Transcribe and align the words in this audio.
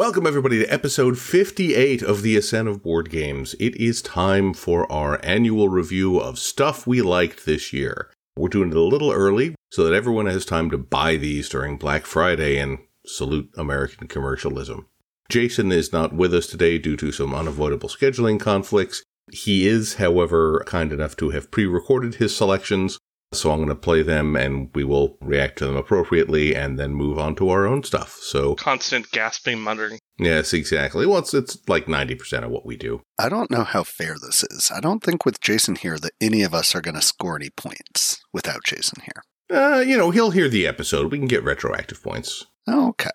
Welcome, 0.00 0.26
everybody, 0.26 0.58
to 0.60 0.72
episode 0.72 1.18
58 1.18 2.00
of 2.00 2.22
the 2.22 2.34
Ascent 2.34 2.68
of 2.68 2.82
Board 2.82 3.10
Games. 3.10 3.54
It 3.60 3.76
is 3.76 4.00
time 4.00 4.54
for 4.54 4.90
our 4.90 5.20
annual 5.22 5.68
review 5.68 6.18
of 6.18 6.38
stuff 6.38 6.86
we 6.86 7.02
liked 7.02 7.44
this 7.44 7.74
year. 7.74 8.10
We're 8.34 8.48
doing 8.48 8.70
it 8.70 8.76
a 8.78 8.80
little 8.80 9.12
early 9.12 9.56
so 9.70 9.84
that 9.84 9.92
everyone 9.92 10.24
has 10.24 10.46
time 10.46 10.70
to 10.70 10.78
buy 10.78 11.16
these 11.16 11.50
during 11.50 11.76
Black 11.76 12.06
Friday 12.06 12.56
and 12.56 12.78
salute 13.04 13.50
American 13.58 14.08
commercialism. 14.08 14.86
Jason 15.28 15.70
is 15.70 15.92
not 15.92 16.14
with 16.14 16.32
us 16.32 16.46
today 16.46 16.78
due 16.78 16.96
to 16.96 17.12
some 17.12 17.34
unavoidable 17.34 17.90
scheduling 17.90 18.40
conflicts. 18.40 19.02
He 19.30 19.68
is, 19.68 19.96
however, 19.96 20.64
kind 20.66 20.94
enough 20.94 21.14
to 21.16 21.28
have 21.28 21.50
pre 21.50 21.66
recorded 21.66 22.14
his 22.14 22.34
selections, 22.34 22.98
so 23.32 23.50
I'm 23.50 23.58
going 23.58 23.68
to 23.68 23.74
play 23.74 24.02
them 24.02 24.34
and 24.36 24.70
we 24.74 24.82
will 24.84 25.16
react 25.20 25.58
to 25.58 25.66
them 25.66 25.76
appropriately 25.76 26.54
and 26.54 26.78
then 26.78 26.94
move 26.94 27.18
on 27.18 27.34
to 27.36 27.48
our 27.50 27.66
own 27.66 27.82
stuff. 27.84 28.18
So, 28.22 28.54
Constant 28.56 29.10
gasping, 29.12 29.60
muttering. 29.60 29.98
yes, 30.18 30.52
exactly. 30.52 31.06
Well, 31.06 31.18
it's, 31.18 31.32
it's 31.34 31.58
like 31.68 31.86
90% 31.86 32.44
of 32.44 32.50
what 32.50 32.66
we 32.66 32.76
do. 32.76 33.02
I 33.18 33.28
don't 33.28 33.50
know 33.50 33.64
how 33.64 33.84
fair 33.84 34.16
this 34.20 34.42
is. 34.44 34.70
I 34.74 34.80
don't 34.80 35.02
think 35.02 35.24
with 35.24 35.40
Jason 35.40 35.76
here 35.76 35.98
that 35.98 36.12
any 36.20 36.42
of 36.42 36.54
us 36.54 36.74
are 36.74 36.80
going 36.80 36.96
to 36.96 37.02
score 37.02 37.36
any 37.36 37.50
points 37.50 38.20
without 38.32 38.64
Jason 38.64 39.02
here. 39.02 39.22
Uh, 39.56 39.80
you 39.80 39.96
know, 39.96 40.10
he'll 40.10 40.30
hear 40.30 40.48
the 40.48 40.66
episode. 40.66 41.10
We 41.10 41.18
can 41.18 41.26
get 41.28 41.44
retroactive 41.44 42.02
points. 42.02 42.46
Okay. 42.68 43.10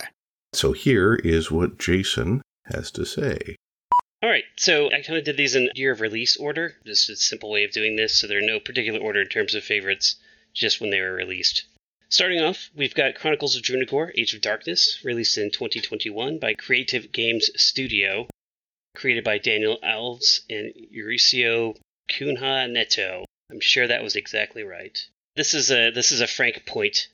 So 0.53 0.71
here 0.71 1.15
is 1.15 1.51
what 1.51 1.77
Jason 1.77 2.41
has 2.65 2.89
to 2.91 3.05
say. 3.05 3.55
All 4.25 4.31
right, 4.31 4.45
so 4.55 4.87
I 4.87 5.03
kind 5.03 5.19
of 5.19 5.23
did 5.23 5.37
these 5.37 5.53
in 5.53 5.69
year 5.75 5.91
of 5.91 6.01
release 6.01 6.35
order. 6.35 6.77
Just 6.83 7.11
a 7.11 7.15
simple 7.15 7.51
way 7.51 7.63
of 7.63 7.69
doing 7.69 7.95
this, 7.95 8.19
so 8.19 8.25
there 8.25 8.39
are 8.39 8.41
no 8.41 8.59
particular 8.59 8.99
order 8.99 9.21
in 9.21 9.27
terms 9.27 9.53
of 9.53 9.63
favorites, 9.63 10.15
just 10.51 10.81
when 10.81 10.89
they 10.89 10.99
were 10.99 11.13
released. 11.13 11.65
Starting 12.09 12.39
off, 12.39 12.71
we've 12.73 12.95
got 12.95 13.13
Chronicles 13.13 13.55
of 13.55 13.61
Drunagor, 13.61 14.11
Age 14.17 14.33
of 14.33 14.41
Darkness, 14.41 14.99
released 15.03 15.37
in 15.37 15.51
2021 15.51 16.39
by 16.39 16.55
Creative 16.55 17.11
Games 17.11 17.51
Studio, 17.55 18.27
created 18.95 19.23
by 19.23 19.37
Daniel 19.37 19.77
Alves 19.83 20.39
and 20.49 20.73
Euricio 20.91 21.77
Cunha 22.09 22.67
Neto. 22.67 23.25
I'm 23.51 23.59
sure 23.59 23.85
that 23.85 24.01
was 24.01 24.15
exactly 24.15 24.63
right. 24.63 24.97
This 25.35 25.53
is 25.53 25.69
a 25.69 25.91
this 25.91 26.11
is 26.11 26.21
a 26.21 26.25
Frank 26.25 26.65
Point 26.65 27.09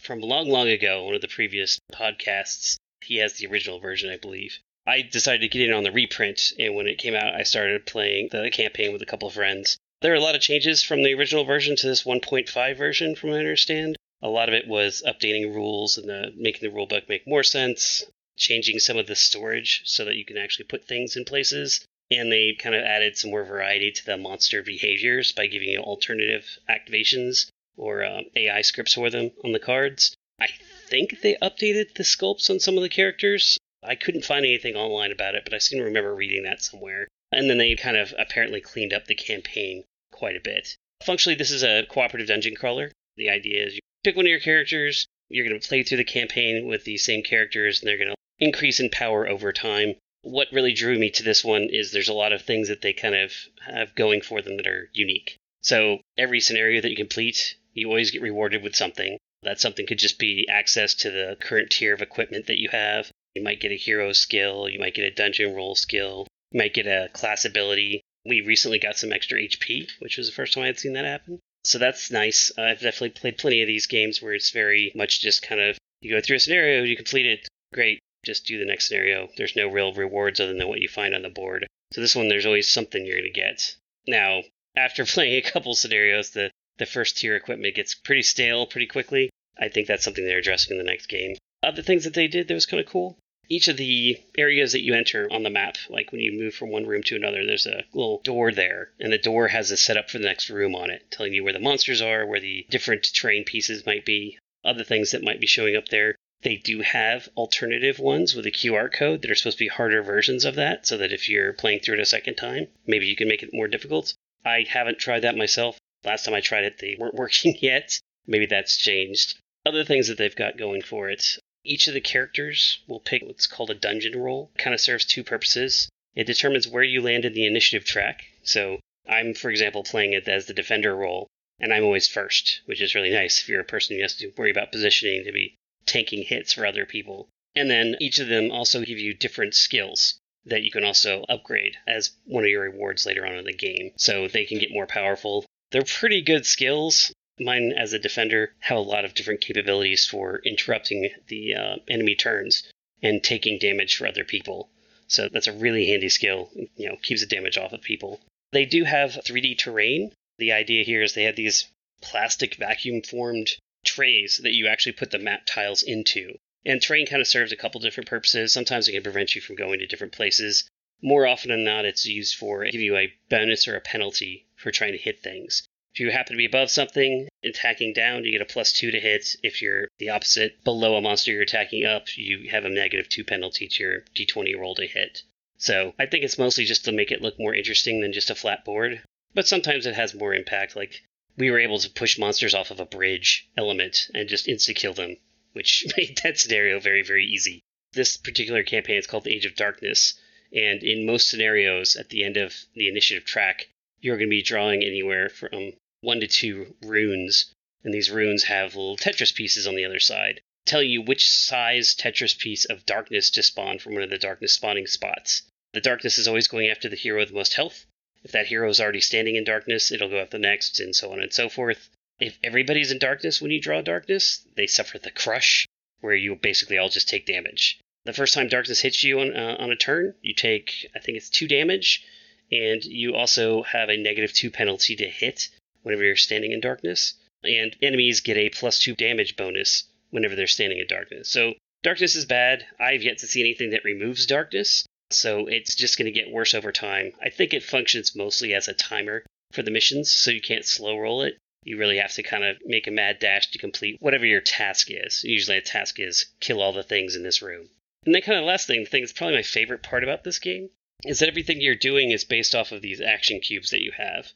from 0.00 0.20
long, 0.20 0.48
long 0.48 0.68
ago, 0.70 1.04
one 1.04 1.14
of 1.14 1.20
the 1.20 1.28
previous 1.28 1.78
podcasts. 1.92 2.78
He 3.02 3.16
has 3.16 3.34
the 3.34 3.48
original 3.48 3.80
version, 3.80 4.08
I 4.08 4.16
believe. 4.16 4.60
I 4.86 5.00
decided 5.00 5.40
to 5.40 5.48
get 5.48 5.68
in 5.68 5.72
on 5.72 5.84
the 5.84 5.92
reprint, 5.92 6.52
and 6.58 6.74
when 6.74 6.86
it 6.86 6.98
came 6.98 7.14
out, 7.14 7.34
I 7.34 7.42
started 7.42 7.86
playing 7.86 8.28
the 8.28 8.50
campaign 8.50 8.92
with 8.92 9.00
a 9.00 9.06
couple 9.06 9.28
of 9.28 9.34
friends. 9.34 9.78
There 10.02 10.12
are 10.12 10.16
a 10.16 10.20
lot 10.20 10.34
of 10.34 10.42
changes 10.42 10.82
from 10.82 11.02
the 11.02 11.14
original 11.14 11.44
version 11.44 11.74
to 11.76 11.86
this 11.86 12.02
1.5 12.04 12.76
version, 12.76 13.14
from 13.14 13.30
what 13.30 13.36
I 13.36 13.38
understand. 13.38 13.96
A 14.20 14.28
lot 14.28 14.50
of 14.50 14.54
it 14.54 14.66
was 14.66 15.02
updating 15.06 15.54
rules 15.54 15.96
and 15.96 16.10
uh, 16.10 16.30
making 16.36 16.68
the 16.68 16.76
rulebook 16.76 17.08
make 17.08 17.26
more 17.26 17.42
sense, 17.42 18.04
changing 18.36 18.78
some 18.78 18.98
of 18.98 19.06
the 19.06 19.16
storage 19.16 19.80
so 19.86 20.04
that 20.04 20.16
you 20.16 20.24
can 20.26 20.36
actually 20.36 20.66
put 20.66 20.86
things 20.86 21.16
in 21.16 21.24
places. 21.24 21.86
And 22.10 22.30
they 22.30 22.52
kind 22.52 22.74
of 22.74 22.84
added 22.84 23.16
some 23.16 23.30
more 23.30 23.44
variety 23.44 23.90
to 23.90 24.04
the 24.04 24.18
monster 24.18 24.62
behaviors 24.62 25.32
by 25.32 25.46
giving 25.46 25.70
you 25.70 25.78
alternative 25.78 26.58
activations 26.68 27.48
or 27.78 28.04
um, 28.04 28.24
AI 28.36 28.60
scripts 28.60 28.92
for 28.92 29.08
them 29.08 29.30
on 29.42 29.52
the 29.52 29.58
cards. 29.58 30.14
I 30.38 30.48
think 30.88 31.22
they 31.22 31.36
updated 31.36 31.94
the 31.94 32.02
sculpts 32.02 32.50
on 32.50 32.60
some 32.60 32.76
of 32.76 32.82
the 32.82 32.90
characters. 32.90 33.56
I 33.84 33.94
couldn't 33.94 34.24
find 34.24 34.44
anything 34.44 34.76
online 34.76 35.12
about 35.12 35.34
it, 35.34 35.44
but 35.44 35.54
I 35.54 35.58
seem 35.58 35.78
to 35.78 35.84
remember 35.84 36.14
reading 36.14 36.44
that 36.44 36.62
somewhere. 36.62 37.08
And 37.32 37.50
then 37.50 37.58
they 37.58 37.74
kind 37.76 37.96
of 37.96 38.14
apparently 38.18 38.60
cleaned 38.60 38.92
up 38.92 39.06
the 39.06 39.14
campaign 39.14 39.84
quite 40.10 40.36
a 40.36 40.40
bit. 40.40 40.76
Functionally, 41.04 41.36
this 41.36 41.50
is 41.50 41.62
a 41.62 41.84
cooperative 41.88 42.28
dungeon 42.28 42.54
crawler. 42.54 42.92
The 43.16 43.28
idea 43.28 43.66
is 43.66 43.74
you 43.74 43.80
pick 44.02 44.16
one 44.16 44.26
of 44.26 44.30
your 44.30 44.40
characters, 44.40 45.06
you're 45.28 45.46
going 45.46 45.60
to 45.60 45.68
play 45.68 45.82
through 45.82 45.98
the 45.98 46.04
campaign 46.04 46.66
with 46.66 46.84
the 46.84 46.96
same 46.96 47.22
characters, 47.22 47.80
and 47.80 47.88
they're 47.88 47.98
going 47.98 48.10
to 48.10 48.16
increase 48.38 48.80
in 48.80 48.90
power 48.90 49.28
over 49.28 49.52
time. 49.52 49.96
What 50.22 50.52
really 50.52 50.72
drew 50.72 50.98
me 50.98 51.10
to 51.10 51.22
this 51.22 51.44
one 51.44 51.64
is 51.64 51.90
there's 51.92 52.08
a 52.08 52.14
lot 52.14 52.32
of 52.32 52.42
things 52.42 52.68
that 52.68 52.80
they 52.80 52.92
kind 52.92 53.14
of 53.14 53.32
have 53.66 53.94
going 53.94 54.22
for 54.22 54.40
them 54.40 54.56
that 54.56 54.66
are 54.66 54.90
unique. 54.94 55.36
So 55.60 56.00
every 56.16 56.40
scenario 56.40 56.80
that 56.80 56.90
you 56.90 56.96
complete, 56.96 57.56
you 57.72 57.88
always 57.88 58.10
get 58.10 58.22
rewarded 58.22 58.62
with 58.62 58.76
something. 58.76 59.18
That 59.42 59.60
something 59.60 59.86
could 59.86 59.98
just 59.98 60.18
be 60.18 60.46
access 60.48 60.94
to 60.96 61.10
the 61.10 61.36
current 61.38 61.70
tier 61.70 61.92
of 61.92 62.00
equipment 62.00 62.46
that 62.46 62.60
you 62.60 62.70
have. 62.70 63.10
You 63.34 63.42
might 63.42 63.60
get 63.60 63.72
a 63.72 63.76
hero 63.76 64.12
skill, 64.12 64.68
you 64.68 64.78
might 64.78 64.94
get 64.94 65.04
a 65.04 65.10
dungeon 65.10 65.54
role 65.54 65.74
skill, 65.74 66.26
you 66.50 66.58
might 66.58 66.74
get 66.74 66.86
a 66.86 67.08
class 67.12 67.44
ability. 67.44 68.00
We 68.24 68.40
recently 68.40 68.78
got 68.78 68.96
some 68.96 69.12
extra 69.12 69.38
HP, 69.38 69.90
which 69.98 70.16
was 70.16 70.26
the 70.26 70.34
first 70.34 70.54
time 70.54 70.64
I 70.64 70.68
had 70.68 70.78
seen 70.78 70.94
that 70.94 71.04
happen. 71.04 71.40
So 71.64 71.78
that's 71.78 72.10
nice. 72.10 72.52
Uh, 72.56 72.62
I've 72.62 72.80
definitely 72.80 73.10
played 73.10 73.38
plenty 73.38 73.62
of 73.62 73.66
these 73.66 73.86
games 73.86 74.20
where 74.20 74.34
it's 74.34 74.50
very 74.50 74.92
much 74.94 75.20
just 75.20 75.42
kind 75.42 75.60
of 75.60 75.78
you 76.00 76.10
go 76.10 76.20
through 76.20 76.36
a 76.36 76.40
scenario, 76.40 76.82
you 76.84 76.96
complete 76.96 77.26
it, 77.26 77.48
great, 77.72 77.98
just 78.24 78.46
do 78.46 78.58
the 78.58 78.66
next 78.66 78.88
scenario. 78.88 79.28
There's 79.36 79.56
no 79.56 79.68
real 79.68 79.92
rewards 79.92 80.38
other 80.38 80.54
than 80.54 80.68
what 80.68 80.80
you 80.80 80.88
find 80.88 81.14
on 81.14 81.22
the 81.22 81.30
board. 81.30 81.66
So 81.92 82.00
this 82.00 82.14
one, 82.14 82.28
there's 82.28 82.46
always 82.46 82.70
something 82.70 83.04
you're 83.04 83.18
going 83.18 83.32
to 83.32 83.40
get. 83.40 83.74
Now, 84.06 84.42
after 84.76 85.04
playing 85.06 85.36
a 85.36 85.50
couple 85.50 85.74
scenarios, 85.74 86.30
the, 86.30 86.50
the 86.78 86.86
first 86.86 87.16
tier 87.18 87.36
equipment 87.36 87.74
gets 87.74 87.94
pretty 87.94 88.22
stale 88.22 88.66
pretty 88.66 88.86
quickly. 88.86 89.30
I 89.58 89.68
think 89.68 89.86
that's 89.86 90.04
something 90.04 90.24
they're 90.24 90.38
addressing 90.38 90.72
in 90.72 90.78
the 90.78 90.90
next 90.90 91.06
game. 91.06 91.36
Other 91.62 91.82
things 91.82 92.04
that 92.04 92.14
they 92.14 92.26
did 92.26 92.48
that 92.48 92.54
was 92.54 92.66
kind 92.66 92.80
of 92.80 92.86
cool. 92.86 93.18
Each 93.48 93.68
of 93.68 93.76
the 93.76 94.18
areas 94.38 94.72
that 94.72 94.82
you 94.82 94.94
enter 94.94 95.30
on 95.30 95.42
the 95.42 95.50
map, 95.50 95.76
like 95.90 96.12
when 96.12 96.22
you 96.22 96.32
move 96.32 96.54
from 96.54 96.70
one 96.70 96.86
room 96.86 97.02
to 97.02 97.16
another, 97.16 97.44
there's 97.44 97.66
a 97.66 97.84
little 97.92 98.20
door 98.22 98.52
there, 98.52 98.92
and 98.98 99.12
the 99.12 99.18
door 99.18 99.48
has 99.48 99.70
a 99.70 99.76
setup 99.76 100.08
for 100.08 100.18
the 100.18 100.24
next 100.24 100.48
room 100.48 100.74
on 100.74 100.88
it, 100.88 101.10
telling 101.10 101.34
you 101.34 101.44
where 101.44 101.52
the 101.52 101.58
monsters 101.58 102.00
are, 102.00 102.24
where 102.24 102.40
the 102.40 102.66
different 102.70 103.12
terrain 103.12 103.44
pieces 103.44 103.84
might 103.84 104.04
be, 104.04 104.38
other 104.64 104.82
things 104.82 105.10
that 105.10 105.22
might 105.22 105.40
be 105.40 105.46
showing 105.46 105.76
up 105.76 105.88
there. 105.88 106.16
They 106.40 106.56
do 106.56 106.80
have 106.80 107.28
alternative 107.36 107.98
ones 107.98 108.34
with 108.34 108.46
a 108.46 108.50
QR 108.50 108.92
code 108.92 109.22
that 109.22 109.30
are 109.30 109.34
supposed 109.34 109.58
to 109.58 109.64
be 109.64 109.68
harder 109.68 110.02
versions 110.02 110.44
of 110.44 110.54
that, 110.54 110.86
so 110.86 110.96
that 110.96 111.12
if 111.12 111.28
you're 111.28 111.52
playing 111.52 111.80
through 111.80 111.94
it 111.94 112.00
a 112.00 112.06
second 112.06 112.36
time, 112.36 112.68
maybe 112.86 113.06
you 113.06 113.16
can 113.16 113.28
make 113.28 113.42
it 113.42 113.52
more 113.52 113.68
difficult. 113.68 114.14
I 114.44 114.66
haven't 114.68 114.98
tried 114.98 115.20
that 115.20 115.36
myself. 115.36 115.78
Last 116.04 116.24
time 116.24 116.34
I 116.34 116.40
tried 116.40 116.64
it, 116.64 116.78
they 116.78 116.96
weren't 116.98 117.14
working 117.22 117.56
yet. 117.60 117.98
Maybe 118.26 118.46
that's 118.46 118.76
changed. 118.76 119.38
Other 119.66 119.84
things 119.84 120.08
that 120.08 120.18
they've 120.18 120.34
got 120.34 120.58
going 120.58 120.82
for 120.82 121.10
it. 121.10 121.38
Each 121.64 121.88
of 121.88 121.94
the 121.94 122.00
characters 122.00 122.80
will 122.86 123.00
pick 123.00 123.22
what's 123.22 123.46
called 123.46 123.70
a 123.70 123.74
dungeon 123.74 124.18
role. 124.18 124.50
It 124.54 124.58
kind 124.58 124.74
of 124.74 124.80
serves 124.80 125.04
two 125.04 125.24
purposes. 125.24 125.88
It 126.14 126.26
determines 126.26 126.68
where 126.68 126.82
you 126.82 127.00
land 127.00 127.24
in 127.24 127.32
the 127.32 127.46
initiative 127.46 127.86
track. 127.86 128.24
So 128.42 128.80
I'm, 129.06 129.34
for 129.34 129.50
example, 129.50 129.82
playing 129.82 130.12
it 130.12 130.28
as 130.28 130.46
the 130.46 130.54
defender 130.54 130.94
role, 130.94 131.26
and 131.58 131.72
I'm 131.72 131.84
always 131.84 132.06
first, 132.06 132.60
which 132.66 132.82
is 132.82 132.94
really 132.94 133.10
nice 133.10 133.40
if 133.40 133.48
you're 133.48 133.60
a 133.60 133.64
person 133.64 133.96
who 133.96 134.02
has 134.02 134.16
to 134.16 134.32
worry 134.36 134.50
about 134.50 134.72
positioning 134.72 135.24
to 135.24 135.32
be 135.32 135.56
tanking 135.86 136.22
hits 136.22 136.52
for 136.52 136.66
other 136.66 136.86
people. 136.86 137.28
And 137.54 137.70
then 137.70 137.96
each 138.00 138.18
of 138.18 138.28
them 138.28 138.50
also 138.50 138.84
give 138.84 138.98
you 138.98 139.14
different 139.14 139.54
skills 139.54 140.18
that 140.44 140.62
you 140.62 140.70
can 140.70 140.84
also 140.84 141.24
upgrade 141.28 141.76
as 141.86 142.10
one 142.24 142.44
of 142.44 142.50
your 142.50 142.62
rewards 142.62 143.06
later 143.06 143.26
on 143.26 143.36
in 143.36 143.44
the 143.44 143.52
game. 143.52 143.92
So 143.96 144.28
they 144.28 144.44
can 144.44 144.58
get 144.58 144.70
more 144.70 144.86
powerful. 144.86 145.46
They're 145.70 145.82
pretty 145.82 146.20
good 146.20 146.44
skills. 146.44 147.12
Mine, 147.40 147.72
as 147.72 147.92
a 147.92 147.98
defender, 147.98 148.54
have 148.60 148.78
a 148.78 148.80
lot 148.80 149.04
of 149.04 149.14
different 149.14 149.40
capabilities 149.40 150.06
for 150.06 150.40
interrupting 150.44 151.10
the 151.26 151.54
uh, 151.54 151.76
enemy 151.88 152.14
turns 152.14 152.62
and 153.02 153.24
taking 153.24 153.58
damage 153.58 153.96
for 153.96 154.06
other 154.06 154.24
people. 154.24 154.70
So 155.08 155.28
that's 155.28 155.48
a 155.48 155.52
really 155.52 155.86
handy 155.86 156.08
skill. 156.08 156.50
You 156.76 156.88
know, 156.88 156.96
keeps 156.96 157.20
the 157.20 157.26
damage 157.26 157.58
off 157.58 157.72
of 157.72 157.82
people. 157.82 158.20
They 158.52 158.64
do 158.64 158.84
have 158.84 159.12
3D 159.12 159.58
terrain. 159.58 160.12
The 160.38 160.52
idea 160.52 160.84
here 160.84 161.02
is 161.02 161.14
they 161.14 161.24
have 161.24 161.34
these 161.34 161.66
plastic 162.00 162.54
vacuum 162.54 163.02
formed 163.02 163.50
trays 163.84 164.38
that 164.42 164.54
you 164.54 164.68
actually 164.68 164.92
put 164.92 165.10
the 165.10 165.18
map 165.18 165.44
tiles 165.44 165.82
into. 165.82 166.38
And 166.64 166.80
terrain 166.80 167.06
kind 167.06 167.20
of 167.20 167.26
serves 167.26 167.50
a 167.50 167.56
couple 167.56 167.80
different 167.80 168.08
purposes. 168.08 168.52
Sometimes 168.52 168.88
it 168.88 168.92
can 168.92 169.02
prevent 169.02 169.34
you 169.34 169.40
from 169.40 169.56
going 169.56 169.80
to 169.80 169.86
different 169.86 170.12
places. 170.12 170.68
More 171.02 171.26
often 171.26 171.50
than 171.50 171.64
not, 171.64 171.84
it's 171.84 172.06
used 172.06 172.36
for 172.36 172.64
give 172.64 172.80
you 172.80 172.96
a 172.96 173.12
bonus 173.28 173.66
or 173.66 173.76
a 173.76 173.80
penalty 173.80 174.46
for 174.54 174.70
trying 174.70 174.92
to 174.92 174.98
hit 174.98 175.20
things. 175.20 175.66
If 175.94 176.00
you 176.00 176.10
happen 176.10 176.34
to 176.34 176.38
be 176.38 176.44
above 176.44 176.70
something, 176.70 177.28
attacking 177.42 177.92
down, 177.92 178.24
you 178.24 178.32
get 178.32 178.40
a 178.40 178.44
plus 178.44 178.72
two 178.72 178.90
to 178.90 179.00
hit. 179.00 179.36
If 179.42 179.62
you're 179.62 179.88
the 179.98 180.10
opposite, 180.10 180.62
below 180.64 180.96
a 180.96 181.00
monster 181.00 181.32
you're 181.32 181.42
attacking 181.42 181.84
up, 181.84 182.16
you 182.16 182.50
have 182.50 182.64
a 182.64 182.68
negative 182.68 183.08
two 183.08 183.24
penalty 183.24 183.68
to 183.68 183.82
your 183.82 184.00
d20 184.14 184.58
roll 184.58 184.74
to 184.74 184.86
hit. 184.86 185.22
So 185.56 185.94
I 185.98 186.06
think 186.06 186.24
it's 186.24 186.38
mostly 186.38 186.64
just 186.64 186.84
to 186.84 186.92
make 186.92 187.12
it 187.12 187.22
look 187.22 187.38
more 187.38 187.54
interesting 187.54 188.00
than 188.00 188.12
just 188.12 188.30
a 188.30 188.34
flat 188.34 188.64
board. 188.64 189.02
But 189.34 189.46
sometimes 189.46 189.86
it 189.86 189.94
has 189.94 190.14
more 190.14 190.34
impact. 190.34 190.76
Like 190.76 191.02
we 191.36 191.50
were 191.50 191.60
able 191.60 191.78
to 191.78 191.90
push 191.90 192.18
monsters 192.18 192.54
off 192.54 192.70
of 192.70 192.80
a 192.80 192.86
bridge 192.86 193.48
element 193.56 194.08
and 194.12 194.28
just 194.28 194.46
insta 194.46 194.74
kill 194.74 194.94
them 194.94 195.16
which 195.54 195.86
made 195.96 196.18
that 196.22 196.38
scenario 196.38 196.80
very, 196.80 197.02
very 197.02 197.24
easy. 197.24 197.62
This 197.92 198.16
particular 198.16 198.64
campaign 198.64 198.96
is 198.96 199.06
called 199.06 199.24
the 199.24 199.34
Age 199.34 199.46
of 199.46 199.54
Darkness, 199.54 200.14
and 200.52 200.82
in 200.82 201.06
most 201.06 201.28
scenarios, 201.28 201.96
at 201.96 202.10
the 202.10 202.24
end 202.24 202.36
of 202.36 202.54
the 202.74 202.88
initiative 202.88 203.24
track, 203.24 203.68
you're 204.00 204.16
going 204.16 204.28
to 204.28 204.36
be 204.36 204.42
drawing 204.42 204.82
anywhere 204.84 205.28
from 205.28 205.72
one 206.04 206.20
to 206.20 206.26
two 206.26 206.76
runes, 206.82 207.52
and 207.82 207.92
these 207.92 208.10
runes 208.10 208.44
have 208.44 208.76
little 208.76 208.96
Tetris 208.96 209.34
pieces 209.34 209.66
on 209.66 209.74
the 209.74 209.84
other 209.84 209.98
side, 209.98 210.40
telling 210.66 210.90
you 210.90 211.02
which 211.02 211.26
size 211.26 211.94
Tetris 211.94 212.38
piece 212.38 212.64
of 212.66 212.86
darkness 212.86 213.30
to 213.30 213.42
spawn 213.42 213.78
from 213.78 213.94
one 213.94 214.02
of 214.02 214.10
the 214.10 214.18
darkness 214.18 214.52
spawning 214.52 214.86
spots. 214.86 215.42
The 215.72 215.80
darkness 215.80 216.18
is 216.18 216.28
always 216.28 216.46
going 216.46 216.68
after 216.68 216.88
the 216.88 216.96
hero 216.96 217.20
with 217.20 217.30
the 217.30 217.34
most 217.34 217.54
health. 217.54 217.86
If 218.22 218.32
that 218.32 218.46
hero 218.46 218.68
is 218.68 218.80
already 218.80 219.00
standing 219.00 219.36
in 219.36 219.44
darkness, 219.44 219.90
it'll 219.90 220.08
go 220.08 220.20
after 220.20 220.38
the 220.38 220.42
next, 220.42 220.78
and 220.78 220.94
so 220.94 221.12
on 221.12 221.20
and 221.20 221.32
so 221.32 221.48
forth. 221.48 221.90
If 222.20 222.38
everybody's 222.44 222.92
in 222.92 222.98
darkness 222.98 223.40
when 223.42 223.50
you 223.50 223.60
draw 223.60 223.82
darkness, 223.82 224.46
they 224.54 224.66
suffer 224.66 224.98
the 224.98 225.10
crush, 225.10 225.66
where 226.00 226.14
you 226.14 226.36
basically 226.36 226.78
all 226.78 226.88
just 226.88 227.08
take 227.08 227.26
damage. 227.26 227.80
The 228.04 228.12
first 228.12 228.34
time 228.34 228.48
darkness 228.48 228.80
hits 228.80 229.02
you 229.02 229.20
on, 229.20 229.34
uh, 229.34 229.56
on 229.58 229.70
a 229.70 229.76
turn, 229.76 230.14
you 230.22 230.34
take, 230.34 230.90
I 230.94 231.00
think 231.00 231.16
it's 231.16 231.30
two 231.30 231.48
damage, 231.48 232.04
and 232.52 232.84
you 232.84 233.14
also 233.14 233.62
have 233.62 233.88
a 233.88 233.96
negative 233.96 234.32
two 234.32 234.50
penalty 234.50 234.94
to 234.96 235.08
hit 235.08 235.48
whenever 235.84 236.02
you're 236.02 236.16
standing 236.16 236.50
in 236.50 236.60
darkness. 236.60 237.14
And 237.44 237.76
enemies 237.80 238.20
get 238.20 238.36
a 238.36 238.48
plus 238.48 238.80
two 238.80 238.94
damage 238.94 239.36
bonus 239.36 239.84
whenever 240.10 240.34
they're 240.34 240.46
standing 240.46 240.78
in 240.78 240.86
darkness. 240.88 241.28
So 241.28 241.54
darkness 241.82 242.16
is 242.16 242.26
bad. 242.26 242.66
I've 242.80 243.02
yet 243.02 243.18
to 243.18 243.26
see 243.26 243.40
anything 243.40 243.70
that 243.70 243.84
removes 243.84 244.26
darkness, 244.26 244.86
so 245.10 245.46
it's 245.46 245.74
just 245.74 245.98
going 245.98 246.06
to 246.06 246.20
get 246.20 246.30
worse 246.30 246.54
over 246.54 246.72
time. 246.72 247.12
I 247.22 247.28
think 247.28 247.52
it 247.52 247.62
functions 247.62 248.16
mostly 248.16 248.54
as 248.54 248.66
a 248.66 248.74
timer 248.74 249.24
for 249.52 249.62
the 249.62 249.70
missions, 249.70 250.10
so 250.10 250.30
you 250.30 250.40
can't 250.40 250.64
slow 250.64 250.98
roll 250.98 251.22
it. 251.22 251.36
You 251.62 251.76
really 251.76 251.98
have 251.98 252.12
to 252.14 252.22
kind 252.22 252.44
of 252.44 252.58
make 252.64 252.86
a 252.86 252.90
mad 252.90 253.18
dash 253.20 253.50
to 253.50 253.58
complete 253.58 253.96
whatever 254.00 254.26
your 254.26 254.40
task 254.40 254.88
is. 254.90 255.22
Usually, 255.24 255.56
a 255.56 255.62
task 255.62 256.00
is 256.00 256.26
kill 256.40 256.60
all 256.60 256.72
the 256.72 256.82
things 256.82 257.16
in 257.16 257.22
this 257.22 257.42
room. 257.42 257.68
And 258.04 258.14
then, 258.14 258.22
kind 258.22 258.38
of 258.38 258.44
last 258.44 258.66
thing, 258.66 258.84
the 258.84 258.90
thing 258.90 259.02
that's 259.02 259.12
probably 259.12 259.36
my 259.36 259.42
favorite 259.42 259.82
part 259.82 260.02
about 260.02 260.24
this 260.24 260.38
game 260.38 260.70
is 261.04 261.18
that 261.18 261.28
everything 261.28 261.60
you're 261.60 261.74
doing 261.74 262.10
is 262.10 262.24
based 262.24 262.54
off 262.54 262.72
of 262.72 262.82
these 262.82 263.00
action 263.00 263.40
cubes 263.40 263.70
that 263.70 263.82
you 263.82 263.92
have. 263.92 264.32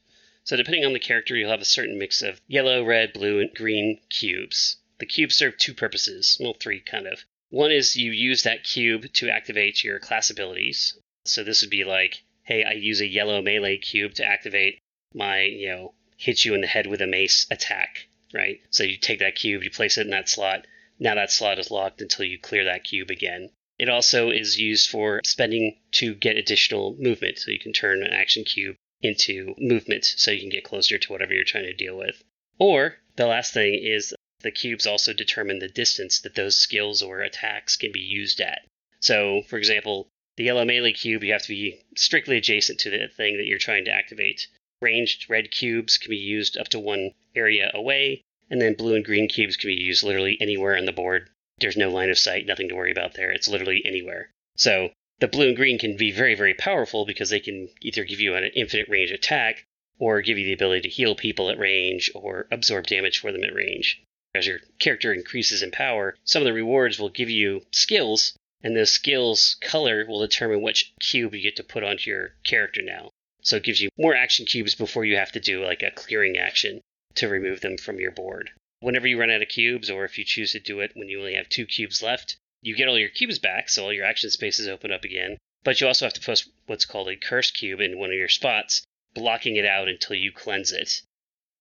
So, 0.48 0.56
depending 0.56 0.86
on 0.86 0.94
the 0.94 0.98
character, 0.98 1.36
you'll 1.36 1.50
have 1.50 1.60
a 1.60 1.66
certain 1.66 1.98
mix 1.98 2.22
of 2.22 2.40
yellow, 2.46 2.82
red, 2.82 3.12
blue, 3.12 3.38
and 3.38 3.54
green 3.54 4.00
cubes. 4.08 4.78
The 4.98 5.04
cubes 5.04 5.34
serve 5.34 5.58
two 5.58 5.74
purposes, 5.74 6.38
well, 6.40 6.54
three 6.54 6.80
kind 6.80 7.06
of. 7.06 7.26
One 7.50 7.70
is 7.70 7.96
you 7.96 8.12
use 8.12 8.44
that 8.44 8.64
cube 8.64 9.12
to 9.12 9.28
activate 9.28 9.84
your 9.84 9.98
class 9.98 10.30
abilities. 10.30 10.98
So, 11.26 11.44
this 11.44 11.60
would 11.60 11.68
be 11.68 11.84
like, 11.84 12.22
hey, 12.44 12.64
I 12.64 12.72
use 12.72 13.02
a 13.02 13.06
yellow 13.06 13.42
melee 13.42 13.76
cube 13.76 14.14
to 14.14 14.24
activate 14.24 14.78
my, 15.12 15.42
you 15.42 15.68
know, 15.68 15.94
hit 16.16 16.46
you 16.46 16.54
in 16.54 16.62
the 16.62 16.66
head 16.66 16.86
with 16.86 17.02
a 17.02 17.06
mace 17.06 17.46
attack, 17.50 18.08
right? 18.32 18.58
So, 18.70 18.84
you 18.84 18.96
take 18.96 19.18
that 19.18 19.34
cube, 19.34 19.62
you 19.62 19.70
place 19.70 19.98
it 19.98 20.06
in 20.06 20.12
that 20.12 20.30
slot. 20.30 20.66
Now 20.98 21.14
that 21.16 21.30
slot 21.30 21.58
is 21.58 21.70
locked 21.70 22.00
until 22.00 22.24
you 22.24 22.38
clear 22.38 22.64
that 22.64 22.84
cube 22.84 23.10
again. 23.10 23.50
It 23.78 23.90
also 23.90 24.30
is 24.30 24.58
used 24.58 24.88
for 24.88 25.20
spending 25.26 25.78
to 25.92 26.14
get 26.14 26.38
additional 26.38 26.96
movement, 26.98 27.38
so 27.38 27.50
you 27.50 27.58
can 27.58 27.74
turn 27.74 28.02
an 28.02 28.14
action 28.14 28.44
cube 28.44 28.76
into 29.02 29.54
movement 29.58 30.04
so 30.04 30.30
you 30.30 30.40
can 30.40 30.48
get 30.48 30.64
closer 30.64 30.98
to 30.98 31.12
whatever 31.12 31.32
you're 31.32 31.44
trying 31.44 31.64
to 31.64 31.72
deal 31.72 31.96
with. 31.96 32.22
Or 32.58 32.98
the 33.16 33.26
last 33.26 33.52
thing 33.52 33.74
is 33.74 34.14
the 34.40 34.50
cubes 34.50 34.86
also 34.86 35.12
determine 35.12 35.58
the 35.58 35.68
distance 35.68 36.20
that 36.20 36.34
those 36.34 36.56
skills 36.56 37.02
or 37.02 37.20
attacks 37.20 37.76
can 37.76 37.92
be 37.92 38.00
used 38.00 38.40
at. 38.40 38.62
So, 39.00 39.42
for 39.42 39.58
example, 39.58 40.08
the 40.36 40.44
yellow 40.44 40.64
melee 40.64 40.92
cube, 40.92 41.24
you 41.24 41.32
have 41.32 41.42
to 41.42 41.48
be 41.48 41.80
strictly 41.96 42.36
adjacent 42.36 42.80
to 42.80 42.90
the 42.90 43.08
thing 43.08 43.36
that 43.36 43.46
you're 43.46 43.58
trying 43.58 43.84
to 43.86 43.92
activate. 43.92 44.46
Ranged 44.80 45.28
red 45.28 45.50
cubes 45.50 45.98
can 45.98 46.10
be 46.10 46.16
used 46.16 46.56
up 46.56 46.68
to 46.68 46.78
one 46.78 47.12
area 47.34 47.70
away, 47.74 48.22
and 48.50 48.60
then 48.60 48.74
blue 48.74 48.94
and 48.94 49.04
green 49.04 49.28
cubes 49.28 49.56
can 49.56 49.68
be 49.68 49.74
used 49.74 50.02
literally 50.02 50.36
anywhere 50.40 50.76
on 50.76 50.84
the 50.84 50.92
board 50.92 51.30
there's 51.60 51.76
no 51.76 51.90
line 51.90 52.10
of 52.10 52.18
sight, 52.18 52.46
nothing 52.46 52.68
to 52.68 52.74
worry 52.74 52.92
about 52.92 53.14
there. 53.14 53.30
It's 53.30 53.48
literally 53.48 53.82
anywhere. 53.84 54.30
So 54.56 54.90
the 55.20 55.28
blue 55.28 55.48
and 55.48 55.56
green 55.56 55.78
can 55.78 55.96
be 55.96 56.12
very, 56.12 56.34
very 56.34 56.54
powerful 56.54 57.04
because 57.04 57.30
they 57.30 57.40
can 57.40 57.68
either 57.80 58.04
give 58.04 58.20
you 58.20 58.34
an 58.34 58.44
infinite 58.54 58.88
range 58.88 59.10
attack 59.10 59.64
or 59.98 60.22
give 60.22 60.38
you 60.38 60.44
the 60.44 60.52
ability 60.52 60.82
to 60.82 60.94
heal 60.94 61.14
people 61.14 61.50
at 61.50 61.58
range 61.58 62.10
or 62.14 62.46
absorb 62.52 62.86
damage 62.86 63.18
for 63.18 63.32
them 63.32 63.42
at 63.42 63.52
range. 63.52 64.00
As 64.34 64.46
your 64.46 64.60
character 64.78 65.12
increases 65.12 65.62
in 65.62 65.72
power, 65.72 66.16
some 66.22 66.42
of 66.42 66.46
the 66.46 66.52
rewards 66.52 66.98
will 66.98 67.08
give 67.08 67.30
you 67.30 67.66
skills, 67.72 68.36
and 68.62 68.76
those 68.76 68.92
skills' 68.92 69.56
color 69.60 70.04
will 70.06 70.20
determine 70.20 70.62
which 70.62 70.92
cube 71.00 71.34
you 71.34 71.40
get 71.40 71.56
to 71.56 71.64
put 71.64 71.82
onto 71.82 72.10
your 72.10 72.36
character 72.44 72.82
now. 72.82 73.10
So 73.42 73.56
it 73.56 73.64
gives 73.64 73.80
you 73.80 73.88
more 73.96 74.14
action 74.14 74.46
cubes 74.46 74.74
before 74.74 75.04
you 75.04 75.16
have 75.16 75.32
to 75.32 75.40
do 75.40 75.64
like 75.64 75.82
a 75.82 75.90
clearing 75.90 76.38
action 76.38 76.80
to 77.16 77.28
remove 77.28 77.60
them 77.60 77.76
from 77.76 77.98
your 77.98 78.12
board. 78.12 78.50
Whenever 78.80 79.08
you 79.08 79.18
run 79.18 79.30
out 79.30 79.42
of 79.42 79.48
cubes, 79.48 79.90
or 79.90 80.04
if 80.04 80.18
you 80.18 80.24
choose 80.24 80.52
to 80.52 80.60
do 80.60 80.78
it 80.78 80.92
when 80.94 81.08
you 81.08 81.18
only 81.18 81.34
have 81.34 81.48
two 81.48 81.66
cubes 81.66 82.02
left, 82.02 82.36
you 82.62 82.74
get 82.74 82.88
all 82.88 82.98
your 82.98 83.08
cubes 83.08 83.38
back, 83.38 83.68
so 83.68 83.84
all 83.84 83.92
your 83.92 84.04
action 84.04 84.30
spaces 84.30 84.68
open 84.68 84.92
up 84.92 85.04
again. 85.04 85.36
But 85.64 85.80
you 85.80 85.86
also 85.86 86.06
have 86.06 86.14
to 86.14 86.20
post 86.20 86.48
what's 86.66 86.84
called 86.84 87.08
a 87.08 87.16
curse 87.16 87.50
cube 87.50 87.80
in 87.80 87.98
one 87.98 88.10
of 88.10 88.16
your 88.16 88.28
spots, 88.28 88.82
blocking 89.14 89.56
it 89.56 89.64
out 89.64 89.88
until 89.88 90.16
you 90.16 90.32
cleanse 90.32 90.72
it. 90.72 91.02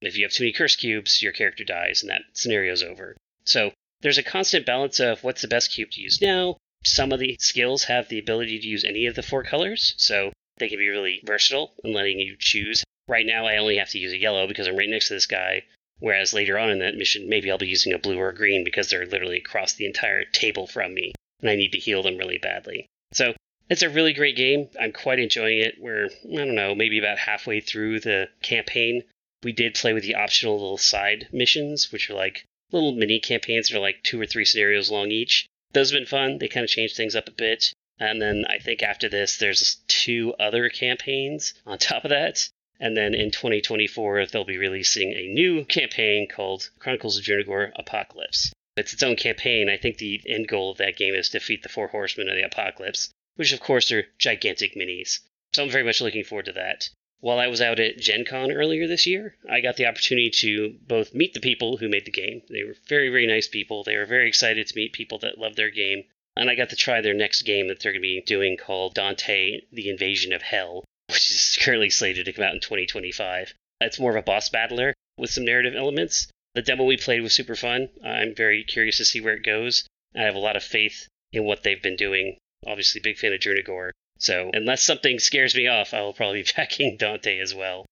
If 0.01 0.17
you 0.17 0.25
have 0.25 0.31
too 0.31 0.43
many 0.43 0.53
curse 0.53 0.75
cubes, 0.75 1.23
your 1.23 1.31
character 1.31 1.63
dies, 1.63 2.01
and 2.01 2.09
that 2.11 2.21
scenario's 2.33 2.83
over. 2.83 3.17
So 3.45 3.73
there's 4.01 4.19
a 4.19 4.23
constant 4.23 4.65
balance 4.65 4.99
of 4.99 5.23
what's 5.23 5.41
the 5.41 5.47
best 5.47 5.71
cube 5.71 5.91
to 5.91 6.01
use 6.01 6.21
now. 6.21 6.57
Some 6.83 7.11
of 7.11 7.19
the 7.19 7.35
skills 7.39 7.85
have 7.85 8.07
the 8.07 8.19
ability 8.19 8.59
to 8.59 8.67
use 8.67 8.83
any 8.83 9.07
of 9.07 9.15
the 9.15 9.23
four 9.23 9.43
colors, 9.43 9.95
so 9.97 10.31
they 10.57 10.69
can 10.69 10.77
be 10.77 10.89
really 10.89 11.21
versatile 11.25 11.73
in 11.83 11.93
letting 11.93 12.19
you 12.19 12.35
choose. 12.37 12.83
Right 13.07 13.25
now, 13.25 13.45
I 13.47 13.57
only 13.57 13.77
have 13.77 13.89
to 13.91 13.99
use 13.99 14.13
a 14.13 14.17
yellow 14.17 14.47
because 14.47 14.67
I'm 14.67 14.77
right 14.77 14.89
next 14.89 15.07
to 15.07 15.15
this 15.15 15.25
guy, 15.25 15.63
Whereas 15.99 16.33
later 16.33 16.57
on 16.57 16.69
in 16.69 16.79
that 16.79 16.95
mission, 16.95 17.27
maybe 17.27 17.49
I'll 17.49 17.57
be 17.57 17.67
using 17.67 17.93
a 17.93 17.99
blue 17.99 18.19
or 18.19 18.29
a 18.29 18.35
green 18.35 18.63
because 18.63 18.89
they're 18.89 19.05
literally 19.05 19.37
across 19.37 19.73
the 19.73 19.85
entire 19.85 20.23
table 20.25 20.67
from 20.67 20.93
me, 20.93 21.13
and 21.41 21.49
I 21.49 21.55
need 21.55 21.71
to 21.71 21.79
heal 21.79 22.03
them 22.03 22.17
really 22.17 22.37
badly. 22.37 22.87
So 23.13 23.33
it's 23.69 23.81
a 23.81 23.89
really 23.89 24.13
great 24.13 24.35
game. 24.35 24.69
I'm 24.79 24.91
quite 24.91 25.19
enjoying 25.19 25.59
it. 25.59 25.75
We're, 25.79 26.05
I 26.05 26.35
don't 26.35 26.55
know, 26.55 26.75
maybe 26.75 26.99
about 26.99 27.17
halfway 27.17 27.59
through 27.59 28.01
the 28.01 28.29
campaign. 28.41 29.03
We 29.43 29.51
did 29.51 29.75
play 29.75 29.93
with 29.93 30.03
the 30.03 30.15
optional 30.15 30.53
little 30.53 30.77
side 30.77 31.27
missions, 31.31 31.91
which 31.91 32.09
are 32.09 32.15
like 32.15 32.45
little 32.71 32.93
mini 32.93 33.19
campaigns 33.19 33.69
that 33.69 33.77
are 33.77 33.81
like 33.81 34.03
two 34.03 34.19
or 34.19 34.25
three 34.25 34.45
scenarios 34.45 34.91
long 34.91 35.11
each. 35.11 35.47
Those 35.73 35.91
have 35.91 35.97
been 35.99 36.05
fun. 36.05 36.37
They 36.37 36.47
kind 36.47 36.63
of 36.63 36.69
change 36.69 36.95
things 36.95 37.15
up 37.15 37.27
a 37.27 37.31
bit. 37.31 37.73
And 37.99 38.21
then 38.21 38.45
I 38.47 38.59
think 38.59 38.83
after 38.83 39.09
this, 39.09 39.37
there's 39.37 39.77
two 39.87 40.33
other 40.39 40.69
campaigns 40.69 41.53
on 41.65 41.77
top 41.77 42.05
of 42.05 42.09
that. 42.09 42.47
And 42.79 42.95
then 42.95 43.15
in 43.15 43.31
2024, 43.31 44.27
they'll 44.27 44.43
be 44.43 44.57
releasing 44.57 45.11
a 45.13 45.27
new 45.27 45.65
campaign 45.65 46.27
called 46.27 46.69
Chronicles 46.77 47.17
of 47.17 47.25
Drunagor 47.25 47.71
Apocalypse. 47.75 48.53
It's 48.75 48.93
its 48.93 49.01
own 49.01 49.15
campaign. 49.15 49.67
I 49.67 49.77
think 49.77 49.97
the 49.97 50.21
end 50.27 50.47
goal 50.47 50.69
of 50.69 50.77
that 50.77 50.95
game 50.95 51.15
is 51.15 51.29
to 51.29 51.39
defeat 51.39 51.63
the 51.63 51.69
four 51.69 51.87
horsemen 51.87 52.29
of 52.29 52.35
the 52.35 52.45
apocalypse, 52.45 53.09
which 53.35 53.51
of 53.51 53.59
course 53.59 53.91
are 53.91 54.07
gigantic 54.19 54.75
minis. 54.75 55.21
So 55.53 55.63
I'm 55.63 55.71
very 55.71 55.83
much 55.83 56.01
looking 56.01 56.23
forward 56.23 56.45
to 56.45 56.51
that. 56.51 56.89
While 57.19 57.39
I 57.39 57.47
was 57.47 57.61
out 57.61 57.79
at 57.79 57.97
Gen 57.97 58.25
Con 58.25 58.51
earlier 58.51 58.85
this 58.85 59.07
year, 59.07 59.35
I 59.49 59.61
got 59.61 59.77
the 59.77 59.87
opportunity 59.87 60.29
to 60.29 60.77
both 60.83 61.15
meet 61.15 61.33
the 61.33 61.39
people 61.39 61.77
who 61.77 61.89
made 61.89 62.05
the 62.05 62.11
game. 62.11 62.43
They 62.47 62.63
were 62.63 62.77
very, 62.87 63.09
very 63.09 63.25
nice 63.25 63.47
people. 63.47 63.83
They 63.83 63.97
were 63.97 64.05
very 64.05 64.27
excited 64.27 64.67
to 64.67 64.75
meet 64.75 64.93
people 64.93 65.17
that 65.19 65.39
love 65.39 65.55
their 65.55 65.71
game. 65.71 66.03
And 66.35 66.47
I 66.47 66.53
got 66.53 66.69
to 66.69 66.75
try 66.75 67.01
their 67.01 67.15
next 67.15 67.41
game 67.41 67.69
that 67.69 67.79
they're 67.79 67.93
going 67.93 68.03
to 68.03 68.07
be 68.07 68.21
doing 68.21 68.55
called 68.55 68.93
Dante 68.93 69.61
The 69.71 69.89
Invasion 69.89 70.31
of 70.31 70.43
Hell, 70.43 70.85
which 71.09 71.31
is 71.31 71.57
currently 71.61 71.89
slated 71.89 72.25
to 72.25 72.33
come 72.33 72.45
out 72.45 72.53
in 72.53 72.61
2025. 72.61 73.53
It's 73.81 73.99
more 73.99 74.11
of 74.11 74.17
a 74.17 74.23
boss 74.23 74.49
battler 74.49 74.93
with 75.17 75.29
some 75.29 75.45
narrative 75.45 75.75
elements. 75.75 76.27
The 76.55 76.61
demo 76.61 76.85
we 76.85 76.97
played 76.97 77.21
was 77.21 77.33
super 77.33 77.55
fun. 77.55 77.89
I'm 78.03 78.33
very 78.35 78.63
curious 78.63 78.97
to 78.97 79.05
see 79.05 79.21
where 79.21 79.35
it 79.35 79.45
goes. 79.45 79.85
I 80.15 80.23
have 80.23 80.35
a 80.35 80.39
lot 80.39 80.55
of 80.55 80.63
faith 80.63 81.07
in 81.31 81.43
what 81.43 81.63
they've 81.63 81.81
been 81.81 81.95
doing. 81.95 82.37
Obviously, 82.65 83.01
big 83.01 83.17
fan 83.17 83.33
of 83.33 83.39
Drunagor. 83.39 83.91
So, 84.19 84.49
unless 84.53 84.83
something 84.83 85.19
scares 85.19 85.55
me 85.55 85.67
off, 85.67 85.93
I 85.93 86.01
will 86.01 86.13
probably 86.13 86.41
be 86.41 86.49
backing 86.57 86.97
Dante 86.97 87.39
as 87.39 87.53
well. 87.53 87.85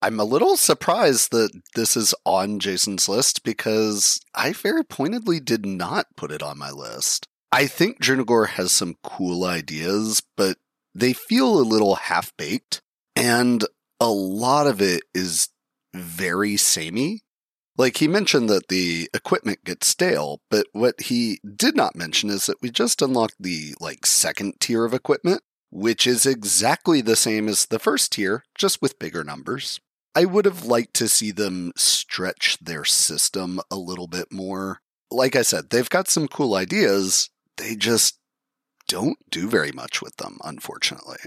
I'm 0.00 0.20
a 0.20 0.24
little 0.24 0.56
surprised 0.56 1.30
that 1.32 1.50
this 1.74 1.96
is 1.96 2.14
on 2.26 2.60
Jason's 2.60 3.08
list 3.08 3.42
because 3.42 4.20
I 4.34 4.52
very 4.52 4.84
pointedly 4.84 5.40
did 5.40 5.64
not 5.64 6.06
put 6.14 6.30
it 6.30 6.42
on 6.42 6.58
my 6.58 6.70
list. 6.70 7.26
I 7.50 7.66
think 7.66 8.00
Drunagor 8.00 8.48
has 8.50 8.70
some 8.70 8.96
cool 9.02 9.44
ideas, 9.44 10.22
but 10.36 10.58
they 10.94 11.12
feel 11.12 11.58
a 11.58 11.62
little 11.62 11.96
half 11.96 12.32
baked, 12.36 12.80
and 13.16 13.64
a 14.00 14.08
lot 14.08 14.66
of 14.66 14.80
it 14.80 15.02
is 15.14 15.48
very 15.94 16.56
samey. 16.56 17.20
Like 17.76 17.96
he 17.96 18.06
mentioned 18.06 18.48
that 18.50 18.68
the 18.68 19.10
equipment 19.12 19.64
gets 19.64 19.88
stale, 19.88 20.40
but 20.48 20.66
what 20.72 21.02
he 21.02 21.40
did 21.56 21.74
not 21.74 21.96
mention 21.96 22.30
is 22.30 22.46
that 22.46 22.62
we 22.62 22.70
just 22.70 23.02
unlocked 23.02 23.34
the 23.40 23.74
like 23.80 24.06
second 24.06 24.54
tier 24.60 24.84
of 24.84 24.94
equipment, 24.94 25.42
which 25.70 26.06
is 26.06 26.24
exactly 26.24 27.00
the 27.00 27.16
same 27.16 27.48
as 27.48 27.66
the 27.66 27.80
first 27.80 28.12
tier, 28.12 28.44
just 28.56 28.80
with 28.80 28.98
bigger 29.00 29.24
numbers. 29.24 29.80
I 30.14 30.24
would 30.24 30.44
have 30.44 30.64
liked 30.64 30.94
to 30.94 31.08
see 31.08 31.32
them 31.32 31.72
stretch 31.76 32.58
their 32.60 32.84
system 32.84 33.60
a 33.70 33.76
little 33.76 34.06
bit 34.06 34.32
more. 34.32 34.80
Like 35.10 35.34
I 35.34 35.42
said, 35.42 35.70
they've 35.70 35.90
got 35.90 36.08
some 36.08 36.28
cool 36.28 36.54
ideas. 36.54 37.30
They 37.56 37.74
just 37.74 38.18
don't 38.94 39.18
do 39.28 39.48
very 39.48 39.72
much 39.72 40.00
with 40.00 40.16
them, 40.18 40.38
unfortunately. 40.44 41.18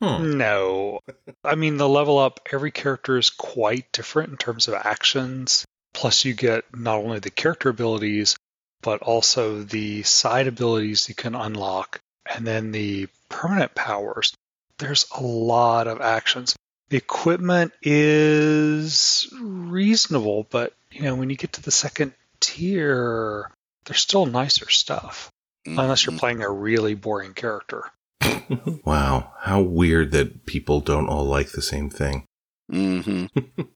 Hmm. 0.00 0.38
No. 0.38 1.00
I 1.42 1.56
mean, 1.56 1.76
the 1.76 1.88
level 1.88 2.18
up, 2.18 2.38
every 2.52 2.70
character 2.70 3.18
is 3.18 3.30
quite 3.30 3.90
different 3.90 4.30
in 4.30 4.36
terms 4.36 4.68
of 4.68 4.74
actions. 4.74 5.64
Plus, 5.92 6.24
you 6.24 6.34
get 6.34 6.64
not 6.72 6.98
only 6.98 7.18
the 7.18 7.32
character 7.32 7.68
abilities, 7.68 8.36
but 8.80 9.02
also 9.02 9.64
the 9.64 10.04
side 10.04 10.46
abilities 10.46 11.08
you 11.08 11.16
can 11.16 11.34
unlock, 11.34 11.98
and 12.32 12.46
then 12.46 12.70
the 12.70 13.08
permanent 13.28 13.74
powers. 13.74 14.32
There's 14.78 15.06
a 15.10 15.20
lot 15.20 15.88
of 15.88 16.00
actions. 16.00 16.54
The 16.90 16.96
equipment 16.96 17.72
is 17.82 19.28
reasonable, 19.42 20.46
but 20.48 20.74
you 20.92 21.02
know 21.02 21.16
when 21.16 21.30
you 21.30 21.36
get 21.36 21.54
to 21.54 21.62
the 21.62 21.72
second 21.72 22.12
tier, 22.38 23.50
there's 23.84 23.98
still 23.98 24.26
nicer 24.26 24.70
stuff. 24.70 25.32
Unless 25.66 26.06
you're 26.06 26.14
Mhm. 26.14 26.18
playing 26.18 26.42
a 26.42 26.50
really 26.50 26.94
boring 26.94 27.34
character. 27.34 27.90
wow, 28.84 29.32
how 29.40 29.60
weird 29.60 30.12
that 30.12 30.46
people 30.46 30.80
don't 30.80 31.08
all 31.08 31.24
like 31.24 31.50
the 31.52 31.62
same 31.62 31.90
thing. 31.90 32.24
Mhm. 32.70 33.28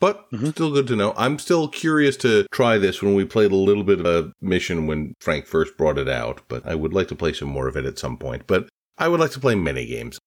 But 0.00 0.30
Mhm. 0.32 0.50
still 0.50 0.72
good 0.72 0.88
to 0.88 0.96
know. 0.96 1.14
I'm 1.16 1.38
still 1.38 1.66
curious 1.68 2.16
to 2.18 2.46
try 2.52 2.76
this 2.78 3.00
when 3.00 3.14
we 3.14 3.24
played 3.24 3.52
a 3.52 3.56
little 3.56 3.84
bit 3.84 4.00
of 4.00 4.06
a 4.06 4.32
mission 4.42 4.86
when 4.86 5.14
Frank 5.20 5.46
first 5.46 5.78
brought 5.78 5.96
it 5.98 6.08
out, 6.08 6.42
but 6.48 6.66
I 6.66 6.74
would 6.74 6.92
like 6.92 7.08
to 7.08 7.14
play 7.14 7.32
some 7.32 7.48
more 7.48 7.68
of 7.68 7.76
it 7.76 7.86
at 7.86 7.98
some 7.98 8.18
point. 8.18 8.46
But 8.46 8.68
I 8.98 9.08
would 9.08 9.20
like 9.20 9.30
to 9.30 9.40
play 9.40 9.54
many 9.54 9.86
games. 9.86 10.18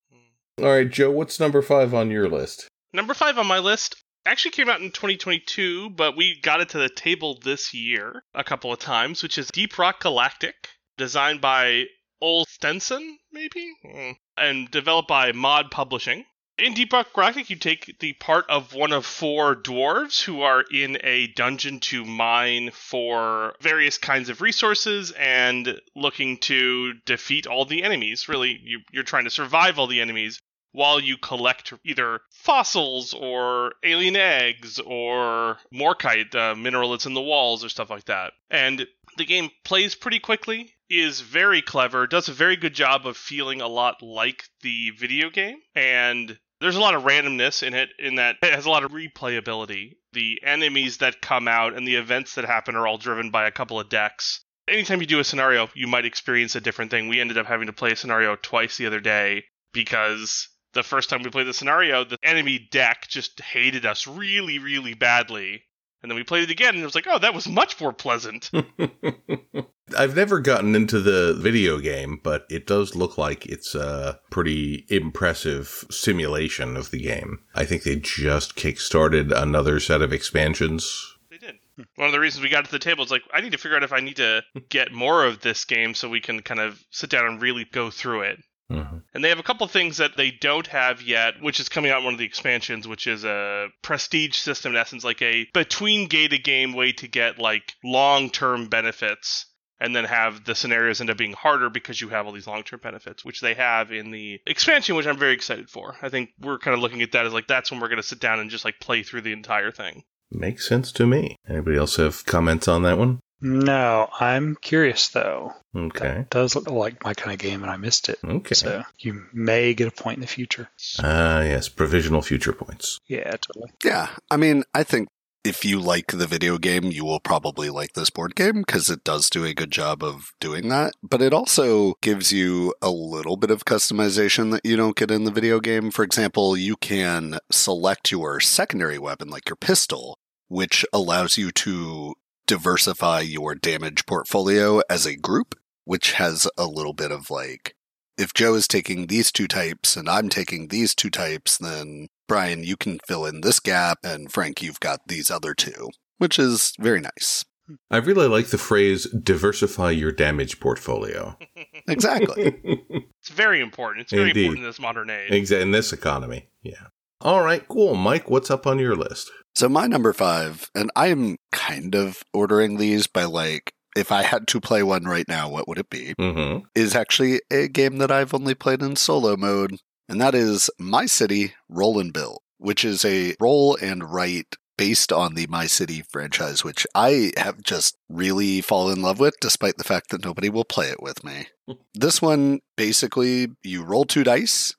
All 0.60 0.70
right, 0.70 0.90
Joe, 0.90 1.12
what's 1.12 1.40
number 1.40 1.62
five 1.62 1.94
on 1.94 2.10
your 2.10 2.28
list? 2.28 2.68
Number 2.94 3.14
five 3.14 3.38
on 3.38 3.46
my 3.46 3.60
list 3.60 4.02
actually 4.26 4.52
came 4.52 4.70
out 4.70 4.82
in 4.82 4.90
2022, 4.90 5.92
but 5.92 6.16
we 6.18 6.40
got 6.42 6.62
it 6.62 6.70
to 6.70 6.80
the 6.80 6.90
table 6.90 7.38
this 7.44 7.74
year 7.74 8.24
a 8.34 8.44
couple 8.46 8.72
of 8.74 8.80
times, 8.80 9.22
which 9.22 9.38
is 9.38 9.48
Deep 9.50 9.78
Rock 9.78 10.00
Galactic, 10.02 10.70
designed 10.98 11.42
by 11.42 11.86
Ole 12.22 12.46
Steiness, 12.46 13.00
maybe, 13.32 13.74
Mm. 13.86 14.18
and 14.38 14.72
developed 14.72 15.08
by 15.08 15.32
Mood 15.32 15.72
Publishing. 15.72 16.26
In 16.58 16.74
Deep 16.74 16.92
Rock 16.92 17.14
Galactic, 17.14 17.52
you 17.52 17.56
take 17.56 18.00
the 18.00 18.14
part 18.14 18.50
of 18.50 18.74
one 18.74 18.92
of 18.92 19.06
four 19.06 19.56
dwarves 19.56 20.24
who 20.24 20.42
are 20.42 20.64
in 20.72 20.98
a 21.04 21.28
dungeon 21.28 21.80
to 21.82 22.04
mine 22.04 22.72
for 22.72 23.56
various 23.62 24.00
kinds 24.00 24.30
of 24.30 24.42
resources 24.42 25.12
and 25.12 25.80
looking 25.96 26.38
to 26.40 26.94
defeat 27.06 27.46
all 27.46 27.66
the 27.66 27.84
enemies. 27.84 28.28
Really, 28.28 28.60
you, 28.64 28.80
you're 28.92 29.04
trying 29.04 29.26
to 29.26 29.30
survive 29.30 29.78
all 29.78 29.86
the 29.86 30.02
enemies 30.02 30.42
while 30.72 31.00
you 31.00 31.18
collect 31.18 31.74
either 31.86 32.22
fossils 32.32 33.14
or 33.14 33.74
alien 33.84 34.16
eggs 34.16 34.80
or 34.80 35.60
morkite, 35.72 36.34
uh, 36.34 36.56
mineral 36.56 36.90
that's 36.90 37.06
in 37.06 37.14
the 37.14 37.22
walls 37.22 37.64
or 37.64 37.70
stuff 37.70 37.92
like 37.92 38.06
that. 38.06 38.34
And 38.50 38.88
the 39.18 39.26
game 39.26 39.52
plays 39.64 39.94
pretty 39.94 40.20
quickly, 40.20 40.74
is 40.90 41.22
very 41.22 41.62
clever, 41.62 42.08
does 42.08 42.30
a 42.30 42.34
very 42.34 42.56
good 42.56 42.74
job 42.74 43.06
of 43.06 43.18
feeling 43.18 43.62
a 43.62 43.68
lot 43.68 44.02
like 44.02 44.44
the 44.62 44.92
video 44.92 45.30
game, 45.30 45.58
and 45.76 46.38
there's 46.60 46.76
a 46.76 46.82
lot 46.82 46.96
of 46.96 47.04
randomness 47.04 47.62
in 47.64 47.74
it 47.74 47.90
in 48.00 48.16
that 48.16 48.38
it 48.42 48.54
has 48.54 48.66
a 48.66 48.70
lot 48.70 48.84
of 48.84 48.92
replayability. 48.92 49.98
The 50.14 50.42
enemies 50.44 50.98
that 50.98 51.22
come 51.22 51.48
out 51.48 51.76
and 51.76 51.88
the 51.88 51.96
events 51.96 52.36
that 52.36 52.46
happen 52.46 52.76
are 52.76 52.88
all 52.88 52.98
driven 52.98 53.30
by 53.30 53.48
a 53.48 53.52
couple 53.52 53.80
of 53.80 53.90
decks. 53.90 54.44
Anytime 54.68 55.00
you 55.00 55.08
do 55.08 55.20
a 55.20 55.24
scenario, 55.24 55.70
you 55.76 55.88
might 55.88 56.06
experience 56.06 56.56
a 56.56 56.62
different 56.62 56.92
thing. 56.92 57.08
We 57.08 57.22
ended 57.22 57.38
up 57.38 57.46
having 57.46 57.68
to 57.68 57.74
play 57.74 57.92
a 57.92 57.96
scenario 57.96 58.36
twice 58.36 58.78
the 58.78 58.88
other 58.88 59.00
day 59.00 59.46
because 59.72 60.50
the 60.74 60.84
first 60.84 61.10
time 61.10 61.24
we 61.24 61.30
played 61.30 61.48
the 61.48 61.54
scenario, 61.54 62.04
the 62.04 62.18
enemy 62.24 62.68
deck 62.72 63.08
just 63.08 63.40
hated 63.40 63.86
us 63.86 64.08
really, 64.08 64.60
really 64.60 64.94
badly. 64.94 65.64
And 66.02 66.12
then 66.12 66.16
we 66.16 66.24
played 66.24 66.44
it 66.44 66.52
again, 66.52 66.76
and 66.76 66.82
it 66.82 66.86
was 66.86 66.96
like, 66.96 67.08
oh, 67.08 67.20
that 67.20 67.34
was 67.34 67.48
much 67.48 67.80
more 67.80 67.94
pleasant. 67.94 68.52
I've 69.98 70.16
never 70.16 70.40
gotten 70.40 70.76
into 70.76 71.00
the 71.00 71.34
video 71.34 71.78
game, 71.80 72.20
but 72.24 72.46
it 72.50 72.68
does 72.68 72.96
look 72.96 73.18
like 73.18 73.46
it's 73.46 73.76
a 73.76 74.20
pretty 74.30 74.86
impressive 74.90 75.86
simulation 75.90 76.76
of 76.76 76.92
the 76.92 77.02
game. 77.02 77.40
I 77.56 77.66
think 77.66 77.84
they 77.84 77.96
just 77.96 78.56
kickstarted 78.56 79.32
another 79.32 79.80
set 79.80 80.02
of 80.02 80.12
expansions. 80.12 81.16
they 81.30 81.38
did. 81.38 81.56
One 81.96 82.08
of 82.08 82.12
the 82.12 82.20
reasons 82.20 82.44
we 82.44 82.50
got 82.50 82.66
to 82.66 82.72
the 82.72 82.80
table 82.80 83.04
is 83.04 83.12
like, 83.12 83.22
I 83.32 83.40
need 83.42 83.52
to 83.52 83.58
figure 83.58 83.78
out 83.78 83.84
if 83.84 83.94
I 83.94 84.00
need 84.00 84.16
to 84.18 84.44
get 84.70 84.92
more 84.92 85.26
of 85.26 85.42
this 85.42 85.64
game 85.66 85.94
so 85.94 86.10
we 86.10 86.22
can 86.22 86.42
kind 86.42 86.60
of 86.60 86.84
sit 86.92 87.10
down 87.10 87.26
and 87.26 87.42
really 87.42 87.66
go 87.72 87.90
through 87.92 88.22
it. 88.22 88.40
Mhm. 88.72 89.04
And 89.14 89.24
they 89.24 89.30
have 89.30 89.40
a 89.40 89.44
couple 89.44 89.66
things 89.68 89.98
that 89.98 90.18
they 90.18 90.32
don't 90.32 90.68
have 90.68 91.02
yet, 91.02 91.42
which 91.42 91.60
is 91.62 91.70
coming 91.70 91.90
out 91.92 92.00
in 92.00 92.04
one 92.04 92.14
of 92.14 92.20
the 92.20 92.26
expansions, 92.26 92.86
which 92.88 93.08
is 93.08 93.24
a 93.24 93.68
prestige 93.82 94.36
system, 94.36 94.74
in 94.74 94.78
essence, 94.78 95.06
like 95.06 95.22
a 95.22 95.48
between 95.54 96.10
gated 96.10 96.44
game 96.44 96.74
way 96.74 96.92
to 96.94 97.08
get 97.08 97.40
like 97.40 97.74
long 97.84 98.30
term 98.30 98.68
benefits 98.68 99.46
and 99.80 99.96
then 99.96 100.06
have 100.06 100.44
the 100.44 100.56
scenarios 100.56 101.02
end 101.02 101.10
up 101.10 101.18
being 101.18 101.34
harder 101.34 101.70
because 101.70 102.00
you 102.00 102.10
have 102.10 102.26
all 102.26 102.32
these 102.32 102.48
long 102.48 102.64
term 102.64 102.80
benefits, 102.82 103.24
which 103.24 103.42
they 103.42 103.54
have 103.54 103.92
in 103.92 104.12
the 104.12 104.42
expansion, 104.46 104.96
which 104.96 105.08
I'm 105.08 105.18
very 105.18 105.34
excited 105.34 105.70
for. 105.70 105.96
I 106.02 106.10
think 106.10 106.32
we're 106.40 106.60
kind 106.60 106.76
of 106.76 106.82
looking 106.82 107.02
at 107.02 107.12
that 107.14 107.26
as 107.26 107.34
like 107.34 107.48
that's 107.48 107.72
when 107.72 107.80
we're 107.80 107.90
going 107.90 108.02
to 108.02 108.08
sit 108.08 108.20
down 108.20 108.40
and 108.40 108.50
just 108.50 108.66
like 108.66 108.80
play 108.80 109.04
through 109.04 109.22
the 109.22 109.34
entire 109.34 109.72
thing. 109.72 110.04
Makes 110.32 110.68
sense 110.68 110.92
to 110.94 111.08
me. 111.08 111.38
Anybody 111.48 111.78
else 111.78 111.96
have 111.98 112.26
comments 112.26 112.68
on 112.68 112.84
that 112.84 112.98
one? 112.98 113.20
No, 113.40 114.10
I'm 114.20 114.56
curious 114.56 115.10
though. 115.10 115.54
Okay. 115.76 116.00
That 116.00 116.30
does 116.32 116.56
look 116.56 116.70
like 116.70 117.04
my 117.04 117.14
kind 117.14 117.32
of 117.32 117.38
game, 117.40 117.62
and 117.62 117.72
I 117.72 117.78
missed 117.78 118.10
it. 118.10 118.18
Okay. 118.24 118.56
So 118.56 118.84
you 118.98 119.26
may 119.32 119.76
get 119.76 119.88
a 119.88 119.92
point 119.92 120.18
in 120.18 120.22
the 120.22 120.28
future. 120.28 120.70
Ah, 121.04 121.42
yes, 121.42 121.70
provisional 121.70 122.24
future 122.24 122.52
points. 122.52 123.00
Yeah, 123.08 123.30
totally. 123.38 123.72
Yeah, 123.84 124.10
I 124.32 124.38
mean, 124.38 124.64
I 124.74 124.84
think 124.84 125.08
if 125.48 125.64
you 125.64 125.80
like 125.80 126.08
the 126.08 126.28
video 126.28 126.58
game, 126.58 126.92
you 126.92 127.06
will 127.06 127.22
probably 127.22 127.70
like 127.70 127.94
this 127.94 128.10
board 128.10 128.36
game 128.36 128.60
because 128.60 128.90
it 128.90 129.06
does 129.06 129.30
do 129.30 129.46
a 129.46 129.54
good 129.54 129.72
job 129.72 130.04
of 130.04 130.34
doing 130.42 130.68
that. 130.68 130.94
But 131.02 131.22
it 131.22 131.34
also 131.34 131.94
gives 132.02 132.34
you 132.34 132.74
a 132.82 132.90
little 132.90 133.38
bit 133.38 133.50
of 133.50 133.64
customization 133.64 134.52
that 134.52 134.66
you 134.66 134.76
don't 134.76 134.98
get 134.98 135.10
in 135.10 135.24
the 135.24 135.32
video 135.32 135.62
game. 135.62 135.90
For 135.90 136.04
example, 136.04 136.58
you 136.58 136.76
can 136.76 137.40
select 137.50 138.12
your 138.12 138.42
secondary 138.42 139.00
weapon, 139.00 139.30
like 139.30 139.48
your 139.48 139.56
pistol, 139.56 140.20
which 140.50 140.86
allows 140.92 141.38
you 141.38 141.52
to 141.52 142.16
diversify 142.46 143.22
your 143.22 143.56
damage 143.56 144.06
portfolio 144.06 144.82
as 144.90 145.06
a 145.06 145.16
group, 145.16 145.56
which 145.86 146.14
has 146.14 146.46
a 146.58 146.66
little 146.66 146.94
bit 146.94 147.12
of 147.12 147.32
like, 147.32 147.74
if 148.18 148.34
Joe 148.34 148.56
is 148.56 148.68
taking 148.68 149.08
these 149.08 149.32
two 149.32 149.48
types 149.48 149.96
and 149.96 150.10
I'm 150.10 150.28
taking 150.28 150.68
these 150.68 150.94
two 150.94 151.10
types, 151.10 151.58
then 151.58 152.10
Brian, 152.28 152.64
you 152.64 152.76
can 152.78 153.00
fill 153.08 153.26
in 153.26 153.42
this 153.42 153.60
gap, 153.60 154.00
and 154.04 154.32
Frank, 154.32 154.62
you've 154.62 154.80
got 154.80 155.00
these 155.08 155.32
other 155.32 155.54
two, 155.54 155.90
which 156.18 156.38
is 156.38 156.74
very 156.80 157.00
nice. 157.02 157.44
I 157.92 157.98
really 157.98 158.28
like 158.28 158.48
the 158.48 158.58
phrase 158.58 159.06
diversify 159.12 159.92
your 159.92 160.12
damage 160.12 160.60
portfolio. 160.60 161.38
Exactly. 161.90 162.60
It's 163.22 163.30
very 163.30 163.62
important. 163.62 164.04
It's 164.04 164.12
very 164.12 164.30
Indeed. 164.30 164.46
important 164.46 164.64
in 164.66 164.70
this 164.70 164.80
modern 164.80 165.10
age. 165.10 165.32
Exa- 165.32 165.62
in 165.62 165.72
this 165.72 165.92
economy. 165.94 166.50
Yeah. 166.62 166.88
All 167.22 167.42
right, 167.44 167.66
cool. 167.68 167.96
Mike, 167.96 168.30
what's 168.30 168.52
up 168.52 168.68
on 168.68 168.78
your 168.80 168.96
list? 168.96 169.32
so, 169.56 169.68
my 169.70 169.88
number 169.88 170.12
five, 170.14 170.70
and 170.76 170.92
I 170.96 171.08
am 171.08 171.38
kind 171.52 171.96
of 171.96 172.24
ordering 172.34 172.78
these 172.78 173.08
by 173.08 173.24
like, 173.24 173.72
if 173.96 174.12
I 174.12 174.22
had 174.24 174.48
to 174.50 174.60
play 174.62 174.84
one 174.84 175.04
right 175.06 175.28
now, 175.28 175.50
what 175.50 175.68
would 175.68 175.78
it 175.78 175.90
be? 175.90 176.14
Mm-hmm. 176.20 176.66
Is 176.76 176.94
actually 176.96 177.42
a 177.52 177.68
game 177.68 177.98
that 177.98 178.12
I've 178.12 178.34
only 178.34 178.54
played 178.54 178.82
in 178.82 178.96
solo 178.98 179.36
mode, 179.36 179.78
and 180.10 180.22
that 180.22 180.36
is 180.36 180.70
My 180.80 181.06
City 181.06 181.54
Roll 181.70 182.00
and 182.00 182.14
Build, 182.14 182.42
which 182.58 182.86
is 182.86 183.04
a 183.04 183.36
roll 183.40 183.76
and 183.76 184.12
write 184.12 184.56
based 184.78 185.12
on 185.12 185.34
the 185.34 185.48
My 185.48 185.66
City 185.66 186.04
franchise, 186.08 186.64
which 186.64 186.86
I 186.96 187.34
have 187.36 187.62
just 187.62 187.98
really 188.08 188.62
fallen 188.62 188.98
in 188.98 189.02
love 189.02 189.20
with, 189.20 189.36
despite 189.42 189.78
the 189.78 189.84
fact 189.84 190.12
that 190.12 190.24
nobody 190.24 190.50
will 190.50 190.64
play 190.64 190.90
it 190.90 191.02
with 191.02 191.24
me. 191.24 191.48
this 191.94 192.22
one, 192.22 192.62
basically, 192.76 193.50
you 193.64 193.84
roll 193.84 194.06
two 194.06 194.24
dice. 194.24 194.76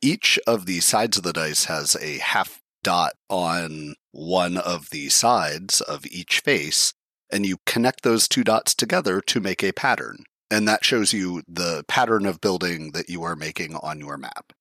Each 0.00 0.38
of 0.46 0.66
the 0.66 0.80
sides 0.80 1.16
of 1.16 1.22
the 1.22 1.32
dice 1.32 1.66
has 1.66 1.96
a 2.00 2.18
half 2.18 2.60
dot 2.82 3.12
on 3.28 3.94
one 4.10 4.56
of 4.56 4.90
the 4.90 5.08
sides 5.08 5.80
of 5.80 6.04
each 6.06 6.40
face, 6.40 6.92
and 7.30 7.46
you 7.46 7.58
connect 7.66 8.02
those 8.02 8.26
two 8.26 8.42
dots 8.42 8.74
together 8.74 9.20
to 9.20 9.40
make 9.40 9.62
a 9.62 9.72
pattern. 9.72 10.24
And 10.50 10.66
that 10.66 10.84
shows 10.84 11.12
you 11.12 11.42
the 11.46 11.84
pattern 11.88 12.26
of 12.26 12.40
building 12.40 12.90
that 12.92 13.08
you 13.08 13.22
are 13.22 13.36
making 13.36 13.76
on 13.76 14.00
your 14.00 14.18
map. 14.18 14.52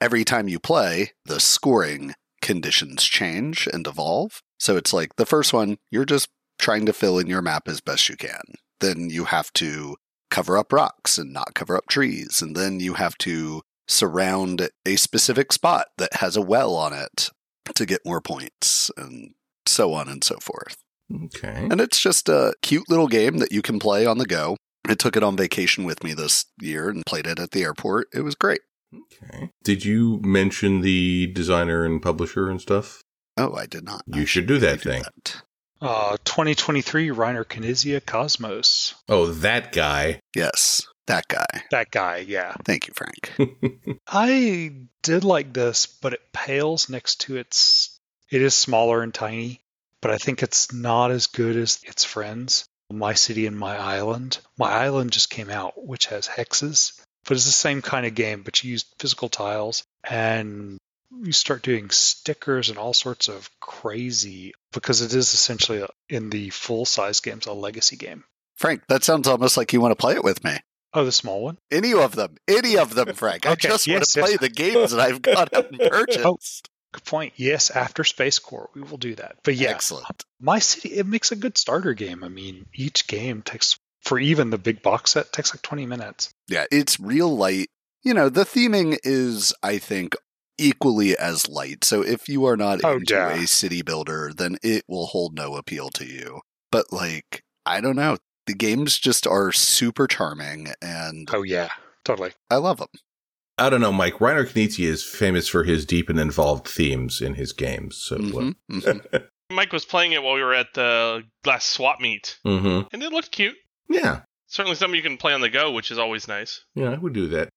Every 0.00 0.24
time 0.24 0.48
you 0.48 0.58
play, 0.58 1.12
the 1.24 1.40
scoring 1.40 2.14
conditions 2.42 3.04
change 3.04 3.66
and 3.72 3.86
evolve. 3.86 4.42
So 4.58 4.76
it's 4.76 4.92
like 4.92 5.16
the 5.16 5.26
first 5.26 5.52
one, 5.52 5.78
you're 5.90 6.04
just 6.04 6.28
trying 6.58 6.86
to 6.86 6.92
fill 6.92 7.18
in 7.18 7.26
your 7.26 7.42
map 7.42 7.68
as 7.68 7.80
best 7.80 8.08
you 8.08 8.16
can. 8.16 8.42
Then 8.80 9.08
you 9.10 9.24
have 9.24 9.52
to 9.54 9.96
cover 10.30 10.58
up 10.58 10.72
rocks 10.72 11.16
and 11.16 11.32
not 11.32 11.54
cover 11.54 11.76
up 11.76 11.86
trees. 11.88 12.42
And 12.42 12.56
then 12.56 12.80
you 12.80 12.94
have 12.94 13.16
to 13.18 13.62
surround 13.88 14.68
a 14.86 14.96
specific 14.96 15.52
spot 15.52 15.88
that 15.98 16.14
has 16.14 16.36
a 16.36 16.42
well 16.42 16.74
on 16.74 16.92
it 16.92 17.30
to 17.74 17.86
get 17.86 18.04
more 18.04 18.20
points 18.20 18.90
and 18.96 19.34
so 19.66 19.92
on 19.92 20.08
and 20.08 20.22
so 20.22 20.36
forth. 20.36 20.76
Okay. 21.24 21.68
And 21.70 21.80
it's 21.80 22.00
just 22.00 22.28
a 22.28 22.54
cute 22.62 22.88
little 22.88 23.08
game 23.08 23.38
that 23.38 23.52
you 23.52 23.62
can 23.62 23.78
play 23.78 24.06
on 24.06 24.18
the 24.18 24.26
go. 24.26 24.56
I 24.86 24.94
took 24.94 25.16
it 25.16 25.22
on 25.22 25.36
vacation 25.36 25.84
with 25.84 26.04
me 26.04 26.12
this 26.14 26.44
year 26.60 26.88
and 26.88 27.04
played 27.06 27.26
it 27.26 27.38
at 27.38 27.52
the 27.52 27.62
airport. 27.62 28.08
It 28.12 28.20
was 28.20 28.34
great. 28.34 28.60
Okay. 29.22 29.50
Did 29.62 29.84
you 29.84 30.20
mention 30.22 30.80
the 30.80 31.28
designer 31.28 31.84
and 31.84 32.02
publisher 32.02 32.48
and 32.50 32.60
stuff? 32.60 33.02
Oh, 33.36 33.54
I 33.54 33.66
did 33.66 33.84
not. 33.84 34.02
You 34.06 34.22
I 34.22 34.24
should 34.26 34.46
do 34.46 34.58
that 34.58 34.80
do 34.82 34.90
thing. 34.90 35.02
that. 35.02 35.42
Uh, 35.80 36.16
2023 36.24 37.08
Reiner 37.08 37.44
Knizia 37.44 38.00
Kosmos. 38.00 38.94
Oh, 39.08 39.26
that 39.26 39.72
guy. 39.72 40.20
Yes, 40.34 40.86
that 41.06 41.28
guy. 41.28 41.46
That 41.70 41.90
guy, 41.90 42.18
yeah. 42.18 42.54
Thank 42.64 42.88
you, 42.88 42.94
Frank. 42.94 44.00
I 44.08 44.72
did 45.02 45.24
like 45.24 45.52
this, 45.52 45.86
but 45.86 46.14
it 46.14 46.32
pales 46.32 46.88
next 46.88 47.22
to 47.22 47.36
its. 47.36 47.98
It 48.30 48.40
is 48.40 48.54
smaller 48.54 49.02
and 49.02 49.12
tiny, 49.12 49.60
but 50.00 50.10
I 50.10 50.16
think 50.18 50.42
it's 50.42 50.72
not 50.72 51.10
as 51.10 51.26
good 51.26 51.56
as 51.56 51.80
its 51.84 52.04
friends. 52.04 52.64
My 52.90 53.14
City 53.14 53.46
and 53.46 53.58
My 53.58 53.76
Island. 53.76 54.38
My 54.58 54.70
Island 54.70 55.12
just 55.12 55.30
came 55.30 55.50
out, 55.50 55.72
which 55.76 56.06
has 56.06 56.28
hexes, 56.28 57.00
but 57.26 57.36
it's 57.36 57.46
the 57.46 57.52
same 57.52 57.82
kind 57.82 58.06
of 58.06 58.14
game, 58.14 58.42
but 58.42 58.62
you 58.62 58.70
use 58.72 58.84
physical 58.98 59.28
tiles 59.28 59.84
and 60.08 60.78
you 61.22 61.32
start 61.32 61.62
doing 61.62 61.90
stickers 61.90 62.70
and 62.70 62.78
all 62.78 62.92
sorts 62.92 63.28
of 63.28 63.48
crazy 63.60 64.52
because 64.72 65.00
it 65.00 65.14
is 65.14 65.32
essentially 65.32 65.84
in 66.08 66.30
the 66.30 66.50
full 66.50 66.84
size 66.84 67.20
games 67.20 67.46
a 67.46 67.52
legacy 67.52 67.96
game. 67.96 68.24
Frank, 68.56 68.82
that 68.88 69.04
sounds 69.04 69.26
almost 69.28 69.56
like 69.56 69.72
you 69.72 69.80
want 69.80 69.92
to 69.92 69.96
play 69.96 70.14
it 70.14 70.24
with 70.24 70.42
me. 70.44 70.56
Oh, 70.92 71.04
the 71.04 71.12
small 71.12 71.42
one? 71.42 71.58
Any 71.72 71.92
of 71.92 72.14
them. 72.14 72.36
Any 72.46 72.76
of 72.76 72.94
them, 72.94 73.14
Frank. 73.14 73.46
I 73.46 73.52
Okay, 73.52 73.68
just 73.68 73.88
want 73.88 74.00
yes, 74.00 74.12
to 74.12 74.20
play 74.22 74.36
the 74.36 74.48
games 74.48 74.92
that 74.92 75.00
I've 75.00 75.22
got 75.22 75.52
and 75.52 75.76
purchased. 75.78 76.24
Oh, 76.24 76.38
good 76.92 77.04
point. 77.04 77.32
Yes, 77.36 77.70
after 77.70 78.04
Space 78.04 78.38
Core, 78.38 78.70
we 78.74 78.82
will 78.82 78.96
do 78.96 79.16
that. 79.16 79.36
But 79.42 79.56
yeah, 79.56 79.70
Excellent. 79.70 80.24
My 80.40 80.60
City, 80.60 80.90
it 80.94 81.06
makes 81.06 81.32
a 81.32 81.36
good 81.36 81.58
starter 81.58 81.94
game. 81.94 82.22
I 82.22 82.28
mean, 82.28 82.66
each 82.72 83.08
game 83.08 83.42
takes, 83.42 83.76
for 84.04 84.18
even 84.18 84.50
the 84.50 84.58
big 84.58 84.82
box 84.82 85.12
set, 85.12 85.32
takes 85.32 85.54
like 85.54 85.62
20 85.62 85.86
minutes. 85.86 86.32
Yeah, 86.48 86.66
it's 86.70 87.00
real 87.00 87.34
light. 87.34 87.68
You 88.02 88.14
know, 88.14 88.28
the 88.28 88.44
theming 88.44 88.98
is, 89.02 89.54
I 89.62 89.78
think, 89.78 90.14
equally 90.58 91.16
as 91.16 91.48
light. 91.48 91.84
So 91.84 92.02
if 92.02 92.28
you 92.28 92.44
are 92.44 92.56
not 92.56 92.80
Oh, 92.84 92.96
into 92.96 93.14
yeah. 93.14 93.30
a 93.30 93.46
city 93.46 93.82
builder, 93.82 94.32
then 94.36 94.56
it 94.62 94.84
will 94.88 95.06
hold 95.06 95.34
no 95.34 95.56
appeal 95.56 95.88
to 95.90 96.04
you. 96.04 96.40
But 96.70 96.92
like, 96.92 97.42
I 97.64 97.80
don't 97.80 97.96
know. 97.96 98.18
The 98.46 98.54
games 98.54 98.98
just 98.98 99.26
are 99.26 99.52
super 99.52 100.06
charming 100.06 100.68
and 100.82 101.28
Oh, 101.32 101.42
yeah, 101.42 101.70
totally. 102.04 102.32
I 102.50 102.56
love 102.56 102.76
them. 102.78 102.88
I 103.56 103.70
don't 103.70 103.80
know, 103.80 103.92
Mike. 103.92 104.14
Reiner 104.18 104.44
Knizia 104.46 104.88
is 104.88 105.02
famous 105.04 105.48
for 105.48 105.64
his 105.64 105.86
deep 105.86 106.10
and 106.10 106.20
involved 106.20 106.68
themes 106.68 107.22
in 107.22 107.34
his 107.36 107.52
games. 107.52 107.96
So, 107.96 108.18
Mhm, 108.18 108.56
mhm. 108.70 109.28
Mike 109.50 109.72
was 109.72 109.84
playing 109.84 110.12
it 110.12 110.22
while 110.22 110.34
we 110.34 110.42
were 110.42 110.54
at 110.54 110.74
the 110.74 111.22
last 111.46 111.70
swap 111.70 112.00
meet, 112.00 112.38
hmm 112.44 112.80
and 112.92 113.02
it 113.02 113.12
looked 113.12 113.30
cute. 113.30 113.56
Yeah, 113.88 114.20
Certainly 114.54 114.76
something 114.76 114.96
you 114.96 115.02
can 115.02 115.16
play 115.16 115.32
on 115.32 115.40
the 115.40 115.48
go, 115.48 115.72
which 115.72 115.90
is 115.90 115.98
always 115.98 116.28
nice. 116.28 116.64
yeah, 116.76 116.90
I 116.90 116.96
would 116.96 117.12
do 117.12 117.26
that. 117.26 117.48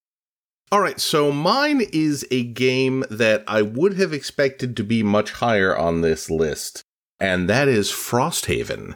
All 0.71 0.81
right, 0.81 0.99
so 0.99 1.31
mine 1.31 1.81
is 1.93 2.25
a 2.31 2.43
game 2.43 3.05
that 3.11 3.43
I 3.47 3.61
would 3.61 3.93
have 3.99 4.13
expected 4.13 4.75
to 4.75 4.83
be 4.83 5.03
much 5.03 5.33
higher 5.33 5.77
on 5.77 6.01
this 6.01 6.31
list, 6.31 6.81
and 7.19 7.47
that 7.47 7.67
is 7.67 7.91
Frosthaven, 7.91 8.95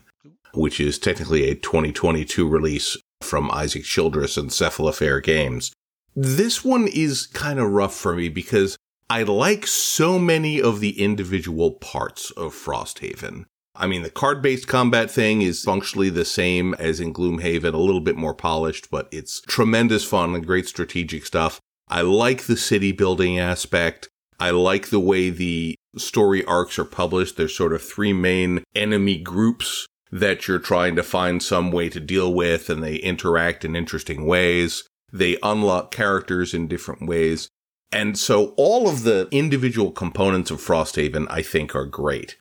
which 0.54 0.80
is 0.80 0.98
technically 0.98 1.48
a 1.48 1.56
2022 1.56 2.48
release 2.48 2.98
from 3.22 3.52
Isaac 3.52 3.84
Childress 3.84 4.36
and 4.36 4.50
Cephalofair 4.50 5.24
Games. 5.24 5.72
This 6.16 6.66
one 6.66 6.88
is 6.88 7.28
kind 7.28 7.60
of 7.60 7.70
rough 7.70 7.96
for 7.96 8.16
me 8.16 8.30
because 8.30 8.78
I 9.12 9.24
like 9.24 9.68
so 9.68 10.18
many 10.18 10.60
of 10.60 10.80
the 10.80 11.00
individual 11.00 11.74
parts 11.74 12.32
of 12.32 12.56
Frosthaven. 12.56 13.46
I 13.82 13.88
mean, 13.88 14.04
the 14.04 14.12
card 14.12 14.44
based 14.44 14.68
combat 14.68 15.10
thing 15.10 15.42
is 15.42 15.64
functionally 15.64 16.12
the 16.12 16.24
same 16.24 16.76
as 16.76 17.00
in 17.00 17.14
Gloomhaven, 17.14 17.74
a 17.74 17.78
little 17.78 18.00
bit 18.00 18.16
more 18.16 18.36
polished, 18.36 18.92
but 18.92 19.10
it's 19.12 19.42
tremendous 19.42 20.06
fun 20.06 20.36
and 20.36 20.46
great 20.46 20.68
strategic 20.68 21.26
stuff. 21.26 21.60
I 21.88 22.02
like 22.02 22.44
the 22.44 22.58
city 22.58 22.92
building 22.92 23.40
aspect. 23.40 24.08
I 24.40 24.52
like 24.52 24.90
the 24.90 25.00
way 25.00 25.32
the 25.32 25.76
story 25.98 26.46
arcs 26.46 26.78
are 26.78 26.86
published. 26.86 27.38
There's 27.38 27.58
sort 27.58 27.74
of 27.74 27.82
three 27.82 28.14
main 28.14 28.64
enemy 28.76 29.18
groups 29.18 29.88
that 30.12 30.48
you're 30.48 30.60
trying 30.60 30.96
to 30.98 31.04
find 31.04 31.42
some 31.42 31.72
way 31.72 31.90
to 31.90 32.00
deal 32.00 32.32
with, 32.32 32.70
and 32.70 32.84
they 32.84 32.98
interact 32.98 33.66
in 33.66 33.76
interesting 33.76 34.28
ways. 34.28 34.88
They 35.12 35.38
unlock 35.42 35.90
characters 35.90 36.54
in 36.54 36.68
different 36.68 37.08
ways. 37.08 37.50
And 37.92 38.18
so 38.18 38.54
all 38.58 38.88
of 38.88 39.04
the 39.04 39.28
individual 39.32 39.92
components 39.92 40.52
of 40.52 40.62
Frosthaven, 40.62 41.26
I 41.32 41.42
think, 41.42 41.76
are 41.76 41.86
great. 41.88 42.38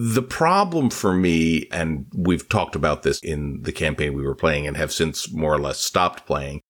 The 0.00 0.22
problem 0.22 0.90
for 0.90 1.12
me, 1.12 1.66
and 1.72 2.06
we've 2.14 2.48
talked 2.48 2.76
about 2.76 3.02
this 3.02 3.18
in 3.18 3.62
the 3.62 3.72
campaign 3.72 4.14
we 4.14 4.22
were 4.22 4.36
playing 4.36 4.64
and 4.64 4.76
have 4.76 4.92
since 4.92 5.32
more 5.32 5.52
or 5.52 5.58
less 5.58 5.80
stopped 5.80 6.24
playing, 6.24 6.60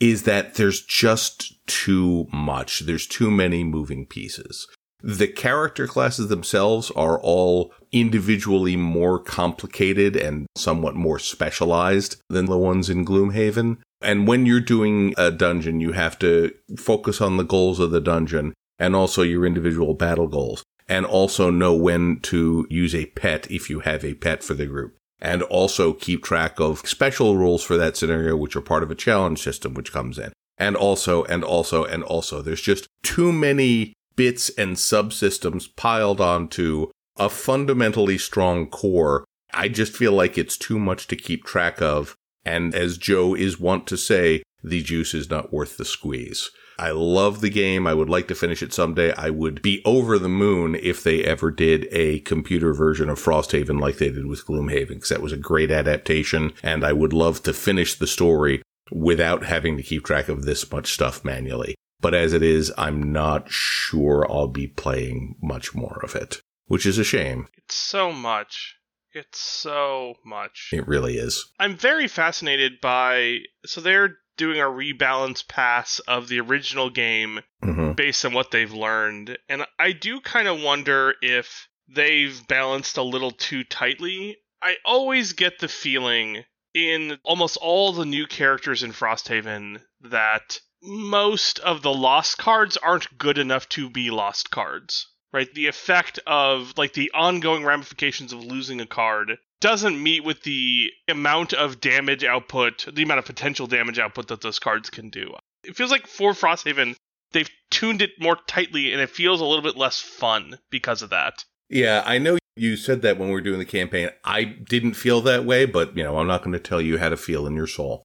is 0.00 0.22
that 0.22 0.54
there's 0.54 0.80
just 0.80 1.66
too 1.66 2.28
much. 2.32 2.80
There's 2.80 3.06
too 3.06 3.30
many 3.30 3.62
moving 3.62 4.06
pieces. 4.06 4.66
The 5.02 5.28
character 5.28 5.86
classes 5.86 6.28
themselves 6.28 6.90
are 6.92 7.20
all 7.20 7.74
individually 7.92 8.76
more 8.76 9.18
complicated 9.18 10.16
and 10.16 10.46
somewhat 10.56 10.94
more 10.94 11.18
specialized 11.18 12.16
than 12.30 12.46
the 12.46 12.56
ones 12.56 12.88
in 12.88 13.04
Gloomhaven. 13.04 13.76
And 14.00 14.26
when 14.26 14.46
you're 14.46 14.60
doing 14.60 15.12
a 15.18 15.30
dungeon, 15.30 15.80
you 15.80 15.92
have 15.92 16.18
to 16.20 16.54
focus 16.78 17.20
on 17.20 17.36
the 17.36 17.44
goals 17.44 17.80
of 17.80 17.90
the 17.90 18.00
dungeon 18.00 18.54
and 18.78 18.96
also 18.96 19.20
your 19.20 19.44
individual 19.44 19.92
battle 19.92 20.26
goals 20.26 20.64
and 20.88 21.04
also 21.04 21.50
know 21.50 21.74
when 21.74 22.20
to 22.20 22.66
use 22.70 22.94
a 22.94 23.06
pet 23.06 23.50
if 23.50 23.68
you 23.68 23.80
have 23.80 24.04
a 24.04 24.14
pet 24.14 24.42
for 24.42 24.54
the 24.54 24.66
group. 24.66 24.96
And 25.20 25.42
also 25.42 25.92
keep 25.92 26.22
track 26.22 26.60
of 26.60 26.80
special 26.80 27.36
rules 27.36 27.64
for 27.64 27.76
that 27.76 27.96
scenario, 27.96 28.36
which 28.36 28.54
are 28.54 28.60
part 28.60 28.82
of 28.82 28.90
a 28.90 28.94
challenge 28.94 29.42
system, 29.42 29.74
which 29.74 29.92
comes 29.92 30.18
in. 30.18 30.32
And 30.56 30.76
also, 30.76 31.24
and 31.24 31.44
also, 31.44 31.84
and 31.84 32.02
also, 32.02 32.40
there's 32.40 32.60
just 32.60 32.86
too 33.02 33.32
many 33.32 33.94
bits 34.16 34.48
and 34.50 34.76
subsystems 34.76 35.74
piled 35.76 36.20
onto 36.20 36.88
a 37.16 37.28
fundamentally 37.28 38.18
strong 38.18 38.66
core. 38.66 39.24
I 39.52 39.68
just 39.68 39.96
feel 39.96 40.12
like 40.12 40.38
it's 40.38 40.56
too 40.56 40.78
much 40.78 41.06
to 41.08 41.16
keep 41.16 41.44
track 41.44 41.82
of. 41.82 42.14
And 42.44 42.74
as 42.74 42.98
Joe 42.98 43.34
is 43.34 43.60
wont 43.60 43.86
to 43.88 43.96
say, 43.96 44.42
the 44.62 44.82
juice 44.82 45.14
is 45.14 45.30
not 45.30 45.52
worth 45.52 45.76
the 45.76 45.84
squeeze. 45.84 46.50
I 46.78 46.92
love 46.92 47.40
the 47.40 47.50
game. 47.50 47.86
I 47.86 47.94
would 47.94 48.08
like 48.08 48.28
to 48.28 48.34
finish 48.34 48.62
it 48.62 48.72
someday. 48.72 49.12
I 49.14 49.30
would 49.30 49.62
be 49.62 49.82
over 49.84 50.18
the 50.18 50.28
moon 50.28 50.76
if 50.76 51.02
they 51.02 51.24
ever 51.24 51.50
did 51.50 51.88
a 51.90 52.20
computer 52.20 52.72
version 52.72 53.08
of 53.08 53.18
Frosthaven 53.18 53.80
like 53.80 53.98
they 53.98 54.10
did 54.10 54.26
with 54.26 54.46
Gloomhaven, 54.46 54.88
because 54.88 55.08
that 55.08 55.22
was 55.22 55.32
a 55.32 55.36
great 55.36 55.70
adaptation. 55.70 56.52
And 56.62 56.84
I 56.84 56.92
would 56.92 57.12
love 57.12 57.42
to 57.42 57.52
finish 57.52 57.94
the 57.94 58.06
story 58.06 58.62
without 58.92 59.44
having 59.44 59.76
to 59.76 59.82
keep 59.82 60.04
track 60.04 60.28
of 60.28 60.44
this 60.44 60.70
much 60.70 60.92
stuff 60.92 61.24
manually. 61.24 61.74
But 62.00 62.14
as 62.14 62.32
it 62.32 62.44
is, 62.44 62.72
I'm 62.78 63.12
not 63.12 63.50
sure 63.50 64.24
I'll 64.30 64.46
be 64.46 64.68
playing 64.68 65.34
much 65.42 65.74
more 65.74 66.00
of 66.04 66.14
it, 66.14 66.40
which 66.66 66.86
is 66.86 66.96
a 66.96 67.04
shame. 67.04 67.48
It's 67.56 67.74
so 67.74 68.12
much. 68.12 68.76
It's 69.12 69.40
so 69.40 70.14
much. 70.24 70.68
It 70.72 70.86
really 70.86 71.16
is. 71.16 71.50
I'm 71.58 71.76
very 71.76 72.06
fascinated 72.06 72.80
by. 72.80 73.38
So 73.66 73.80
they're 73.80 74.18
doing 74.38 74.60
a 74.60 74.64
rebalance 74.64 75.46
pass 75.46 75.98
of 76.00 76.28
the 76.28 76.40
original 76.40 76.88
game 76.88 77.40
hmm 77.62 77.92
based 77.92 78.24
on 78.24 78.32
what 78.32 78.52
they've 78.52 78.72
learned. 78.72 79.36
And 79.48 79.66
I 79.78 79.90
do 79.92 80.20
kind 80.20 80.46
of 80.46 80.62
wonder 80.62 81.14
if 81.20 81.68
they've 81.88 82.46
balanced 82.46 82.96
a 82.96 83.02
little 83.02 83.32
too 83.32 83.64
tightly. 83.64 84.36
I 84.62 84.76
always 84.84 85.32
get 85.32 85.58
the 85.58 85.68
feeling 85.68 86.44
in 86.74 87.18
almost 87.24 87.56
all 87.56 87.92
the 87.92 88.04
new 88.04 88.26
characters 88.26 88.84
in 88.84 88.92
Frosthaven 88.92 89.82
that 90.02 90.60
most 90.80 91.58
of 91.58 91.82
the 91.82 91.92
lost 91.92 92.38
cards 92.38 92.76
aren't 92.76 93.18
good 93.18 93.38
enough 93.38 93.68
to 93.70 93.90
be 93.90 94.10
lost 94.10 94.50
cards. 94.50 95.08
Right? 95.32 95.52
The 95.52 95.66
effect 95.66 96.20
of 96.26 96.74
like 96.76 96.92
the 96.92 97.10
ongoing 97.12 97.64
ramifications 97.64 98.32
of 98.32 98.44
losing 98.44 98.80
a 98.80 98.86
card 98.86 99.38
doesn't 99.60 100.02
meet 100.02 100.24
with 100.24 100.42
the 100.42 100.90
amount 101.08 101.52
of 101.52 101.80
damage 101.80 102.24
output, 102.24 102.86
the 102.92 103.02
amount 103.02 103.18
of 103.18 103.24
potential 103.24 103.66
damage 103.66 103.98
output 103.98 104.28
that 104.28 104.40
those 104.40 104.58
cards 104.58 104.90
can 104.90 105.10
do. 105.10 105.34
It 105.64 105.76
feels 105.76 105.90
like 105.90 106.06
for 106.06 106.32
Frosthaven, 106.32 106.96
they've 107.32 107.50
tuned 107.70 108.02
it 108.02 108.10
more 108.20 108.36
tightly 108.46 108.92
and 108.92 109.00
it 109.00 109.10
feels 109.10 109.40
a 109.40 109.44
little 109.44 109.62
bit 109.62 109.76
less 109.76 110.00
fun 110.00 110.58
because 110.70 111.02
of 111.02 111.10
that. 111.10 111.44
Yeah, 111.68 112.02
I 112.06 112.18
know 112.18 112.38
you 112.56 112.76
said 112.76 113.02
that 113.02 113.18
when 113.18 113.28
we 113.28 113.34
were 113.34 113.40
doing 113.40 113.58
the 113.58 113.64
campaign. 113.64 114.10
I 114.24 114.44
didn't 114.44 114.94
feel 114.94 115.20
that 115.22 115.44
way, 115.44 115.64
but 115.64 115.96
you 115.96 116.02
know, 116.02 116.18
I'm 116.18 116.26
not 116.26 116.42
going 116.42 116.52
to 116.52 116.58
tell 116.58 116.80
you 116.80 116.98
how 116.98 117.08
to 117.08 117.16
feel 117.16 117.46
in 117.46 117.54
your 117.54 117.66
soul. 117.66 118.02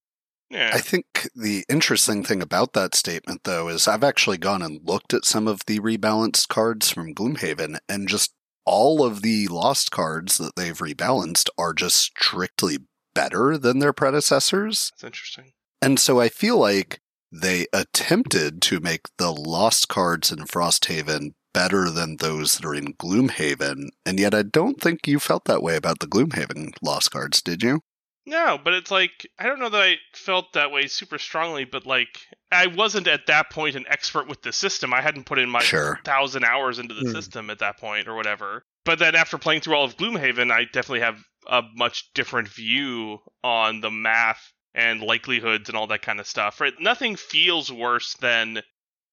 Yeah. 0.50 0.72
I 0.72 0.80
think 0.80 1.28
the 1.36 1.66
interesting 1.68 2.24
thing 2.24 2.42
about 2.42 2.74
that 2.74 2.94
statement, 2.94 3.42
though, 3.44 3.70
is 3.70 3.88
I've 3.88 4.04
actually 4.04 4.38
gone 4.38 4.62
and 4.62 4.88
looked 4.88 5.14
at 5.14 5.26
some 5.26 5.48
of 5.48 5.66
the 5.66 5.80
rebalanced 5.80 6.48
cards 6.48 6.92
from 6.92 7.16
Gloomhaven, 7.16 7.78
and 7.90 8.08
just 8.08 8.34
all 8.66 9.04
of 9.04 9.22
the 9.22 9.48
lost 9.48 9.92
cards 9.92 10.38
that 10.38 10.56
they've 10.56 10.78
rebalanced 10.78 11.50
are 11.58 11.74
just 11.74 11.98
strictly 11.98 12.80
better 13.14 13.58
than 13.58 13.80
their 13.80 13.94
predecessors. 13.94 14.92
That's 14.92 15.04
interesting. 15.04 15.54
And 15.82 16.00
so 16.00 16.20
I 16.20 16.30
feel 16.30 16.58
like 16.58 17.02
they 17.32 17.66
attempted 17.74 18.62
to 18.64 18.80
make 18.80 19.02
the 19.18 19.32
lost 19.32 19.88
cards 19.88 20.32
in 20.32 20.40
Frosthaven 20.46 21.34
better 21.54 21.90
than 21.90 22.18
those 22.18 22.56
that 22.56 22.66
are 22.66 22.76
in 22.76 22.94
Gloomhaven, 22.94 23.90
and 24.06 24.20
yet 24.20 24.34
I 24.34 24.44
don't 24.44 24.82
think 24.82 25.08
you 25.08 25.20
felt 25.20 25.46
that 25.46 25.62
way 25.62 25.76
about 25.76 26.00
the 26.00 26.08
Gloomhaven 26.08 26.74
lost 26.82 27.12
cards, 27.12 27.42
did 27.42 27.62
you? 27.62 27.82
No, 28.26 28.58
but 28.64 28.74
it's 28.74 28.90
like 28.92 29.28
I 29.38 29.44
don't 29.46 29.60
know 29.60 29.70
that 29.70 29.82
I 29.82 29.98
felt 30.14 30.54
that 30.54 30.72
way 30.72 30.88
super 30.88 31.18
strongly, 31.18 31.66
but 31.66 31.86
like 31.86 32.20
I 32.52 32.68
wasn't 32.68 33.08
at 33.08 33.28
that 33.28 33.50
point 33.50 33.76
an 33.76 33.86
expert 33.90 34.28
with 34.28 34.42
the 34.42 34.54
system. 34.54 34.94
I 34.94 35.02
hadn't 35.02 35.26
put 35.26 35.40
in 35.40 35.50
my 35.50 35.62
Sure. 35.64 36.00
thousand 36.06 36.46
hours 36.46 36.80
into 36.80 36.94
the 36.94 37.02
Hmm. 37.02 37.12
system 37.12 37.50
at 37.50 37.60
that 37.60 37.78
point 37.78 38.08
or 38.08 38.16
whatever. 38.16 38.64
But 38.86 39.00
then 39.00 39.16
after 39.16 39.38
playing 39.38 39.62
through 39.62 39.76
all 39.76 39.86
of 39.86 39.98
Gloomhaven, 39.98 40.52
I 40.52 40.66
definitely 40.66 41.02
have 41.02 41.24
a 41.48 41.64
much 41.76 42.14
different 42.14 42.48
view 42.48 43.20
on 43.44 43.82
the 43.82 43.92
math 43.92 44.54
and 44.74 45.02
likelihoods 45.02 45.68
and 45.70 45.78
all 45.78 45.88
that 45.88 46.02
kind 46.02 46.20
of 46.20 46.28
stuff. 46.28 46.62
Right? 46.62 46.74
Nothing 46.80 47.16
feels 47.18 47.72
worse 47.72 48.14
than 48.16 48.62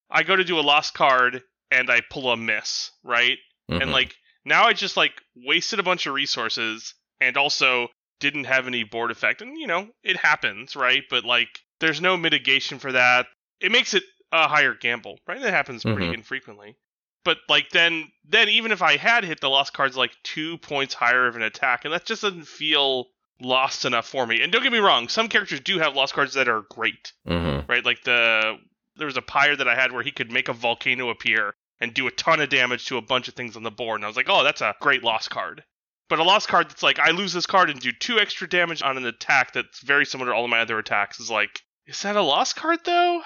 I 0.09 0.23
go 0.23 0.35
to 0.35 0.43
do 0.43 0.57
a 0.59 0.61
lost 0.61 0.93
card 0.93 1.43
and 1.69 1.89
I 1.89 2.01
pull 2.09 2.31
a 2.31 2.37
miss, 2.37 2.91
right? 3.03 3.37
Mhm. 3.69 3.81
and 3.83 3.91
like 3.91 4.15
now 4.43 4.65
i 4.65 4.73
just 4.73 4.97
like 4.97 5.21
wasted 5.35 5.79
a 5.79 5.83
bunch 5.83 6.05
of 6.07 6.13
resources 6.13 6.93
and 7.21 7.37
also 7.37 7.87
didn't 8.21 8.45
have 8.45 8.67
any 8.67 8.83
board 8.85 9.11
effect. 9.11 9.41
And, 9.41 9.57
you 9.57 9.67
know, 9.67 9.89
it 10.03 10.15
happens, 10.15 10.75
right? 10.77 11.03
But, 11.09 11.25
like, 11.25 11.49
there's 11.81 11.99
no 11.99 12.15
mitigation 12.15 12.79
for 12.79 12.93
that. 12.93 13.25
It 13.59 13.71
makes 13.73 13.93
it 13.93 14.03
a 14.31 14.47
higher 14.47 14.73
gamble, 14.73 15.19
right? 15.27 15.41
That 15.41 15.51
happens 15.53 15.83
pretty 15.83 16.07
Mhm. 16.07 16.13
infrequently. 16.13 16.75
But 17.23 17.37
like 17.49 17.69
then 17.69 18.11
then 18.23 18.49
even 18.49 18.71
if 18.71 18.81
I 18.81 18.97
had 18.97 19.23
hit 19.23 19.41
the 19.41 19.49
lost 19.49 19.73
cards 19.73 19.95
like 19.95 20.11
two 20.23 20.57
points 20.57 20.95
higher 20.95 21.27
of 21.27 21.35
an 21.35 21.43
attack, 21.43 21.85
and 21.85 21.93
that 21.93 22.05
just 22.05 22.23
doesn't 22.23 22.45
feel 22.47 23.09
lost 23.39 23.85
enough 23.85 24.07
for 24.07 24.25
me. 24.25 24.41
And 24.41 24.51
don't 24.51 24.63
get 24.63 24.71
me 24.71 24.79
wrong, 24.79 25.07
some 25.07 25.27
characters 25.27 25.59
do 25.59 25.77
have 25.77 25.95
lost 25.95 26.13
cards 26.15 26.33
that 26.33 26.47
are 26.47 26.61
great, 26.71 27.13
Mm-hmm. 27.27 27.69
right? 27.69 27.85
Like 27.85 28.03
the 28.05 28.57
there 28.95 29.05
was 29.05 29.17
a 29.17 29.21
pyre 29.21 29.55
that 29.55 29.67
I 29.67 29.75
had 29.75 29.91
where 29.91 30.01
he 30.01 30.11
could 30.11 30.31
make 30.31 30.47
a 30.49 30.53
volcano 30.53 31.09
appear 31.09 31.53
and 31.79 31.93
do 31.93 32.07
a 32.07 32.11
ton 32.11 32.39
of 32.39 32.49
damage 32.49 32.85
to 32.85 32.97
a 32.97 33.01
bunch 33.03 33.27
of 33.27 33.35
things 33.35 33.55
on 33.55 33.61
the 33.63 33.69
board, 33.71 33.99
and 33.99 34.05
I 34.05 34.07
was 34.07 34.17
like, 34.17 34.29
oh, 34.29 34.43
that's 34.43 34.61
a 34.61 34.75
great 34.79 35.03
lost 35.03 35.29
card. 35.29 35.63
But 36.11 36.19
a 36.19 36.23
lost 36.23 36.49
card 36.49 36.69
that's 36.69 36.83
like 36.83 36.99
I 36.99 37.11
lose 37.11 37.31
this 37.31 37.45
card 37.45 37.69
and 37.69 37.79
do 37.79 37.93
two 37.93 38.19
extra 38.19 38.45
damage 38.45 38.81
on 38.81 38.97
an 38.97 39.05
attack 39.05 39.53
that's 39.53 39.79
very 39.79 40.05
similar 40.05 40.31
to 40.31 40.35
all 40.35 40.43
of 40.43 40.49
my 40.49 40.59
other 40.59 40.77
attacks 40.77 41.21
is 41.21 41.31
like, 41.31 41.61
is 41.87 42.01
that 42.01 42.17
a 42.17 42.21
lost 42.21 42.57
card 42.57 42.79
though? 42.83 43.21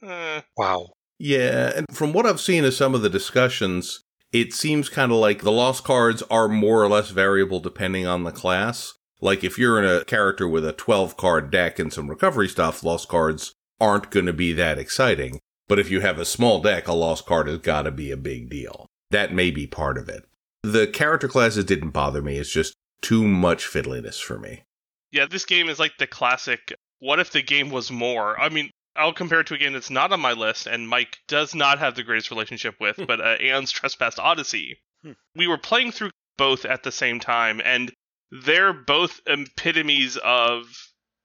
Uh, 0.00 0.42
Wow. 0.56 0.90
Yeah, 1.18 1.72
and 1.74 1.86
from 1.90 2.12
what 2.12 2.26
I've 2.26 2.40
seen 2.40 2.64
of 2.64 2.74
some 2.74 2.94
of 2.94 3.02
the 3.02 3.10
discussions, 3.10 4.04
it 4.30 4.52
seems 4.52 4.88
kind 4.88 5.10
of 5.10 5.18
like 5.18 5.42
the 5.42 5.50
lost 5.50 5.82
cards 5.82 6.22
are 6.30 6.46
more 6.46 6.80
or 6.80 6.88
less 6.88 7.10
variable 7.10 7.58
depending 7.58 8.06
on 8.06 8.22
the 8.22 8.30
class. 8.30 8.92
Like 9.20 9.42
if 9.42 9.58
you're 9.58 9.82
in 9.82 9.84
a 9.84 10.04
character 10.04 10.46
with 10.46 10.64
a 10.64 10.72
12 10.72 11.16
card 11.16 11.50
deck 11.50 11.80
and 11.80 11.92
some 11.92 12.08
recovery 12.08 12.46
stuff, 12.46 12.84
lost 12.84 13.08
cards 13.08 13.52
aren't 13.80 14.12
going 14.12 14.26
to 14.26 14.32
be 14.32 14.52
that 14.52 14.78
exciting. 14.78 15.40
But 15.66 15.80
if 15.80 15.90
you 15.90 16.02
have 16.02 16.20
a 16.20 16.24
small 16.24 16.62
deck, 16.62 16.86
a 16.86 16.92
lost 16.92 17.26
card 17.26 17.48
has 17.48 17.58
got 17.58 17.82
to 17.82 17.90
be 17.90 18.12
a 18.12 18.16
big 18.16 18.48
deal. 18.48 18.86
That 19.10 19.34
may 19.34 19.50
be 19.50 19.66
part 19.66 19.98
of 19.98 20.08
it. 20.08 20.22
The 20.62 20.86
character 20.86 21.28
classes 21.28 21.64
didn't 21.64 21.90
bother 21.90 22.20
me. 22.22 22.36
It's 22.38 22.50
just 22.50 22.74
too 23.00 23.26
much 23.26 23.64
fiddliness 23.64 24.20
for 24.20 24.38
me. 24.38 24.64
Yeah, 25.12 25.26
this 25.26 25.44
game 25.46 25.68
is 25.68 25.78
like 25.78 25.92
the 25.98 26.06
classic. 26.06 26.72
What 26.98 27.20
if 27.20 27.30
the 27.32 27.42
game 27.42 27.70
was 27.70 27.90
more? 27.90 28.38
I 28.38 28.48
mean, 28.48 28.70
I'll 28.96 29.12
compare 29.12 29.40
it 29.40 29.46
to 29.48 29.54
a 29.54 29.58
game 29.58 29.72
that's 29.72 29.90
not 29.90 30.12
on 30.12 30.20
my 30.20 30.32
list, 30.32 30.66
and 30.66 30.88
Mike 30.88 31.18
does 31.28 31.54
not 31.54 31.78
have 31.78 31.94
the 31.94 32.02
greatest 32.02 32.30
relationship 32.30 32.74
with, 32.80 32.96
but 33.06 33.20
uh, 33.20 33.36
Aeon's 33.40 33.70
Trespass 33.70 34.18
Odyssey. 34.18 34.78
Hmm. 35.02 35.12
We 35.36 35.46
were 35.46 35.58
playing 35.58 35.92
through 35.92 36.10
both 36.36 36.64
at 36.64 36.82
the 36.82 36.92
same 36.92 37.20
time, 37.20 37.60
and 37.64 37.92
they're 38.32 38.72
both 38.72 39.20
epitomes 39.28 40.16
of, 40.22 40.64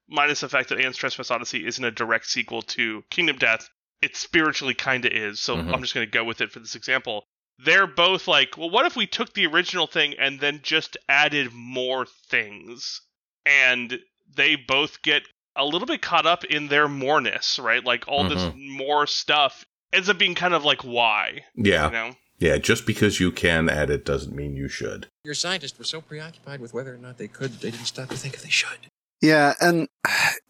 minus 0.08 0.42
the 0.42 0.50
fact 0.50 0.70
that 0.70 0.80
Aeon's 0.80 0.98
Trespass 0.98 1.32
Odyssey 1.32 1.66
isn't 1.66 1.84
a 1.84 1.92
direct 1.92 2.28
sequel 2.28 2.62
to 2.62 3.04
Kingdom 3.10 3.38
Death. 3.38 3.68
It 4.02 4.16
spiritually 4.16 4.74
kind 4.76 5.06
of 5.06 5.12
is, 5.12 5.40
so 5.40 5.56
Mhm. 5.56 5.74
I'm 5.74 5.82
just 5.82 5.94
going 5.96 6.06
to 6.06 6.12
go 6.12 6.24
with 6.24 6.42
it 6.42 6.52
for 6.52 6.60
this 6.60 6.76
example. 6.76 7.26
They're 7.60 7.88
both 7.88 8.28
like, 8.28 8.58
well, 8.58 8.70
what 8.70 8.86
if 8.86 8.96
we 8.96 9.08
took 9.08 9.34
the 9.34 9.46
original 9.48 9.88
thing 9.88 10.16
and 10.20 10.40
then 10.40 10.60
just 10.64 10.98
added 11.08 11.54
more 11.54 12.06
things? 12.06 13.02
and 13.46 14.00
they 14.36 14.56
both 14.56 15.02
get 15.02 15.24
a 15.56 15.66
little 15.66 15.86
bit 15.86 16.02
caught 16.02 16.26
up 16.26 16.44
in 16.44 16.68
their 16.68 16.88
moreness, 16.88 17.60
right? 17.60 17.84
Like 17.84 18.08
all 18.08 18.28
this 18.28 18.42
mm-hmm. 18.42 18.78
more 18.78 19.06
stuff 19.06 19.66
ends 19.92 20.10
up 20.10 20.18
being 20.18 20.36
kind 20.36 20.54
of 20.54 20.66
like 20.66 20.82
why, 20.82 21.42
Yeah. 21.56 21.86
you 21.86 21.92
know? 21.92 22.16
Yeah, 22.40 22.58
just 22.58 22.86
because 22.86 23.20
you 23.20 23.32
can 23.32 23.70
add 23.70 23.90
it 23.90 24.04
doesn't 24.04 24.36
mean 24.36 24.56
you 24.56 24.68
should. 24.68 25.08
Your 25.24 25.36
scientists 25.36 25.78
were 25.78 25.86
so 25.86 26.02
preoccupied 26.02 26.60
with 26.60 26.74
whether 26.74 26.94
or 26.94 26.98
not 26.98 27.18
they 27.18 27.28
could, 27.28 27.60
they 27.60 27.72
didn't 27.72 27.86
stop 27.86 28.10
to 28.10 28.18
think 28.18 28.34
if 28.34 28.42
they 28.42 28.50
should. 28.50 28.88
Yeah, 29.24 29.54
and 29.62 29.88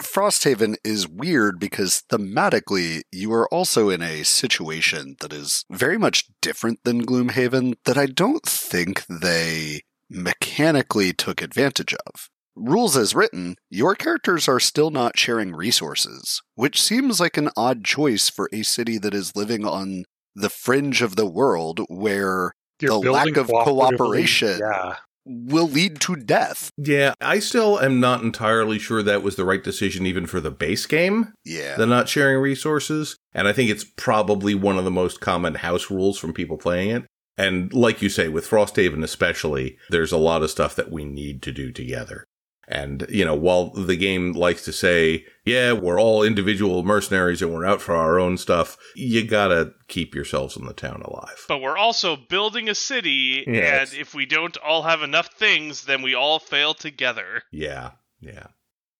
Frosthaven 0.01 0.77
is 0.83 1.07
weird 1.07 1.59
because 1.59 2.01
thematically 2.09 3.03
you 3.12 3.31
are 3.31 3.47
also 3.53 3.89
in 3.89 4.01
a 4.01 4.23
situation 4.23 5.15
that 5.19 5.31
is 5.31 5.63
very 5.69 5.99
much 5.99 6.25
different 6.41 6.79
than 6.83 7.05
Gloomhaven 7.05 7.75
that 7.86 7.99
I 7.99 8.07
don't 8.07 8.43
think 8.43 9.05
they 9.05 9.81
mechanically 10.09 11.13
took 11.13 11.39
advantage 11.39 11.93
of. 11.93 12.29
Rules 12.55 12.97
as 12.97 13.13
written, 13.13 13.57
your 13.69 13.93
characters 13.93 14.47
are 14.47 14.59
still 14.59 14.89
not 14.89 15.19
sharing 15.19 15.53
resources, 15.53 16.41
which 16.55 16.81
seems 16.81 17.19
like 17.19 17.38
an 17.38 17.51
odd 17.55 17.86
choice 17.86 18.27
for 18.27 18.49
a 18.51 18.63
city 18.63 18.97
that 18.97 19.13
is 19.13 19.36
living 19.36 19.65
on 19.67 20.05
the 20.36 20.49
fringe 20.49 21.03
of 21.03 21.15
the 21.15 21.27
world 21.27 21.81
where 21.89 22.53
You're 22.79 23.03
The 23.03 23.12
lack 23.12 23.38
of 23.38 23.49
cooperation. 23.49 24.62
Yeah. 24.62 24.95
Will 25.25 25.67
lead 25.69 25.99
to 26.01 26.15
death. 26.15 26.69
Yeah, 26.77 27.13
I 27.21 27.39
still 27.39 27.79
am 27.79 27.99
not 27.99 28.21
entirely 28.23 28.79
sure 28.79 29.01
that 29.03 29.23
was 29.23 29.36
the 29.36 29.45
right 29.45 29.63
decision 29.63 30.05
even 30.05 30.27
for 30.27 30.39
the 30.41 30.51
base 30.51 30.86
game, 30.86 31.33
Yeah. 31.45 31.75
the 31.77 31.86
not 31.88 32.09
sharing 32.09 32.39
resources. 32.39 33.17
And 33.33 33.47
I 33.47 33.53
think 33.53 33.69
it's 33.69 33.86
probably 33.86 34.53
one 34.55 34.77
of 34.77 34.83
the 34.86 34.91
most 34.91 35.21
common 35.21 35.55
house 35.55 35.89
rules 35.89 36.19
from 36.19 36.33
people 36.33 36.57
playing 36.57 36.89
it. 36.89 37.05
And 37.38 37.73
like 37.73 38.01
you 38.01 38.09
say, 38.09 38.27
with 38.27 38.47
Frosthaven 38.47 39.03
especially, 39.03 39.77
there's 39.89 40.12
a 40.12 40.17
lot 40.17 40.43
of 40.43 40.51
stuff 40.51 40.75
that 40.75 40.91
we 40.91 41.03
need 41.03 41.41
to 41.43 41.51
do 41.51 41.71
together. 41.71 42.25
And, 42.67 43.06
you 43.10 43.26
know, 43.26 43.36
while 43.36 43.71
the 43.71 43.97
game 43.97 44.32
likes 44.34 44.63
to 44.65 44.71
say, 44.71 45.26
yeah, 45.43 45.73
we're 45.73 45.99
all 45.99 46.23
individual 46.23 46.84
mercenaries 46.84 47.41
and 47.41 47.54
we're 47.54 47.65
out 47.65 47.82
for 47.82 47.93
our 47.93 48.17
own 48.17 48.38
stuff, 48.38 48.78
you 48.95 49.26
gotta 49.28 49.73
keep 49.89 50.15
yourselves 50.15 50.56
in 50.56 50.65
the 50.65 50.73
town 50.73 51.02
alive. 51.02 51.43
But 51.49 51.62
we're 51.62 51.78
also 51.78 52.15
building 52.15 52.69
a 52.69 52.76
city, 52.76 53.45
and 53.45 53.89
if 53.93 54.13
we 54.15 54.26
don't 54.26 54.56
all 54.58 54.84
have 54.84 55.04
enough 55.04 55.34
things, 55.34 55.84
then 55.86 56.02
we 56.02 56.15
all 56.15 56.39
fail 56.39 56.73
together. 56.73 57.41
Yeah, 57.52 57.91
yeah. 58.21 58.47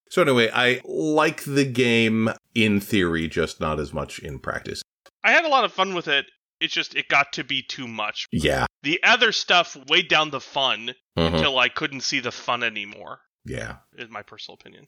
So 0.10 0.21
anyway, 0.21 0.49
I 0.54 0.82
like 0.84 1.43
the 1.45 1.65
game 1.65 2.30
in 2.54 2.80
theory, 2.82 3.28
just 3.30 3.62
not 3.62 3.80
as 3.80 3.93
much 3.93 4.19
in 4.19 4.39
practice. 4.39 4.82
I 5.23 5.32
had 5.32 5.45
a 5.45 5.49
lot 5.49 5.63
of 5.63 5.71
fun 5.71 5.95
with 5.95 6.08
it. 6.10 6.26
It's 6.60 6.73
just, 6.73 6.95
it 6.95 7.08
got 7.10 7.34
to 7.34 7.43
be 7.43 7.62
too 7.62 7.88
much. 7.88 8.26
Yeah. 8.32 8.65
The 8.84 8.99
other 9.04 9.32
stuff 9.32 9.76
weighed 9.89 10.10
down 10.10 10.30
the 10.30 10.39
fun 10.41 10.93
Mhm. 11.17 11.34
until 11.34 11.58
I 11.58 11.69
couldn't 11.69 12.02
see 12.02 12.19
the 12.19 12.32
fun 12.32 12.62
anymore, 12.63 13.19
Yeah. 13.45 13.77
is 13.97 14.10
my 14.10 14.21
personal 14.21 14.56
opinion. 14.56 14.88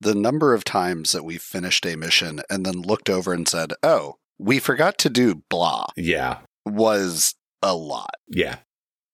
the 0.00 0.14
number 0.14 0.52
of 0.54 0.64
times 0.64 1.12
that 1.12 1.24
we 1.24 1.38
finished 1.38 1.86
a 1.86 1.96
mission 1.96 2.40
and 2.50 2.64
then 2.66 2.82
looked 2.82 3.08
over 3.10 3.32
and 3.32 3.48
said, 3.48 3.72
oh, 3.82 4.16
we 4.38 4.58
forgot 4.58 4.98
to 4.98 5.10
do 5.10 5.42
blah 5.48 5.86
Yeah. 5.96 6.38
was 6.66 7.34
a 7.62 7.74
lot. 7.74 8.14
Yeah. 8.28 8.58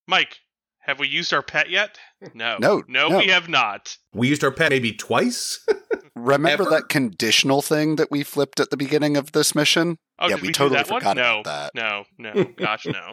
Mike, 0.08 0.40
have 0.82 0.98
we 0.98 1.08
used 1.08 1.32
our 1.32 1.42
pet 1.42 1.70
yet? 1.70 1.98
No. 2.34 2.56
No, 2.60 2.82
No, 2.88 3.08
no. 3.08 3.18
we 3.18 3.28
have 3.28 3.48
not. 3.48 3.96
We 4.14 4.28
used 4.28 4.44
our 4.44 4.50
pet 4.50 4.70
maybe 4.70 4.92
twice. 4.92 5.64
Remember 6.14 6.62
Ever? 6.64 6.70
that 6.70 6.88
conditional 6.88 7.62
thing 7.62 7.96
that 7.96 8.10
we 8.10 8.22
flipped 8.22 8.60
at 8.60 8.70
the 8.70 8.76
beginning 8.76 9.16
of 9.16 9.32
this 9.32 9.54
mission? 9.54 9.96
Oh, 10.18 10.28
Yeah, 10.28 10.36
did 10.36 10.42
we 10.42 10.48
we, 10.48 10.52
totally 10.52 10.78
do 10.78 10.84
that 10.84 10.90
one? 10.92 11.00
forgot 11.00 11.16
no, 11.16 11.40
about 11.40 11.72
that. 11.74 11.74
No, 11.74 12.04
no, 12.18 12.44
gosh, 12.56 12.86
no. 12.86 13.12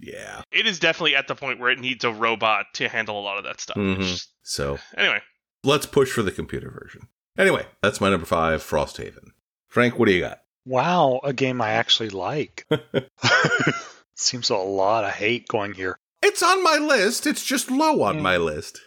yeah. 0.00 0.42
It 0.52 0.66
is 0.66 0.78
definitely 0.78 1.16
at 1.16 1.26
the 1.28 1.34
point 1.34 1.58
where 1.60 1.70
it 1.70 1.80
needs 1.80 2.04
a 2.04 2.12
robot 2.12 2.66
to 2.74 2.88
handle 2.88 3.18
a 3.18 3.22
lot 3.22 3.38
of 3.38 3.44
that 3.44 3.60
stuff. 3.60 3.76
It's 3.78 3.98
Mhm. 3.98 4.02
just- 4.08 4.28
So 4.42 4.78
anyway, 4.96 5.20
let's 5.64 5.86
push 5.86 6.10
for 6.12 6.22
the 6.22 6.30
computer 6.30 6.70
version. 6.70 7.08
Anyway, 7.36 7.66
that's 7.82 8.00
my 8.00 8.10
number 8.10 8.26
five, 8.26 8.62
Frosthaven. 8.62 9.30
Frank, 9.68 9.98
what 9.98 10.06
do 10.06 10.12
you 10.12 10.20
got? 10.20 10.40
Wow, 10.64 11.20
a 11.24 11.32
game 11.32 11.60
I 11.62 11.70
actually 11.70 12.10
like. 12.10 12.66
Seems 14.14 14.50
a 14.50 14.56
lot 14.56 15.04
of 15.04 15.10
hate 15.12 15.46
going 15.48 15.72
here. 15.72 15.98
It's 16.22 16.42
on 16.42 16.62
my 16.62 16.76
list. 16.78 17.26
It's 17.26 17.44
just 17.44 17.70
low 17.70 18.02
on 18.02 18.18
Mm. 18.18 18.22
my 18.22 18.36
list. 18.36 18.80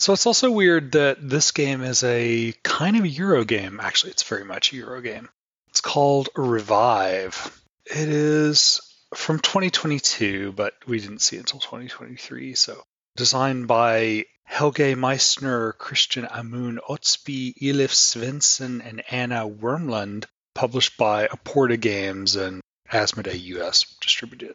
So 0.00 0.12
it's 0.12 0.26
also 0.26 0.50
weird 0.50 0.92
that 0.92 1.16
this 1.28 1.50
game 1.50 1.82
is 1.82 2.04
a 2.04 2.54
kind 2.62 2.96
of 2.96 3.06
Euro 3.06 3.44
game. 3.44 3.80
Actually, 3.80 4.12
it's 4.12 4.22
very 4.22 4.44
much 4.44 4.72
a 4.72 4.76
Euro 4.76 5.00
game. 5.00 5.28
It's 5.70 5.80
called 5.80 6.28
Revive. 6.36 7.62
It 7.86 8.08
is 8.08 8.80
from 9.14 9.40
2022, 9.40 10.52
but 10.52 10.74
we 10.86 11.00
didn't 11.00 11.20
see 11.20 11.36
it 11.36 11.40
until 11.40 11.60
2023. 11.60 12.54
So 12.54 12.84
designed 13.16 13.66
by 13.66 14.26
Helge 14.44 14.94
Meissner, 14.96 15.72
Kristian 15.74 16.28
Amun 16.30 16.78
Østby, 16.88 17.54
Eilif 17.60 17.92
Svensson, 17.92 18.80
and 18.86 19.02
Anna 19.10 19.48
Wormlund, 19.48 20.26
published 20.54 20.96
by 20.96 21.26
Aporta 21.26 21.78
Games 21.80 22.36
and 22.36 22.60
Asmodee 22.92 23.40
US 23.56 23.84
distributed. 24.00 24.54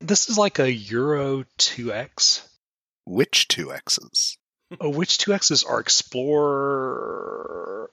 This 0.00 0.30
is 0.30 0.38
like 0.38 0.58
a 0.58 0.72
Euro 0.72 1.44
2X 1.58 2.40
Which 3.04 3.48
two 3.48 3.70
X's? 3.72 4.38
oh, 4.80 4.88
which 4.88 5.18
two 5.18 5.34
X's 5.34 5.62
are 5.62 5.78
explore 5.80 7.20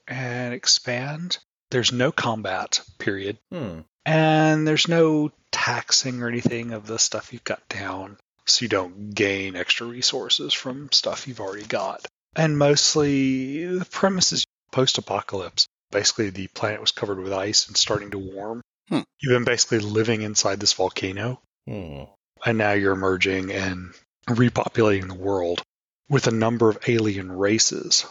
and 0.07 0.53
expand? 0.53 1.39
There's 1.69 1.91
no 1.91 2.13
combat, 2.13 2.79
period. 2.97 3.37
Hmm. 3.51 3.79
And 4.05 4.65
there's 4.65 4.87
no 4.87 5.33
taxing 5.51 6.23
or 6.23 6.29
anything 6.29 6.71
of 6.71 6.87
the 6.87 6.97
stuff 6.97 7.33
you've 7.33 7.43
got 7.43 7.67
down. 7.67 8.17
So 8.45 8.63
you 8.63 8.69
don't 8.69 9.09
gain 9.13 9.57
extra 9.57 9.85
resources 9.85 10.53
from 10.53 10.89
stuff 10.93 11.27
you've 11.27 11.41
already 11.41 11.65
got. 11.65 12.07
And 12.37 12.57
mostly 12.57 13.65
the 13.65 13.83
premise 13.83 14.31
is 14.31 14.45
post 14.71 14.97
apocalypse. 14.97 15.67
Basically, 15.91 16.29
the 16.29 16.47
planet 16.47 16.79
was 16.79 16.91
covered 16.91 17.19
with 17.19 17.33
ice 17.33 17.67
and 17.67 17.75
starting 17.75 18.11
to 18.11 18.17
warm. 18.17 18.61
Hmm. 18.87 19.01
You've 19.19 19.33
been 19.35 19.43
basically 19.43 19.79
living 19.79 20.21
inside 20.21 20.61
this 20.61 20.71
volcano 20.71 21.41
Hmm. 21.67 22.03
and 22.45 22.57
now 22.57 22.71
you're 22.71 22.93
emerging 22.93 23.51
and 23.51 23.93
repopulating 24.27 25.09
the 25.09 25.15
world 25.15 25.61
with 26.09 26.27
a 26.27 26.31
number 26.31 26.69
of 26.69 26.79
alien 26.87 27.29
races. 27.29 28.05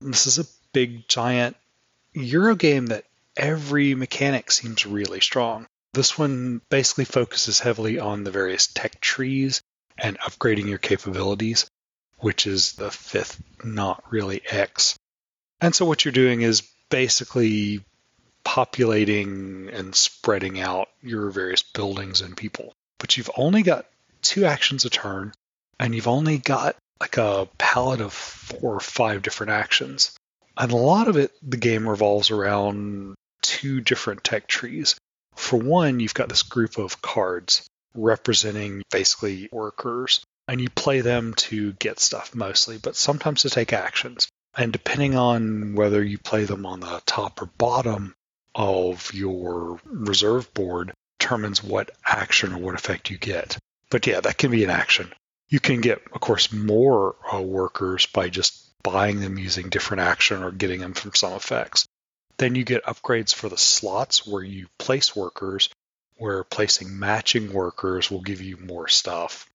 This 0.00 0.26
is 0.26 0.38
a 0.40 0.46
big, 0.72 1.06
giant 1.06 1.56
Euro 2.14 2.56
game 2.56 2.86
that 2.86 3.04
every 3.36 3.94
mechanic 3.94 4.50
seems 4.50 4.84
really 4.86 5.20
strong. 5.20 5.66
This 5.92 6.18
one 6.18 6.60
basically 6.68 7.04
focuses 7.04 7.60
heavily 7.60 7.98
on 8.00 8.24
the 8.24 8.30
various 8.32 8.66
tech 8.66 9.00
trees 9.00 9.62
and 9.96 10.18
upgrading 10.18 10.68
your 10.68 10.78
capabilities. 10.78 11.70
which 12.18 12.46
is 12.46 12.72
the 12.72 12.90
fifth 12.90 13.40
not 13.62 14.02
really 14.10 14.40
X. 14.48 14.98
And 15.60 15.74
so 15.74 15.84
what 15.84 16.04
you're 16.04 16.12
doing 16.12 16.40
is 16.42 16.62
basically 16.88 17.84
populating 18.42 19.68
and 19.72 19.94
spreading 19.94 20.58
out 20.60 20.88
your 21.02 21.30
various 21.30 21.62
buildings 21.62 22.20
and 22.22 22.36
people. 22.36 22.74
But 22.98 23.16
you've 23.16 23.30
only 23.36 23.62
got 23.62 23.86
two 24.22 24.44
actions 24.44 24.84
a 24.84 24.90
turn, 24.90 25.32
and 25.78 25.94
you've 25.94 26.08
only 26.08 26.38
got 26.38 26.76
like 27.00 27.16
a 27.16 27.48
palette 27.58 28.00
of 28.00 28.12
four 28.12 28.76
or 28.76 28.80
five 28.80 29.22
different 29.22 29.52
actions. 29.52 30.16
And 30.56 30.72
a 30.72 30.76
lot 30.76 31.08
of 31.08 31.16
it, 31.16 31.32
the 31.42 31.58
game 31.58 31.88
revolves 31.88 32.30
around 32.30 33.14
two 33.42 33.80
different 33.80 34.24
tech 34.24 34.46
trees. 34.46 34.96
For 35.34 35.58
one, 35.58 36.00
you've 36.00 36.14
got 36.14 36.28
this 36.28 36.42
group 36.42 36.78
of 36.78 37.02
cards 37.02 37.66
representing 37.94 38.82
basically 38.90 39.48
workers, 39.52 40.24
and 40.48 40.60
you 40.60 40.70
play 40.70 41.00
them 41.02 41.34
to 41.34 41.72
get 41.74 42.00
stuff 42.00 42.34
mostly, 42.34 42.78
but 42.78 42.96
sometimes 42.96 43.42
to 43.42 43.50
take 43.50 43.72
actions. 43.72 44.28
And 44.56 44.72
depending 44.72 45.14
on 45.16 45.74
whether 45.74 46.02
you 46.02 46.18
play 46.18 46.44
them 46.44 46.64
on 46.64 46.80
the 46.80 47.02
top 47.04 47.42
or 47.42 47.46
bottom 47.46 48.14
of 48.54 49.12
your 49.12 49.78
reserve 49.84 50.52
board, 50.54 50.92
determines 51.18 51.62
what 51.62 51.90
action 52.04 52.52
or 52.52 52.58
what 52.58 52.74
effect 52.74 53.10
you 53.10 53.18
get. 53.18 53.58
But 53.90 54.06
yeah, 54.06 54.20
that 54.20 54.38
can 54.38 54.50
be 54.50 54.64
an 54.64 54.70
action. 54.70 55.12
You 55.48 55.60
can 55.60 55.80
get, 55.80 56.02
of 56.12 56.20
course, 56.20 56.52
more 56.52 57.16
uh, 57.32 57.40
workers 57.40 58.06
by 58.06 58.28
just 58.28 58.62
buying 58.82 59.20
them 59.20 59.38
using 59.38 59.68
different 59.68 60.02
action 60.02 60.42
or 60.42 60.50
getting 60.50 60.80
them 60.80 60.94
from 60.94 61.14
some 61.14 61.32
effects. 61.32 61.86
Then 62.38 62.54
you 62.54 62.64
get 62.64 62.84
upgrades 62.84 63.34
for 63.34 63.48
the 63.48 63.56
slots 63.56 64.26
where 64.26 64.42
you 64.42 64.66
place 64.78 65.16
workers, 65.16 65.70
where 66.16 66.44
placing 66.44 66.98
matching 66.98 67.52
workers 67.52 68.10
will 68.10 68.20
give 68.20 68.42
you 68.42 68.56
more 68.56 68.88
stuff. 68.88 69.46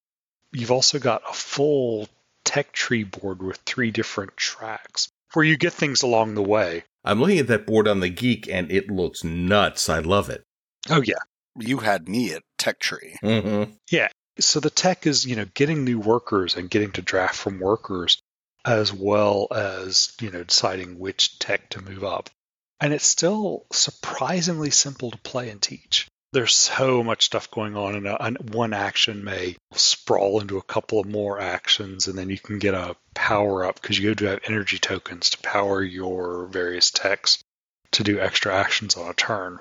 You've 0.52 0.71
also 0.71 1.00
got 1.00 1.24
a 1.30 1.34
full 1.34 2.10
tech 2.43 2.71
tree 2.71 3.04
board 3.04 3.41
with 3.41 3.58
three 3.65 3.91
different 3.91 4.36
tracks 4.36 5.10
where 5.34 5.45
you 5.45 5.58
get 5.58 5.74
things 5.74 6.02
along 6.02 6.36
the 6.36 6.41
way. 6.41 6.84
I'm 7.04 7.19
looking 7.19 7.39
at 7.39 7.47
that 7.47 7.65
board 7.65 7.88
on 7.88 8.00
the 8.00 8.10
Geek 8.10 8.50
and 8.50 8.71
it 8.71 8.89
looks 8.89 9.24
nuts. 9.24 9.89
I 9.89 10.00
love 10.00 10.30
it. 10.30 10.43
Oh, 10.89 11.02
yeah. 11.02 11.15
You 11.58 11.78
had 11.78 12.08
me 12.08 12.34
at 12.34 12.44
Tech 12.58 12.80
Tree. 12.80 13.16
Mm-hmm. 13.24 13.72
Yeah. 13.90 14.10
So 14.40 14.60
the 14.60 14.70
tech 14.70 15.06
is, 15.06 15.26
you 15.26 15.36
know, 15.36 15.46
getting 15.54 15.84
new 15.84 16.00
workers 16.00 16.56
and 16.56 16.70
getting 16.70 16.92
to 16.94 17.02
draft 17.02 17.36
from 17.36 17.60
workers 17.60 18.22
as 18.66 18.94
well 18.94 19.48
as, 19.52 20.14
you 20.22 20.32
know, 20.32 20.44
deciding 20.44 21.00
which 21.00 21.40
tech 21.40 21.70
to 21.72 21.82
move 21.82 22.04
up. 22.04 22.30
And 22.80 22.94
it's 22.94 23.06
still 23.06 23.66
surprisingly 23.72 24.72
simple 24.72 25.12
to 25.12 25.18
play 25.18 25.50
and 25.50 25.62
teach. 25.62 26.08
There's 26.34 26.56
so 26.56 27.04
much 27.04 27.26
stuff 27.26 27.52
going 27.52 27.76
on, 27.76 27.96
and, 27.96 28.08
a, 28.08 28.24
and 28.24 28.54
one 28.54 28.74
action 28.74 29.26
may 29.26 29.58
sprawl 29.74 30.40
into 30.40 30.58
a 30.58 30.64
couple 30.64 31.00
of 31.00 31.06
more 31.06 31.42
actions, 31.42 32.08
and 32.08 32.18
then 32.18 32.30
you 32.30 32.40
can 32.40 32.58
get 32.58 32.74
a 32.74 32.96
power 33.14 33.66
up 33.66 33.82
because 33.82 34.00
you 34.00 34.16
do 34.16 34.26
have 34.26 34.40
energy 34.46 34.80
tokens 34.80 35.32
to 35.32 35.38
power 35.40 35.84
your 35.84 36.46
various 36.46 36.90
techs 36.90 37.44
to 37.92 38.04
do 38.04 38.20
extra 38.20 38.56
actions 38.56 38.96
on 38.96 39.10
a 39.10 39.14
turn. 39.14 39.60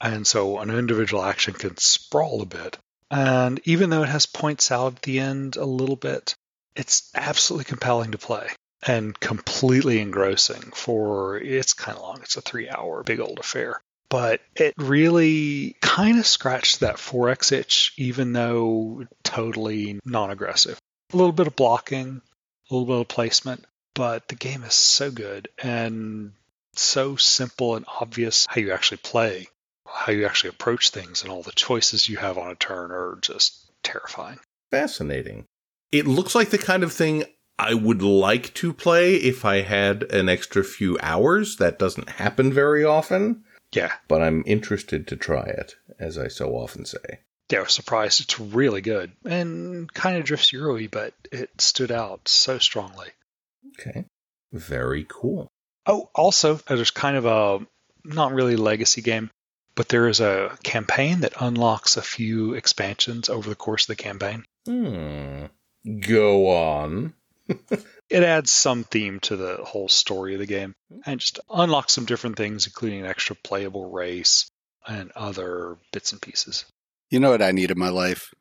And 0.00 0.26
so 0.26 0.58
an 0.58 0.70
individual 0.70 1.24
action 1.24 1.54
can 1.54 1.76
sprawl 1.76 2.42
a 2.42 2.46
bit. 2.46 2.78
And 3.10 3.60
even 3.64 3.90
though 3.90 4.02
it 4.02 4.08
has 4.08 4.26
points 4.26 4.70
out 4.70 4.96
at 4.96 5.02
the 5.02 5.18
end 5.18 5.56
a 5.56 5.64
little 5.64 5.96
bit, 5.96 6.34
it's 6.76 7.10
absolutely 7.14 7.64
compelling 7.64 8.12
to 8.12 8.18
play 8.18 8.48
and 8.86 9.18
completely 9.18 9.98
engrossing 10.00 10.70
for 10.74 11.38
it's 11.38 11.72
kind 11.72 11.96
of 11.96 12.02
long. 12.02 12.20
It's 12.22 12.36
a 12.36 12.40
three 12.40 12.68
hour 12.68 13.02
big 13.02 13.20
old 13.20 13.38
affair. 13.38 13.80
But 14.10 14.40
it 14.54 14.74
really 14.78 15.76
kind 15.82 16.18
of 16.18 16.26
scratched 16.26 16.80
that 16.80 16.96
4X 16.96 17.52
itch, 17.52 17.92
even 17.98 18.32
though 18.32 19.06
totally 19.22 20.00
non 20.04 20.30
aggressive. 20.30 20.78
A 21.12 21.16
little 21.16 21.32
bit 21.32 21.46
of 21.46 21.56
blocking, 21.56 22.22
a 22.70 22.74
little 22.74 22.86
bit 22.86 23.00
of 23.00 23.08
placement, 23.08 23.64
but 23.94 24.28
the 24.28 24.34
game 24.34 24.64
is 24.64 24.74
so 24.74 25.10
good 25.10 25.48
and 25.62 26.32
so 26.74 27.16
simple 27.16 27.76
and 27.76 27.84
obvious 28.00 28.46
how 28.48 28.60
you 28.60 28.72
actually 28.72 28.98
play, 28.98 29.48
how 29.92 30.12
you 30.12 30.26
actually 30.26 30.50
approach 30.50 30.90
things, 30.90 31.22
and 31.22 31.30
all 31.32 31.42
the 31.42 31.52
choices 31.52 32.08
you 32.08 32.16
have 32.18 32.38
on 32.38 32.50
a 32.50 32.54
turn 32.54 32.90
are 32.90 33.18
just 33.20 33.70
terrifying. 33.82 34.38
Fascinating. 34.70 35.44
It 35.92 36.06
looks 36.06 36.34
like 36.34 36.50
the 36.50 36.58
kind 36.58 36.82
of 36.82 36.92
thing 36.92 37.24
I 37.58 37.74
would 37.74 38.02
like 38.02 38.52
to 38.54 38.72
play 38.72 39.14
if 39.16 39.44
I 39.44 39.62
had 39.62 40.02
an 40.12 40.28
extra 40.28 40.62
few 40.62 40.98
hours. 41.02 41.56
That 41.56 41.78
doesn't 41.78 42.08
happen 42.10 42.52
very 42.52 42.84
often, 42.84 43.44
Yeah, 43.72 43.92
but 44.06 44.22
I'm 44.22 44.42
interested 44.46 45.06
to 45.08 45.16
try 45.16 45.44
it, 45.44 45.74
as 45.98 46.18
I 46.18 46.28
so 46.28 46.50
often 46.54 46.84
say. 46.84 47.20
yeah, 47.50 47.60
I 47.60 47.62
was 47.62 47.72
surprised. 47.72 48.20
It's 48.20 48.38
really 48.38 48.80
good 48.82 49.12
and 49.24 49.92
kind 49.92 50.18
of 50.18 50.24
drifts 50.24 50.52
Euro 50.52 50.78
but 50.88 51.14
it 51.32 51.60
stood 51.60 51.90
out 51.90 52.28
so 52.28 52.58
strongly. 52.58 53.08
Okay. 53.80 54.04
Very 54.52 55.06
cool. 55.08 55.48
Oh, 55.86 56.10
also, 56.14 56.56
there's 56.56 56.90
kind 56.90 57.16
of 57.16 57.24
a 57.24 57.66
not 58.04 58.32
really 58.32 58.56
legacy 58.56 59.00
game, 59.02 59.30
but 59.78 59.88
there 59.88 60.08
is 60.08 60.18
a 60.18 60.58
campaign 60.64 61.20
that 61.20 61.40
unlocks 61.40 61.96
a 61.96 62.02
few 62.02 62.54
expansions 62.54 63.28
over 63.28 63.48
the 63.48 63.54
course 63.54 63.84
of 63.84 63.96
the 63.96 64.02
campaign. 64.02 64.44
Hmm. 64.66 65.44
Go 66.00 66.48
on. 66.48 67.14
It 68.10 68.22
adds 68.22 68.50
some 68.50 68.84
theme 68.84 69.20
to 69.20 69.36
the 69.36 69.58
whole 69.62 69.88
story 69.90 70.32
of 70.32 70.40
the 70.40 70.46
game 70.46 70.74
and 71.04 71.20
just 71.20 71.40
unlocks 71.50 71.92
some 71.92 72.06
different 72.06 72.36
things, 72.38 72.66
including 72.66 73.00
an 73.00 73.06
extra 73.06 73.36
playable 73.36 73.90
race 73.90 74.50
and 74.86 75.12
other 75.14 75.76
bits 75.92 76.12
and 76.12 76.22
pieces. 76.22 76.64
You 77.10 77.20
know 77.20 77.30
what 77.30 77.42
I 77.42 77.50
need 77.50 77.70
in 77.70 77.78
my 77.78 77.90
life? 77.90 78.32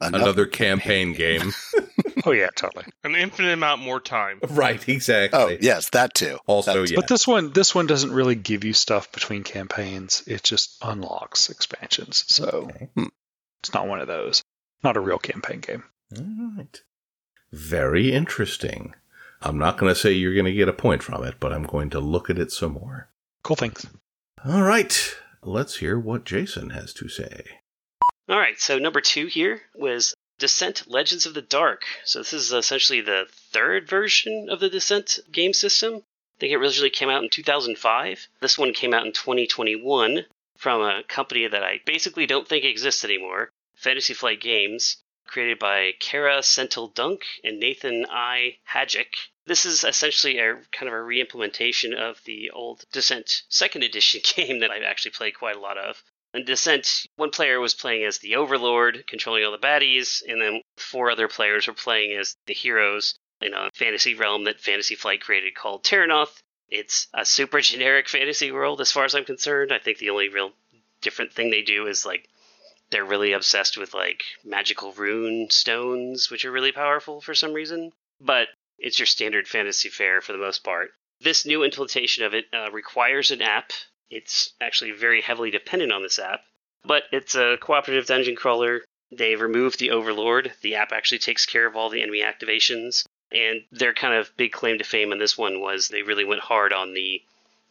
Another 0.00 0.44
campaign 0.44 1.12
game. 1.12 1.52
Oh, 2.26 2.32
yeah, 2.32 2.48
totally. 2.56 2.84
An 3.04 3.14
infinite 3.14 3.52
amount 3.52 3.80
more 3.82 4.00
time. 4.00 4.40
right, 4.50 4.86
exactly. 4.88 5.38
Oh, 5.40 5.56
yes, 5.60 5.90
that 5.90 6.12
too. 6.12 6.38
Also, 6.46 6.82
That- 6.82 6.90
yeah. 6.90 6.96
But 6.96 7.08
this 7.08 7.26
one, 7.26 7.52
this 7.52 7.74
one 7.74 7.86
doesn't 7.86 8.12
really 8.12 8.34
give 8.34 8.64
you 8.64 8.72
stuff 8.72 9.10
between 9.12 9.44
campaigns. 9.44 10.22
It 10.26 10.42
just 10.42 10.76
unlocks 10.82 11.48
expansions. 11.50 12.24
So 12.26 12.68
Okay. 12.74 12.88
Hmm. 12.96 13.04
it's 13.60 13.72
not 13.72 13.86
one 13.86 14.00
of 14.00 14.08
those. 14.08 14.42
Not 14.82 14.96
a 14.96 15.00
real 15.00 15.18
campaign 15.18 15.60
game. 15.60 15.84
All 16.18 16.52
right. 16.56 16.82
Very 17.52 18.12
interesting. 18.12 18.94
I'm 19.40 19.58
not 19.58 19.78
going 19.78 19.92
to 19.94 19.98
say 19.98 20.12
you're 20.12 20.34
going 20.34 20.44
to 20.46 20.52
get 20.52 20.68
a 20.68 20.72
point 20.72 21.02
from 21.02 21.24
it, 21.24 21.36
but 21.38 21.52
I'm 21.52 21.62
going 21.64 21.90
to 21.90 22.00
look 22.00 22.28
at 22.28 22.38
it 22.38 22.50
some 22.50 22.72
more. 22.72 23.08
Cool 23.42 23.56
things. 23.56 23.86
All 24.44 24.62
right. 24.62 25.14
Let's 25.42 25.76
hear 25.76 25.98
what 25.98 26.24
Jason 26.24 26.70
has 26.70 26.92
to 26.94 27.08
say. 27.08 27.44
All 28.28 28.36
right, 28.38 28.58
so 28.58 28.78
number 28.78 29.00
two 29.00 29.26
here 29.26 29.60
was 29.76 30.12
Descent 30.38 30.86
Legends 30.86 31.24
of 31.24 31.34
the 31.34 31.42
Dark. 31.42 31.84
So 32.04 32.18
this 32.18 32.32
is 32.32 32.52
essentially 32.52 33.00
the 33.00 33.26
third 33.30 33.88
version 33.88 34.48
of 34.50 34.60
the 34.60 34.68
Descent 34.68 35.18
game 35.32 35.52
system. 35.52 36.04
I 36.36 36.40
think 36.40 36.52
it 36.52 36.56
originally 36.56 36.90
came 36.90 37.08
out 37.08 37.22
in 37.22 37.30
2005. 37.30 38.28
This 38.40 38.58
one 38.58 38.74
came 38.74 38.92
out 38.92 39.06
in 39.06 39.12
2021 39.12 40.26
from 40.58 40.82
a 40.82 41.02
company 41.04 41.46
that 41.46 41.62
I 41.62 41.80
basically 41.86 42.26
don't 42.26 42.46
think 42.46 42.64
exists 42.64 43.04
anymore, 43.04 43.50
Fantasy 43.74 44.14
Flight 44.14 44.40
Games, 44.40 44.98
created 45.26 45.58
by 45.58 45.92
Kara 46.00 46.42
Centell-Dunk 46.42 47.24
and 47.42 47.58
Nathan 47.58 48.06
I. 48.10 48.58
Hajek. 48.72 49.14
This 49.46 49.64
is 49.64 49.84
essentially 49.84 50.38
a 50.38 50.56
kind 50.72 50.88
of 50.88 50.92
a 50.92 51.02
re-implementation 51.02 51.94
of 51.94 52.22
the 52.24 52.50
old 52.50 52.84
Descent 52.92 53.42
second 53.48 53.84
edition 53.84 54.20
game 54.36 54.60
that 54.60 54.70
I've 54.70 54.82
actually 54.82 55.12
played 55.12 55.38
quite 55.38 55.56
a 55.56 55.60
lot 55.60 55.78
of. 55.78 56.02
In 56.36 56.44
Descent, 56.44 57.06
one 57.16 57.30
player 57.30 57.60
was 57.60 57.72
playing 57.72 58.04
as 58.04 58.18
the 58.18 58.36
Overlord, 58.36 59.06
controlling 59.06 59.42
all 59.42 59.52
the 59.52 59.58
baddies, 59.58 60.22
and 60.28 60.38
then 60.38 60.60
four 60.76 61.10
other 61.10 61.28
players 61.28 61.66
were 61.66 61.72
playing 61.72 62.12
as 62.12 62.36
the 62.44 62.52
heroes 62.52 63.18
in 63.40 63.54
a 63.54 63.70
fantasy 63.72 64.14
realm 64.14 64.44
that 64.44 64.60
Fantasy 64.60 64.96
Flight 64.96 65.22
created 65.22 65.54
called 65.54 65.82
Terrinoth. 65.82 66.42
It's 66.68 67.08
a 67.14 67.24
super 67.24 67.60
generic 67.62 68.06
fantasy 68.06 68.52
world 68.52 68.82
as 68.82 68.92
far 68.92 69.06
as 69.06 69.14
I'm 69.14 69.24
concerned. 69.24 69.72
I 69.72 69.78
think 69.78 69.96
the 69.96 70.10
only 70.10 70.28
real 70.28 70.52
different 71.00 71.32
thing 71.32 71.48
they 71.48 71.62
do 71.62 71.86
is 71.86 72.04
like 72.04 72.28
they're 72.90 73.02
really 73.02 73.32
obsessed 73.32 73.78
with 73.78 73.94
like 73.94 74.22
magical 74.44 74.92
rune 74.92 75.48
stones, 75.48 76.30
which 76.30 76.44
are 76.44 76.52
really 76.52 76.72
powerful 76.72 77.22
for 77.22 77.34
some 77.34 77.54
reason. 77.54 77.94
But 78.20 78.48
it's 78.78 78.98
your 78.98 79.06
standard 79.06 79.48
fantasy 79.48 79.88
fare 79.88 80.20
for 80.20 80.32
the 80.32 80.38
most 80.38 80.62
part. 80.62 80.90
This 81.18 81.46
new 81.46 81.62
implementation 81.62 82.24
of 82.24 82.34
it 82.34 82.44
uh, 82.52 82.70
requires 82.72 83.30
an 83.30 83.40
app 83.40 83.72
it's 84.10 84.52
actually 84.60 84.92
very 84.92 85.20
heavily 85.20 85.50
dependent 85.50 85.92
on 85.92 86.02
this 86.02 86.18
app, 86.18 86.40
but 86.84 87.04
it's 87.12 87.34
a 87.34 87.58
cooperative 87.60 88.06
dungeon 88.06 88.36
crawler. 88.36 88.82
They've 89.10 89.40
removed 89.40 89.78
the 89.78 89.90
Overlord. 89.90 90.52
The 90.62 90.76
app 90.76 90.92
actually 90.92 91.18
takes 91.18 91.46
care 91.46 91.66
of 91.66 91.76
all 91.76 91.90
the 91.90 92.02
enemy 92.02 92.22
activations. 92.22 93.04
And 93.32 93.64
their 93.72 93.92
kind 93.92 94.14
of 94.14 94.36
big 94.36 94.52
claim 94.52 94.78
to 94.78 94.84
fame 94.84 95.12
on 95.12 95.18
this 95.18 95.36
one 95.36 95.60
was 95.60 95.88
they 95.88 96.02
really 96.02 96.24
went 96.24 96.42
hard 96.42 96.72
on 96.72 96.94
the 96.94 97.22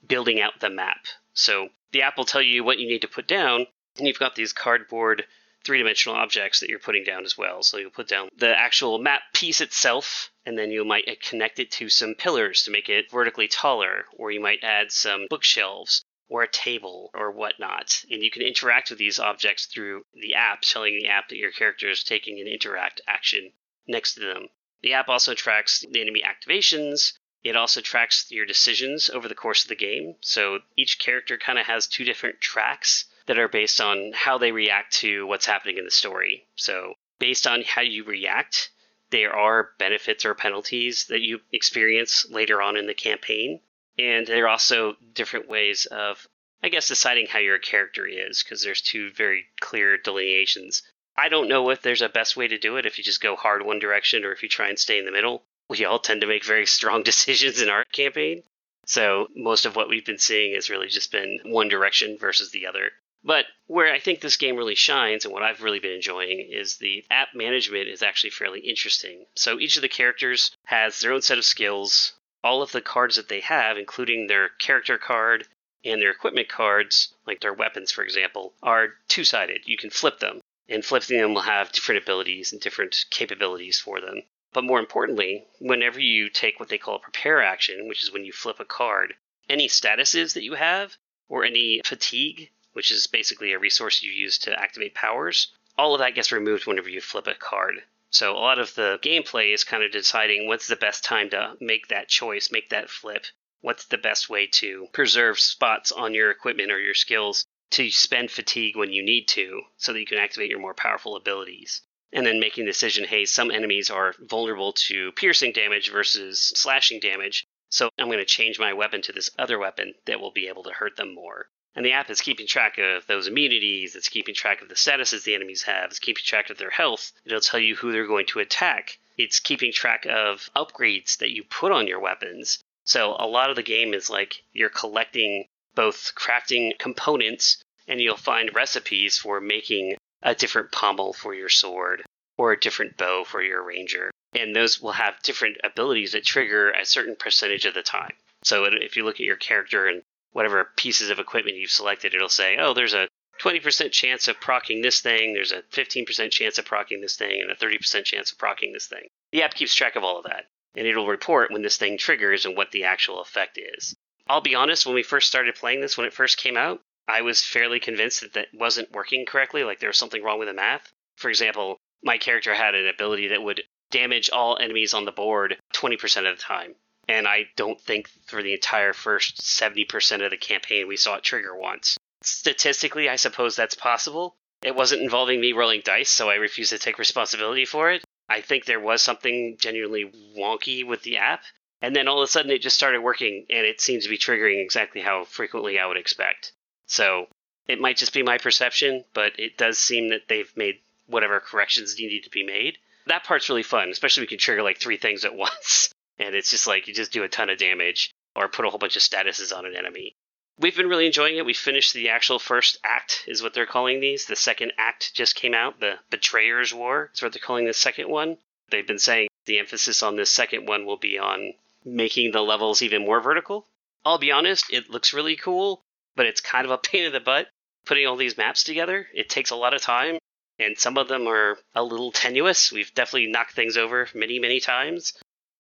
building 0.08 0.42
out 0.42 0.60
the 0.60 0.70
map. 0.70 1.06
So 1.34 1.70
the 1.92 2.02
app 2.02 2.18
will 2.18 2.26
tell 2.26 2.42
you 2.42 2.64
what 2.64 2.80
you 2.80 2.88
need 2.88 3.02
to 3.02 3.08
put 3.08 3.28
down, 3.28 3.68
and 3.98 4.08
you've 4.08 4.20
got 4.20 4.36
these 4.36 4.54
cardboard 4.54 5.26
three 5.64 5.80
dimensional 5.80 6.18
objects 6.18 6.60
that 6.60 6.70
you're 6.70 6.78
putting 6.78 7.04
down 7.04 7.26
as 7.26 7.38
well. 7.38 7.64
So 7.64 7.78
you'll 7.78 7.90
put 7.90 8.08
down 8.08 8.30
the 8.38 8.58
actual 8.58 9.00
map 9.00 9.22
piece 9.34 9.62
itself, 9.62 10.30
and 10.46 10.58
then 10.58 10.72
you 10.72 10.86
might 10.86 11.22
connect 11.22 11.60
it 11.60 11.72
to 11.72 11.90
some 11.90 12.14
pillars 12.14 12.64
to 12.64 12.72
make 12.72 12.88
it 12.88 13.10
vertically 13.10 13.48
taller, 13.48 14.06
or 14.14 14.32
you 14.32 14.40
might 14.40 14.64
add 14.64 14.92
some 14.92 15.26
bookshelves 15.30 16.05
or 16.28 16.44
a 16.44 16.48
table 16.48 17.12
or 17.14 17.32
whatnot. 17.32 18.04
And 18.10 18.24
you 18.24 18.32
can 18.32 18.42
interact 18.42 18.90
with 18.90 19.00
these 19.00 19.20
objects 19.20 19.66
through 19.66 20.06
the 20.14 20.34
app, 20.34 20.62
telling 20.62 20.96
the 20.96 21.08
app 21.08 21.30
that 21.30 21.38
your 21.38 21.52
character 21.52 21.90
is 21.90 22.04
taking 22.04 22.40
an 22.40 22.48
interact 22.48 23.02
action 23.08 23.52
next 23.88 24.16
to 24.16 24.22
them. 24.22 24.50
The 24.82 24.94
app 24.94 25.10
also 25.10 25.34
tracks 25.34 25.86
the 25.90 26.02
enemy 26.02 26.24
activations. 26.24 27.14
It 27.44 27.56
also 27.56 27.82
tracks 27.82 28.32
your 28.32 28.46
decisions 28.46 29.10
over 29.10 29.28
the 29.28 29.36
course 29.36 29.64
of 29.64 29.70
the 29.70 29.76
game. 29.76 30.16
So 30.22 30.60
each 30.76 31.00
character 31.00 31.38
kind 31.38 31.60
of 31.60 31.68
has 31.68 31.88
two 31.88 32.04
different 32.04 32.42
tracks 32.42 33.06
that 33.28 33.40
are 33.40 33.48
based 33.48 33.82
on 33.82 34.12
how 34.14 34.38
they 34.38 34.52
react 34.52 34.94
to 34.98 35.26
what's 35.26 35.46
happening 35.46 35.78
in 35.78 35.86
the 35.86 35.92
story. 35.92 36.48
So, 36.56 36.96
based 37.20 37.48
on 37.48 37.64
how 37.64 37.82
you 37.82 38.04
react, 38.04 38.70
there 39.10 39.36
are 39.36 39.72
benefits 39.78 40.26
or 40.26 40.36
penalties 40.36 41.06
that 41.06 41.22
you 41.22 41.42
experience 41.52 42.28
later 42.30 42.62
on 42.62 42.78
in 42.78 42.88
the 42.88 42.94
campaign. 42.94 43.62
And 43.98 44.28
there 44.28 44.46
are 44.46 44.50
also 44.50 44.98
different 45.14 45.48
ways 45.48 45.86
of, 45.86 46.28
I 46.62 46.70
guess, 46.70 46.88
deciding 46.88 47.28
how 47.28 47.40
your 47.40 47.60
character 47.60 48.06
is, 48.06 48.44
because 48.44 48.62
there's 48.62 48.82
two 48.82 49.12
very 49.12 49.46
clear 49.60 49.98
delineations. 49.98 50.84
I 51.18 51.30
don't 51.30 51.48
know 51.48 51.70
if 51.70 51.82
there's 51.82 52.02
a 52.02 52.10
best 52.10 52.36
way 52.36 52.48
to 52.48 52.58
do 52.58 52.76
it 52.78 52.86
if 52.86 52.98
you 52.98 53.04
just 53.04 53.22
go 53.22 53.36
hard 53.36 53.64
one 53.64 53.80
direction 53.80 54.26
or 54.26 54.34
if 54.34 54.44
you 54.44 54.50
try 54.50 54.68
and 54.68 54.78
stay 54.78 55.00
in 55.00 55.06
the 55.06 55.12
middle. 55.12 55.46
We 55.70 55.86
all 55.86 56.00
tend 56.00 56.22
to 56.22 56.28
make 56.28 56.44
very 56.44 56.66
strong 56.78 57.04
decisions 57.04 57.62
in 57.62 57.70
our 57.70 57.86
campaign. 57.86 58.44
So 58.86 59.30
most 59.36 59.66
of 59.66 59.76
what 59.76 59.90
we've 59.90 60.06
been 60.06 60.20
seeing 60.20 60.54
has 60.54 60.70
really 60.70 60.88
just 60.88 61.12
been 61.12 61.40
one 61.46 61.70
direction 61.70 62.18
versus 62.18 62.52
the 62.52 62.68
other. 62.68 62.92
But 63.24 63.48
where 63.66 63.92
I 63.92 64.00
think 64.00 64.22
this 64.22 64.38
game 64.38 64.56
really 64.56 64.76
shines 64.76 65.26
and 65.26 65.34
what 65.34 65.42
I've 65.42 65.64
really 65.64 65.80
been 65.80 65.94
enjoying 65.94 66.42
is 66.52 66.78
the 66.78 67.04
app 67.10 67.30
management 67.34 67.88
is 67.88 68.04
actually 68.04 68.30
fairly 68.30 68.60
interesting. 68.60 69.26
So 69.36 69.60
each 69.60 69.78
of 69.78 69.82
the 69.82 69.90
characters 69.90 70.56
has 70.66 71.00
their 71.00 71.12
own 71.12 71.24
set 71.24 71.40
of 71.40 71.46
skills. 71.46 72.14
All 72.46 72.62
of 72.62 72.72
the 72.72 72.82
cards 72.82 73.16
that 73.16 73.28
they 73.28 73.40
have, 73.40 73.76
including 73.76 74.28
their 74.28 74.50
character 74.50 75.00
card 75.00 75.48
and 75.84 76.00
their 76.00 76.12
equipment 76.12 76.48
cards, 76.48 77.16
like 77.26 77.42
their 77.42 77.54
weapons, 77.54 77.92
for 77.92 78.04
example, 78.04 78.54
are 78.62 79.00
two 79.08 79.24
sided. 79.24 79.64
You 79.66 79.78
can 79.78 79.90
flip 79.90 80.20
them, 80.20 80.42
and 80.70 80.86
flipping 80.86 81.18
them 81.18 81.34
will 81.34 81.42
have 81.42 81.72
different 81.72 82.04
abilities 82.04 82.54
and 82.54 82.62
different 82.62 83.06
capabilities 83.10 83.80
for 83.80 84.00
them. 84.00 84.22
But 84.54 84.64
more 84.64 84.80
importantly, 84.80 85.48
whenever 85.58 86.00
you 86.00 86.30
take 86.30 86.60
what 86.60 86.70
they 86.70 86.78
call 86.78 86.98
a 86.98 87.00
prepare 87.00 87.42
action, 87.42 87.88
which 87.88 88.04
is 88.04 88.12
when 88.12 88.26
you 88.26 88.32
flip 88.32 88.60
a 88.60 88.66
card, 88.66 89.16
any 89.50 89.68
statuses 89.68 90.36
that 90.36 90.44
you 90.44 90.54
have 90.54 90.98
or 91.28 91.44
any 91.44 91.82
fatigue 91.84 92.52
which 92.76 92.92
is 92.92 93.08
basically 93.08 93.54
a 93.54 93.58
resource 93.58 94.04
you 94.04 94.12
use 94.12 94.38
to 94.38 94.60
activate 94.60 94.94
powers. 94.94 95.48
All 95.78 95.96
of 95.96 96.00
that 96.00 96.14
gets 96.14 96.34
removed 96.34 96.68
whenever 96.68 96.90
you 96.90 97.00
flip 97.00 97.26
a 97.26 97.34
card. 97.34 97.84
So 98.18 98.32
a 98.32 98.40
lot 98.40 98.60
of 98.60 98.74
the 98.76 98.98
gameplay 99.02 99.54
is 99.54 99.66
kind 99.66 99.84
of 99.84 99.92
deciding 99.92 100.48
what's 100.48 100.70
the 100.70 100.78
best 100.78 101.04
time 101.04 101.30
to 101.32 101.58
make 101.60 101.90
that 101.90 102.08
choice, 102.08 102.50
make 102.50 102.70
that 102.70 102.90
flip. 102.90 103.26
What's 103.60 103.88
the 103.88 103.98
best 103.98 104.30
way 104.30 104.48
to 104.62 104.88
preserve 104.94 105.38
spots 105.38 105.92
on 105.92 106.14
your 106.14 106.32
equipment 106.32 106.72
or 106.72 106.80
your 106.80 106.94
skills 106.94 107.46
to 107.72 107.92
spend 107.92 108.32
fatigue 108.32 108.78
when 108.78 108.94
you 108.94 109.04
need 109.04 109.26
to 109.36 109.64
so 109.76 109.92
that 109.92 110.00
you 110.00 110.06
can 110.06 110.18
activate 110.18 110.50
your 110.50 110.62
more 110.62 110.74
powerful 110.74 111.18
abilities. 111.18 111.82
And 112.14 112.26
then 112.26 112.40
making 112.40 112.64
the 112.64 112.72
decision 112.72 113.04
hey, 113.04 113.26
some 113.26 113.52
enemies 113.52 113.90
are 113.90 114.16
vulnerable 114.18 114.72
to 114.88 115.12
piercing 115.12 115.52
damage 115.52 115.92
versus 115.92 116.40
slashing 116.40 117.02
damage, 117.02 117.46
so 117.68 117.90
I'm 118.00 118.08
going 118.08 118.20
to 118.20 118.26
change 118.26 118.58
my 118.58 118.72
weapon 118.72 119.02
to 119.02 119.12
this 119.12 119.30
other 119.38 119.60
weapon 119.60 119.94
that 120.06 120.22
will 120.22 120.32
be 120.32 120.48
able 120.48 120.64
to 120.64 120.72
hurt 120.72 120.96
them 120.96 121.14
more. 121.14 121.50
And 121.76 121.86
the 121.86 121.92
app 121.92 122.10
is 122.10 122.22
keeping 122.22 122.48
track 122.48 122.78
of 122.78 123.06
those 123.08 123.28
immunities, 123.28 123.96
it's 123.96 124.08
keeping 124.08 124.34
track 124.34 124.62
of 124.62 124.70
the 124.70 124.76
statuses 124.76 125.24
the 125.24 125.36
enemies 125.36 125.64
have, 125.64 125.90
it's 125.90 126.00
keeping 126.00 126.24
track 126.24 126.50
of 126.50 126.58
their 126.58 126.70
health. 126.70 127.12
It'll 127.26 127.42
tell 127.42 127.60
you 127.60 127.76
who 127.76 127.92
they're 127.92 128.08
going 128.08 128.28
to 128.28 128.40
attack. 128.40 128.98
It's 129.18 129.40
keeping 129.40 129.74
track 129.74 130.06
of 130.06 130.50
upgrades 130.56 131.18
that 131.18 131.32
you 131.32 131.44
put 131.44 131.72
on 131.72 131.88
your 131.88 132.00
weapons. 132.00 132.60
So 132.86 133.16
a 133.20 133.28
lot 133.28 133.50
of 133.50 133.56
the 133.56 133.64
game 133.64 133.94
is 133.94 134.10
like 134.10 134.44
you're 134.54 134.70
collecting 134.70 135.46
both 135.74 136.14
crafting 136.16 136.78
components 136.80 137.62
and 137.88 138.00
you'll 138.00 138.18
find 138.18 138.56
recipes 138.56 139.18
for 139.18 139.42
making 139.42 139.98
a 140.24 140.34
different 140.34 140.72
pommel 140.72 141.14
for 141.14 141.34
your 141.34 141.50
sword 141.50 142.04
or 142.38 142.52
a 142.52 142.60
different 142.60 142.98
bow 142.98 143.24
for 143.24 143.42
your 143.42 143.64
ranger. 143.64 144.12
And 144.34 144.56
those 144.56 144.82
will 144.82 144.94
have 144.94 145.22
different 145.22 145.58
abilities 145.64 146.14
that 146.14 146.26
trigger 146.26 146.72
a 146.72 146.86
certain 146.86 147.16
percentage 147.16 147.66
of 147.66 147.74
the 147.74 147.84
time. 147.84 148.14
So 148.44 148.66
if 148.66 148.96
you 148.96 149.04
look 149.04 149.16
at 149.16 149.26
your 149.26 149.38
character 149.38 149.88
and 149.88 150.04
whatever 150.36 150.70
pieces 150.76 151.10
of 151.10 151.18
equipment 151.18 151.56
you've 151.56 151.72
selected, 151.72 152.14
it'll 152.14 152.28
say, 152.28 152.58
oh, 152.60 152.74
there's 152.74 152.94
a 152.94 153.08
20% 153.42 153.90
chance 153.94 154.28
of 154.28 154.38
procking 154.42 154.82
this 154.82 155.00
thing, 155.00 155.32
there's 155.34 155.54
a 155.54 155.62
15% 155.72 156.30
chance 156.30 156.58
of 156.58 156.66
procking 156.66 157.00
this 157.00 157.16
thing, 157.16 157.42
and 157.42 157.50
a 157.50 157.56
30% 157.56 158.04
chance 158.04 158.34
of 158.34 158.38
procking 158.38 158.74
this 158.74 158.86
thing. 158.86 159.08
The 159.32 159.44
app 159.44 159.54
keeps 159.54 159.74
track 159.74 159.96
of 159.96 160.04
all 160.04 160.18
of 160.18 160.26
that, 160.26 160.48
and 160.76 160.86
it'll 160.86 161.08
report 161.08 161.52
when 161.52 161.62
this 161.62 161.78
thing 161.78 161.98
triggers 161.98 162.46
and 162.46 162.58
what 162.58 162.72
the 162.72 162.84
actual 162.84 163.22
effect 163.22 163.58
is. 163.58 163.96
I'll 164.28 164.42
be 164.42 164.56
honest, 164.56 164.86
when 164.86 164.94
we 164.94 165.04
first 165.04 165.30
started 165.30 165.56
playing 165.56 165.80
this, 165.80 165.98
when 165.98 166.06
it 166.06 166.14
first 166.14 166.38
came 166.38 166.58
out, 166.58 166.82
I 167.08 167.22
was 167.22 167.42
fairly 167.42 167.80
convinced 167.80 168.20
that 168.20 168.34
that 168.34 168.48
wasn't 168.54 168.92
working 168.92 169.26
correctly, 169.26 169.64
like 169.64 169.80
there 169.80 169.90
was 169.90 169.98
something 169.98 170.22
wrong 170.22 170.40
with 170.40 170.50
the 170.50 170.54
math. 170.54 170.92
For 171.16 171.30
example, 171.30 171.78
my 172.04 172.18
character 172.18 172.54
had 172.54 172.76
an 172.76 172.90
ability 172.90 173.30
that 173.30 173.42
would 173.42 173.64
damage 173.90 174.30
all 174.32 174.58
enemies 174.58 174.94
on 174.94 175.06
the 175.06 175.14
board 175.14 175.58
20% 175.74 176.30
of 176.30 176.36
the 176.36 176.44
time. 176.44 176.76
And 177.08 177.28
I 177.28 177.50
don't 177.56 177.80
think 177.80 178.10
for 178.26 178.42
the 178.42 178.54
entire 178.54 178.94
first 178.94 179.42
70% 179.42 180.24
of 180.24 180.32
the 180.32 180.38
campaign 180.38 180.88
we 180.88 180.98
saw 180.98 181.16
it 181.16 181.24
trigger 181.24 181.56
once. 181.56 181.98
Statistically, 182.22 183.08
I 183.08 183.16
suppose 183.16 183.56
that's 183.56 183.76
possible. 183.76 184.36
It 184.64 184.76
wasn't 184.76 185.04
involving 185.04 185.40
me 185.40 185.54
rolling 185.54 185.82
dice, 185.86 186.10
so 186.10 186.30
I 186.30 186.36
refuse 186.36 186.70
to 186.70 186.80
take 186.80 186.98
responsibility 186.98 187.66
for 187.66 187.92
it. 187.92 188.04
I 188.28 188.42
think 188.42 188.66
there 188.66 188.80
was 188.80 189.04
something 189.04 189.58
genuinely 189.60 190.12
wonky 190.36 190.84
with 190.84 191.04
the 191.04 191.18
app. 191.18 191.44
And 191.82 191.96
then 191.96 192.08
all 192.08 192.20
of 192.20 192.24
a 192.24 192.32
sudden 192.32 192.50
it 192.50 192.64
just 192.64 192.76
started 192.76 193.02
working, 193.02 193.46
and 193.52 193.68
it 193.68 193.80
seems 193.80 194.04
to 194.06 194.10
be 194.10 194.18
triggering 194.18 194.64
exactly 194.64 195.02
how 195.02 195.26
frequently 195.26 195.78
I 195.78 195.86
would 195.86 195.98
expect. 195.98 196.54
So 196.88 197.28
it 197.68 197.80
might 197.80 197.98
just 197.98 198.14
be 198.14 198.24
my 198.24 198.40
perception, 198.40 199.06
but 199.14 199.40
it 199.40 199.58
does 199.58 199.78
seem 199.78 200.10
that 200.10 200.28
they've 200.28 200.52
made 200.58 200.80
whatever 201.06 201.40
corrections 201.40 202.00
needed 202.00 202.24
to 202.24 202.32
be 202.32 202.44
made. 202.44 202.80
That 203.06 203.24
part's 203.24 203.50
really 203.50 203.62
fun, 203.62 203.90
especially 203.90 204.22
we 204.22 204.28
can 204.28 204.40
trigger 204.40 204.64
like 204.64 204.80
three 204.80 204.98
things 204.98 205.24
at 205.26 205.36
once 205.36 205.94
and 206.20 206.36
it's 206.36 206.50
just 206.50 206.68
like 206.68 206.88
you 206.88 206.94
just 206.94 207.12
do 207.12 207.24
a 207.24 207.30
ton 207.30 207.50
of 207.50 207.58
damage 207.58 208.12
or 208.36 208.48
put 208.48 208.66
a 208.66 208.70
whole 208.70 208.80
bunch 208.80 208.96
of 208.96 209.02
statuses 209.02 209.56
on 209.56 209.66
an 209.66 209.76
enemy. 209.76 210.16
We've 210.58 210.76
been 210.76 210.88
really 210.88 211.06
enjoying 211.06 211.38
it. 211.38 211.46
We 211.46 211.54
finished 211.54 211.94
the 211.94 212.10
actual 212.10 212.40
first 212.40 212.78
act, 212.84 213.24
is 213.28 213.44
what 213.44 213.54
they're 213.54 213.66
calling 213.66 214.00
these. 214.00 214.26
The 214.26 214.38
second 214.38 214.72
act 214.78 215.14
just 215.14 215.36
came 215.36 215.54
out. 215.54 215.80
The 215.80 216.00
Betrayer's 216.10 216.74
War 216.74 217.12
is 217.14 217.22
what 217.22 217.34
they're 217.34 217.42
calling 217.42 217.66
the 217.66 217.74
second 217.74 218.10
one. 218.10 218.38
They've 218.70 218.88
been 218.88 219.00
saying 219.00 219.28
the 219.46 219.60
emphasis 219.60 220.02
on 220.02 220.16
this 220.16 220.32
second 220.32 220.66
one 220.66 220.86
will 220.86 220.98
be 220.98 221.20
on 221.20 221.54
making 221.84 222.32
the 222.32 222.42
levels 222.42 222.82
even 222.82 223.06
more 223.06 223.20
vertical. 223.20 223.68
I'll 224.06 224.18
be 224.18 224.32
honest, 224.32 224.72
it 224.72 224.90
looks 224.90 225.14
really 225.14 225.36
cool, 225.36 225.82
but 226.16 226.26
it's 226.26 226.42
kind 226.42 226.66
of 226.66 226.72
a 226.72 226.78
pain 226.78 227.06
in 227.06 227.12
the 227.12 227.20
butt 227.20 227.48
putting 227.86 228.08
all 228.08 228.16
these 228.16 228.38
maps 228.38 228.64
together. 228.64 229.08
It 229.14 229.30
takes 229.30 229.52
a 229.52 229.56
lot 229.56 229.74
of 229.74 229.82
time, 229.82 230.18
and 230.58 230.78
some 230.78 230.98
of 230.98 231.08
them 231.08 231.28
are 231.28 231.58
a 231.76 231.84
little 231.84 232.12
tenuous. 232.12 232.72
We've 232.72 232.94
definitely 232.94 233.28
knocked 233.28 233.54
things 233.54 233.78
over 233.78 234.08
many, 234.16 234.40
many 234.40 234.60
times 234.60 235.14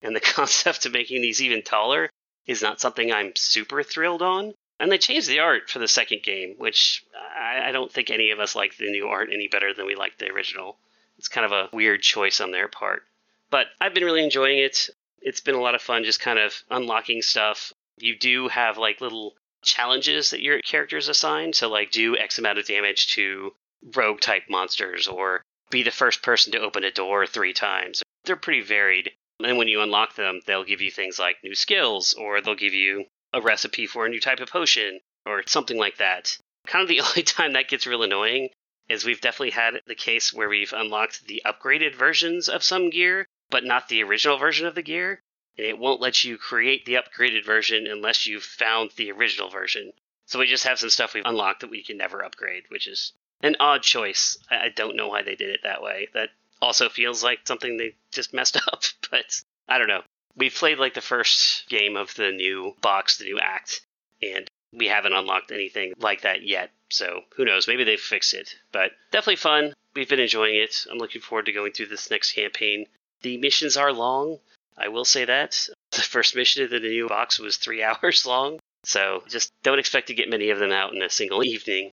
and 0.05 0.15
the 0.15 0.19
concept 0.35 0.85
of 0.85 0.93
making 0.93 1.21
these 1.21 1.41
even 1.41 1.63
taller 1.63 2.09
is 2.45 2.61
not 2.61 2.79
something 2.79 3.11
I'm 3.11 3.33
super 3.35 3.83
thrilled 3.83 4.21
on. 4.21 4.53
And 4.79 4.91
they 4.91 4.97
changed 4.97 5.27
the 5.27 5.39
art 5.39 5.69
for 5.69 5.79
the 5.79 5.87
second 5.87 6.21
game, 6.23 6.55
which 6.57 7.03
I, 7.39 7.69
I 7.69 7.71
don't 7.71 7.91
think 7.91 8.09
any 8.09 8.31
of 8.31 8.39
us 8.39 8.55
like 8.55 8.77
the 8.77 8.91
new 8.91 9.07
art 9.07 9.29
any 9.31 9.47
better 9.47 9.73
than 9.73 9.85
we 9.85 9.95
liked 9.95 10.19
the 10.19 10.31
original. 10.31 10.77
It's 11.17 11.29
kind 11.29 11.45
of 11.45 11.51
a 11.53 11.69
weird 11.73 12.01
choice 12.01 12.41
on 12.41 12.51
their 12.51 12.67
part. 12.67 13.03
But 13.49 13.67
I've 13.79 13.93
been 13.93 14.03
really 14.03 14.23
enjoying 14.23 14.59
it. 14.59 14.89
It's 15.21 15.39
been 15.41 15.55
a 15.55 15.61
lot 15.61 15.75
of 15.75 15.81
fun 15.81 16.03
just 16.03 16.19
kind 16.19 16.37
of 16.37 16.61
unlocking 16.69 17.21
stuff. 17.21 17.71
You 17.97 18.17
do 18.17 18.49
have 18.49 18.77
like 18.77 18.99
little 19.01 19.35
challenges 19.63 20.31
that 20.31 20.41
your 20.41 20.59
characters 20.59 21.07
assign. 21.07 21.53
So, 21.53 21.69
like, 21.69 21.91
do 21.91 22.17
X 22.17 22.37
amount 22.37 22.59
of 22.59 22.67
damage 22.67 23.13
to 23.15 23.53
rogue 23.95 24.19
type 24.19 24.43
monsters 24.49 25.07
or 25.07 25.41
be 25.69 25.83
the 25.83 25.91
first 25.91 26.21
person 26.21 26.51
to 26.51 26.59
open 26.59 26.83
a 26.83 26.91
door 26.91 27.25
three 27.25 27.53
times. 27.53 28.03
They're 28.25 28.35
pretty 28.35 28.61
varied. 28.61 29.11
And 29.43 29.57
when 29.57 29.67
you 29.67 29.81
unlock 29.81 30.15
them, 30.15 30.39
they'll 30.45 30.63
give 30.63 30.81
you 30.81 30.91
things 30.91 31.19
like 31.19 31.43
new 31.43 31.55
skills, 31.55 32.13
or 32.13 32.39
they'll 32.39 32.55
give 32.55 32.73
you 32.73 33.05
a 33.33 33.41
recipe 33.41 33.85
for 33.85 34.05
a 34.05 34.09
new 34.09 34.21
type 34.21 34.39
of 34.39 34.49
potion, 34.49 35.01
or 35.25 35.43
something 35.45 35.77
like 35.77 35.97
that. 35.97 36.37
Kind 36.67 36.83
of 36.83 36.87
the 36.87 37.01
only 37.07 37.23
time 37.23 37.53
that 37.53 37.67
gets 37.67 37.85
real 37.85 38.03
annoying 38.03 38.49
is 38.87 39.03
we've 39.03 39.21
definitely 39.21 39.51
had 39.51 39.81
the 39.87 39.95
case 39.95 40.31
where 40.31 40.47
we've 40.47 40.73
unlocked 40.73 41.25
the 41.25 41.41
upgraded 41.45 41.95
versions 41.95 42.47
of 42.47 42.63
some 42.63 42.89
gear, 42.89 43.27
but 43.49 43.63
not 43.63 43.89
the 43.89 44.03
original 44.03 44.37
version 44.37 44.67
of 44.67 44.75
the 44.75 44.81
gear. 44.81 45.21
And 45.57 45.65
it 45.65 45.77
won't 45.77 46.01
let 46.01 46.23
you 46.23 46.37
create 46.37 46.85
the 46.85 46.95
upgraded 46.95 47.45
version 47.45 47.87
unless 47.87 48.27
you've 48.27 48.43
found 48.43 48.91
the 48.91 49.11
original 49.11 49.49
version. 49.49 49.91
So 50.27 50.39
we 50.39 50.47
just 50.47 50.65
have 50.65 50.79
some 50.79 50.89
stuff 50.89 51.13
we've 51.13 51.25
unlocked 51.25 51.61
that 51.61 51.69
we 51.69 51.83
can 51.83 51.97
never 51.97 52.23
upgrade, 52.23 52.63
which 52.69 52.87
is 52.87 53.13
an 53.41 53.55
odd 53.59 53.83
choice. 53.83 54.37
I 54.49 54.69
don't 54.69 54.95
know 54.95 55.07
why 55.07 55.23
they 55.23 55.35
did 55.35 55.49
it 55.49 55.61
that 55.63 55.81
way. 55.81 56.09
That 56.13 56.29
also 56.61 56.89
feels 56.89 57.23
like 57.23 57.39
something 57.45 57.77
they 57.77 57.95
just 58.11 58.33
messed 58.33 58.57
up, 58.71 58.83
but 59.11 59.41
I 59.67 59.77
don't 59.77 59.87
know. 59.87 60.03
We 60.35 60.49
played 60.49 60.79
like 60.79 60.93
the 60.93 61.01
first 61.01 61.67
game 61.69 61.95
of 61.95 62.13
the 62.15 62.31
new 62.31 62.75
box, 62.81 63.17
the 63.17 63.25
new 63.25 63.39
act, 63.39 63.81
and 64.21 64.47
we 64.73 64.87
haven't 64.87 65.13
unlocked 65.13 65.51
anything 65.51 65.93
like 65.97 66.21
that 66.21 66.43
yet. 66.43 66.71
So 66.89 67.21
who 67.35 67.45
knows? 67.45 67.67
Maybe 67.67 67.83
they've 67.83 67.99
fixed 67.99 68.33
it. 68.33 68.55
But 68.71 68.91
definitely 69.11 69.37
fun. 69.37 69.73
We've 69.95 70.09
been 70.09 70.19
enjoying 70.19 70.55
it. 70.55 70.85
I'm 70.91 70.97
looking 70.97 71.21
forward 71.21 71.45
to 71.45 71.53
going 71.53 71.71
through 71.71 71.87
this 71.87 72.11
next 72.11 72.33
campaign. 72.33 72.85
The 73.21 73.37
missions 73.37 73.77
are 73.77 73.93
long. 73.93 74.39
I 74.77 74.89
will 74.89 75.05
say 75.05 75.25
that. 75.25 75.69
The 75.91 76.01
first 76.01 76.35
mission 76.35 76.63
of 76.63 76.69
the 76.69 76.79
new 76.79 77.07
box 77.07 77.39
was 77.39 77.57
three 77.57 77.81
hours 77.83 78.25
long. 78.25 78.59
So 78.83 79.23
just 79.27 79.51
don't 79.63 79.79
expect 79.79 80.07
to 80.07 80.13
get 80.13 80.29
many 80.29 80.49
of 80.49 80.59
them 80.59 80.71
out 80.71 80.93
in 80.93 81.01
a 81.01 81.09
single 81.09 81.43
evening. 81.53 81.91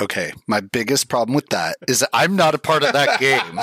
Okay, 0.00 0.32
my 0.46 0.60
biggest 0.60 1.08
problem 1.08 1.34
with 1.34 1.48
that 1.50 1.76
is 1.86 2.00
that 2.00 2.08
I'm 2.12 2.34
not 2.36 2.54
a 2.54 2.58
part 2.58 2.82
of 2.82 2.92
that 2.94 3.20
game. 3.20 3.60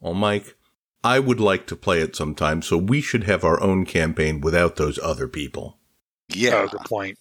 well, 0.00 0.14
Mike, 0.14 0.56
I 1.02 1.20
would 1.20 1.40
like 1.40 1.66
to 1.68 1.76
play 1.76 2.00
it 2.00 2.16
sometime, 2.16 2.62
so 2.62 2.76
we 2.76 3.00
should 3.00 3.24
have 3.24 3.44
our 3.44 3.60
own 3.62 3.84
campaign 3.84 4.40
without 4.40 4.76
those 4.76 4.98
other 4.98 5.28
people. 5.28 5.78
Yeah. 6.28 6.62
Oh, 6.64 6.68
good 6.68 6.80
point. 6.86 7.18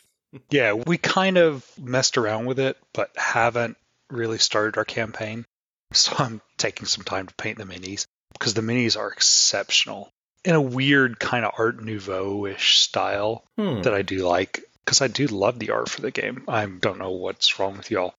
Yeah, 0.49 0.73
we 0.73 0.97
kind 0.97 1.37
of 1.37 1.65
messed 1.79 2.17
around 2.17 2.45
with 2.45 2.59
it, 2.59 2.77
but 2.93 3.11
haven't 3.15 3.77
really 4.09 4.39
started 4.39 4.77
our 4.77 4.85
campaign. 4.85 5.45
So 5.93 6.13
I'm 6.19 6.41
taking 6.57 6.85
some 6.87 7.03
time 7.03 7.27
to 7.27 7.35
paint 7.35 7.57
the 7.57 7.65
minis 7.65 8.05
because 8.33 8.53
the 8.53 8.61
minis 8.61 8.97
are 8.97 9.11
exceptional 9.11 10.09
in 10.43 10.55
a 10.55 10.61
weird 10.61 11.19
kind 11.19 11.45
of 11.45 11.53
Art 11.57 11.81
Nouveau 11.83 12.45
ish 12.47 12.79
style 12.79 13.43
Hmm. 13.57 13.81
that 13.83 13.93
I 13.93 14.01
do 14.01 14.27
like 14.27 14.63
because 14.85 15.01
I 15.01 15.07
do 15.07 15.27
love 15.27 15.59
the 15.59 15.71
art 15.71 15.89
for 15.89 16.01
the 16.01 16.11
game. 16.11 16.43
I 16.47 16.65
don't 16.65 16.99
know 16.99 17.11
what's 17.11 17.59
wrong 17.59 17.77
with 17.77 17.89
y'all. 17.91 18.15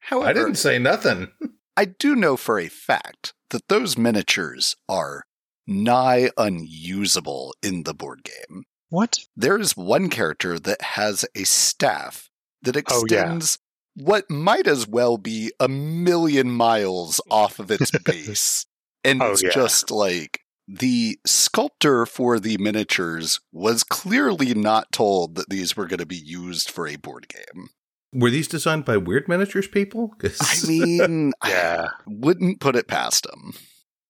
However, 0.00 0.28
I 0.28 0.32
didn't 0.32 0.56
say 0.56 0.78
nothing. 0.78 1.28
I 1.76 1.86
do 1.86 2.14
know 2.14 2.36
for 2.36 2.58
a 2.58 2.68
fact 2.68 3.32
that 3.50 3.68
those 3.68 3.96
miniatures 3.98 4.76
are 4.88 5.24
nigh 5.66 6.30
unusable 6.36 7.54
in 7.62 7.82
the 7.84 7.94
board 7.94 8.22
game. 8.22 8.64
What? 8.90 9.18
There's 9.36 9.76
one 9.76 10.08
character 10.10 10.58
that 10.58 10.80
has 10.82 11.24
a 11.34 11.44
staff 11.44 12.28
that 12.62 12.76
Oh, 12.76 13.04
yeah. 13.08 13.22
extends 13.22 13.58
what 13.96 14.28
might 14.30 14.66
as 14.66 14.86
well 14.86 15.16
be 15.18 15.52
a 15.58 15.68
million 15.68 16.50
miles 16.50 17.20
off 17.30 17.58
of 17.58 17.70
its 17.70 17.90
base. 18.04 18.66
and 19.02 19.22
Oh, 19.22 19.32
it's 19.32 19.42
yeah. 19.42 19.50
just 19.50 19.90
like 19.90 20.40
the 20.66 21.18
sculptor 21.26 22.06
for 22.06 22.40
the 22.40 22.56
miniatures 22.58 23.40
was 23.52 23.84
clearly 23.84 24.54
not 24.54 24.92
told 24.92 25.34
that 25.34 25.50
these 25.50 25.76
were 25.76 25.86
going 25.86 25.98
to 25.98 26.06
be 26.06 26.16
used 26.16 26.70
for 26.70 26.86
a 26.86 26.96
board 26.96 27.28
game. 27.28 27.68
Were 28.12 28.30
these 28.30 28.48
designed 28.48 28.84
by 28.84 28.96
Weird 28.96 29.28
Miniatures 29.28 29.66
people? 29.66 30.14
I 30.40 30.66
mean, 30.66 31.32
Yeah. 31.44 31.88
I 31.90 32.02
wouldn't 32.06 32.60
put 32.60 32.76
it 32.76 32.86
past 32.86 33.24
them. 33.24 33.54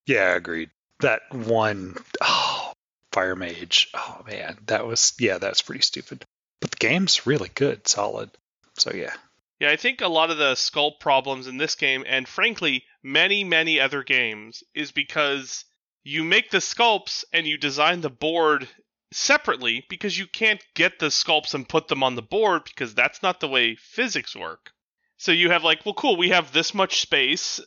Yeah, 0.07 0.35
agreed. 0.35 0.71
That 1.01 1.23
one, 1.33 1.97
oh, 2.21 2.73
Fire 3.13 3.35
Mage. 3.35 3.89
Oh 3.95 4.23
man, 4.27 4.59
that 4.67 4.87
was 4.87 5.15
yeah, 5.19 5.39
that's 5.39 5.63
pretty 5.63 5.81
stupid. 5.83 6.25
But 6.61 6.71
the 6.73 6.77
game's 6.77 7.27
really 7.27 7.51
good, 7.55 7.89
solid. 7.89 8.31
So 8.79 8.93
yeah, 8.93 9.15
Yeah, 9.61 9.71
I 9.71 9.77
think 9.77 10.01
a 10.01 10.09
lot 10.09 10.31
of 10.31 10.37
the 10.39 10.53
sculpt 10.55 11.01
problems 11.01 11.47
in 11.47 11.57
this 11.57 11.75
game, 11.75 12.05
and 12.07 12.29
frankly, 12.29 12.85
many, 13.03 13.45
many 13.45 13.81
other 13.81 14.03
games, 14.03 14.63
is 14.75 14.93
because 14.93 15.65
you 16.05 16.23
make 16.23 16.51
the 16.51 16.59
sculpts 16.59 17.25
and 17.33 17.47
you 17.47 17.57
design 17.57 18.03
the 18.03 18.11
board 18.11 18.69
separately 19.13 19.85
because 19.89 20.19
you 20.19 20.27
can't 20.27 20.65
get 20.75 20.99
the 20.99 21.07
sculpts 21.07 21.55
and 21.55 21.69
put 21.69 21.89
them 21.89 22.03
on 22.03 22.15
the 22.15 22.23
board 22.23 22.65
because 22.65 22.95
that's 22.95 23.23
not 23.23 23.41
the 23.41 23.49
way 23.49 23.75
physics 23.77 24.37
work. 24.37 24.71
So 25.17 25.33
you 25.33 25.51
have 25.51 25.65
like, 25.65 25.85
well, 25.85 25.95
cool, 25.95 26.17
we 26.17 26.31
have 26.31 26.53
this 26.53 26.75
much 26.75 27.01
space, 27.01 27.61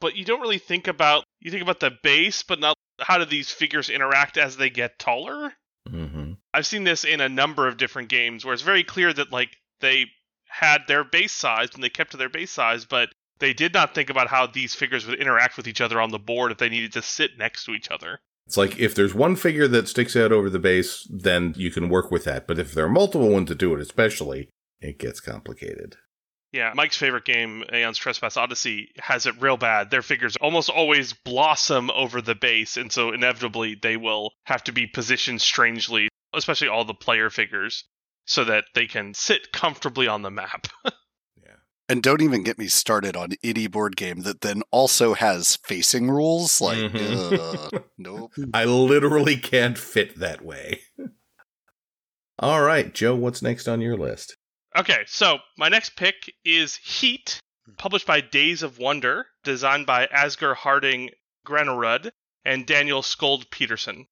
but 0.00 0.16
you 0.16 0.24
don't 0.24 0.40
really 0.40 0.58
think 0.58 0.86
about 0.86 1.24
you 1.40 1.50
think 1.50 1.62
about 1.62 1.80
the 1.80 1.96
base, 2.02 2.42
but 2.42 2.60
not 2.60 2.76
how 3.00 3.18
do 3.18 3.24
these 3.24 3.50
figures 3.50 3.88
interact 3.88 4.36
as 4.36 4.56
they 4.56 4.70
get 4.70 4.98
taller. 4.98 5.52
Mhm. 5.88 6.36
I've 6.52 6.66
seen 6.66 6.84
this 6.84 7.04
in 7.04 7.20
a 7.20 7.28
number 7.28 7.68
of 7.68 7.76
different 7.76 8.08
games 8.08 8.44
where 8.44 8.52
it's 8.52 8.62
very 8.62 8.84
clear 8.84 9.12
that 9.12 9.32
like 9.32 9.56
they 9.80 10.06
had 10.48 10.86
their 10.88 11.04
base 11.04 11.32
size 11.32 11.68
and 11.74 11.82
they 11.82 11.90
kept 11.90 12.10
to 12.10 12.16
their 12.16 12.28
base 12.28 12.50
size, 12.50 12.84
but 12.84 13.10
they 13.38 13.52
did 13.52 13.72
not 13.72 13.94
think 13.94 14.10
about 14.10 14.28
how 14.28 14.46
these 14.46 14.74
figures 14.74 15.06
would 15.06 15.20
interact 15.20 15.56
with 15.56 15.68
each 15.68 15.80
other 15.80 16.00
on 16.00 16.10
the 16.10 16.18
board 16.18 16.52
if 16.52 16.58
they 16.58 16.68
needed 16.68 16.92
to 16.92 17.02
sit 17.02 17.38
next 17.38 17.64
to 17.64 17.72
each 17.72 17.90
other. 17.90 18.20
It's 18.46 18.56
like 18.56 18.78
if 18.78 18.94
there's 18.94 19.14
one 19.14 19.36
figure 19.36 19.68
that 19.68 19.88
sticks 19.88 20.16
out 20.16 20.32
over 20.32 20.48
the 20.48 20.58
base, 20.58 21.06
then 21.10 21.54
you 21.56 21.70
can 21.70 21.88
work 21.90 22.10
with 22.10 22.24
that. 22.24 22.46
But 22.46 22.58
if 22.58 22.72
there 22.72 22.86
are 22.86 22.90
multiple 22.90 23.28
ones 23.28 23.48
that 23.50 23.58
do 23.58 23.74
it, 23.74 23.80
especially, 23.80 24.48
it 24.80 24.98
gets 24.98 25.20
complicated. 25.20 25.96
Yeah, 26.50 26.72
Mike's 26.74 26.96
favorite 26.96 27.26
game, 27.26 27.62
Aeon's 27.70 27.98
Trespass 27.98 28.38
Odyssey, 28.38 28.90
has 28.98 29.26
it 29.26 29.40
real 29.40 29.58
bad. 29.58 29.90
Their 29.90 30.00
figures 30.00 30.36
almost 30.36 30.70
always 30.70 31.12
blossom 31.12 31.90
over 31.90 32.22
the 32.22 32.34
base, 32.34 32.78
and 32.78 32.90
so 32.90 33.12
inevitably 33.12 33.74
they 33.74 33.98
will 33.98 34.32
have 34.44 34.64
to 34.64 34.72
be 34.72 34.86
positioned 34.86 35.42
strangely, 35.42 36.08
especially 36.32 36.68
all 36.68 36.86
the 36.86 36.94
player 36.94 37.28
figures, 37.28 37.84
so 38.24 38.44
that 38.44 38.64
they 38.74 38.86
can 38.86 39.12
sit 39.12 39.52
comfortably 39.52 40.08
on 40.08 40.22
the 40.22 40.30
map. 40.30 40.68
And 41.90 42.02
don't 42.02 42.20
even 42.20 42.42
get 42.42 42.58
me 42.58 42.66
started 42.66 43.16
on 43.16 43.30
any 43.42 43.66
board 43.66 43.96
game 43.96 44.20
that 44.20 44.42
then 44.42 44.62
also 44.70 45.14
has 45.14 45.56
facing 45.64 46.10
rules. 46.10 46.60
Like, 46.60 46.78
Mhm. 46.78 47.38
ugh, 47.72 47.84
nope. 47.98 48.32
I 48.52 48.64
literally 48.66 49.36
can't 49.38 49.78
fit 49.78 50.16
that 50.18 50.42
way. 50.44 50.80
All 52.38 52.62
right, 52.62 52.92
Joe, 52.94 53.14
what's 53.16 53.42
next 53.42 53.66
on 53.68 53.80
your 53.80 53.96
list? 53.96 54.36
Okay, 54.76 55.02
so 55.06 55.38
my 55.56 55.68
next 55.68 55.96
pick 55.96 56.14
is 56.44 56.76
Heat, 56.76 57.40
published 57.78 58.06
by 58.06 58.20
Days 58.20 58.62
of 58.62 58.78
Wonder, 58.78 59.26
designed 59.42 59.86
by 59.86 60.06
Asger 60.08 60.54
Harding 60.54 61.10
Granerud 61.46 62.10
and 62.44 62.66
Daniel 62.66 63.02
Skjold 63.02 63.50
Pedersen. 63.50 64.06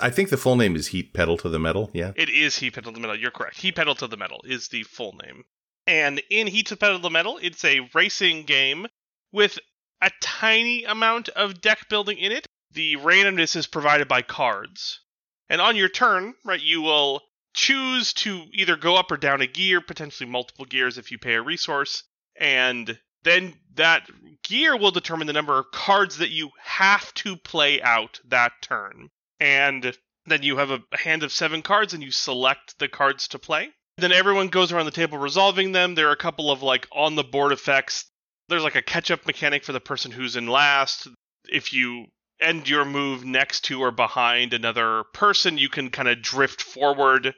I 0.00 0.10
think 0.10 0.30
the 0.30 0.36
full 0.36 0.56
name 0.56 0.74
is 0.76 0.88
Heat 0.88 1.14
Pedal 1.14 1.36
to 1.38 1.48
the 1.48 1.58
Metal. 1.58 1.90
Yeah. 1.94 2.12
It 2.16 2.28
is 2.28 2.56
Heat 2.58 2.74
Pedal 2.74 2.92
to 2.92 2.96
the 2.96 3.00
Metal. 3.00 3.18
You're 3.18 3.30
correct. 3.30 3.60
Heat 3.60 3.76
Pedal 3.76 3.94
to 3.96 4.06
the 4.06 4.16
Metal 4.16 4.40
is 4.44 4.68
the 4.68 4.82
full 4.82 5.14
name. 5.24 5.44
And 5.86 6.22
in 6.30 6.46
Heat 6.46 6.68
Pedal 6.78 6.98
to 6.98 7.02
the 7.02 7.10
Metal, 7.10 7.38
it's 7.42 7.64
a 7.64 7.88
racing 7.94 8.44
game 8.44 8.86
with 9.32 9.58
a 10.00 10.10
tiny 10.20 10.84
amount 10.84 11.28
of 11.30 11.60
deck 11.60 11.88
building 11.88 12.18
in 12.18 12.32
it. 12.32 12.46
The 12.72 12.96
randomness 12.96 13.56
is 13.56 13.66
provided 13.66 14.08
by 14.08 14.22
cards. 14.22 15.00
And 15.48 15.60
on 15.60 15.76
your 15.76 15.88
turn, 15.88 16.34
right, 16.44 16.60
you 16.60 16.82
will 16.82 17.22
choose 17.54 18.12
to 18.14 18.44
either 18.52 18.76
go 18.76 18.96
up 18.96 19.10
or 19.10 19.16
down 19.16 19.42
a 19.42 19.46
gear, 19.46 19.80
potentially 19.80 20.28
multiple 20.28 20.64
gears 20.64 20.98
if 20.98 21.10
you 21.10 21.18
pay 21.18 21.34
a 21.34 21.42
resource, 21.42 22.04
and 22.36 22.98
then 23.24 23.54
that 23.74 24.08
gear 24.42 24.76
will 24.76 24.90
determine 24.90 25.26
the 25.26 25.32
number 25.32 25.58
of 25.58 25.70
cards 25.72 26.18
that 26.18 26.30
you 26.30 26.50
have 26.60 27.12
to 27.14 27.36
play 27.36 27.80
out 27.82 28.20
that 28.28 28.52
turn. 28.62 29.10
And 29.38 29.96
then 30.26 30.42
you 30.42 30.56
have 30.56 30.70
a 30.70 30.82
hand 30.92 31.22
of 31.22 31.32
seven 31.32 31.62
cards 31.62 31.94
and 31.94 32.02
you 32.02 32.10
select 32.10 32.78
the 32.78 32.88
cards 32.88 33.28
to 33.28 33.38
play. 33.38 33.70
Then 33.98 34.12
everyone 34.12 34.48
goes 34.48 34.72
around 34.72 34.86
the 34.86 34.90
table 34.90 35.18
resolving 35.18 35.72
them. 35.72 35.94
There 35.94 36.08
are 36.08 36.12
a 36.12 36.16
couple 36.16 36.50
of 36.50 36.62
like 36.62 36.88
on 36.92 37.14
the 37.14 37.24
board 37.24 37.52
effects. 37.52 38.06
There's 38.48 38.64
like 38.64 38.74
a 38.74 38.82
catch 38.82 39.10
up 39.10 39.26
mechanic 39.26 39.64
for 39.64 39.72
the 39.72 39.80
person 39.80 40.10
who's 40.10 40.36
in 40.36 40.46
last. 40.46 41.08
If 41.48 41.72
you 41.72 42.06
end 42.40 42.68
your 42.68 42.84
move 42.84 43.24
next 43.24 43.64
to 43.66 43.80
or 43.80 43.90
behind 43.90 44.52
another 44.52 45.04
person, 45.12 45.58
you 45.58 45.68
can 45.68 45.90
kind 45.90 46.08
of 46.08 46.22
drift 46.22 46.62
forward, 46.62 47.34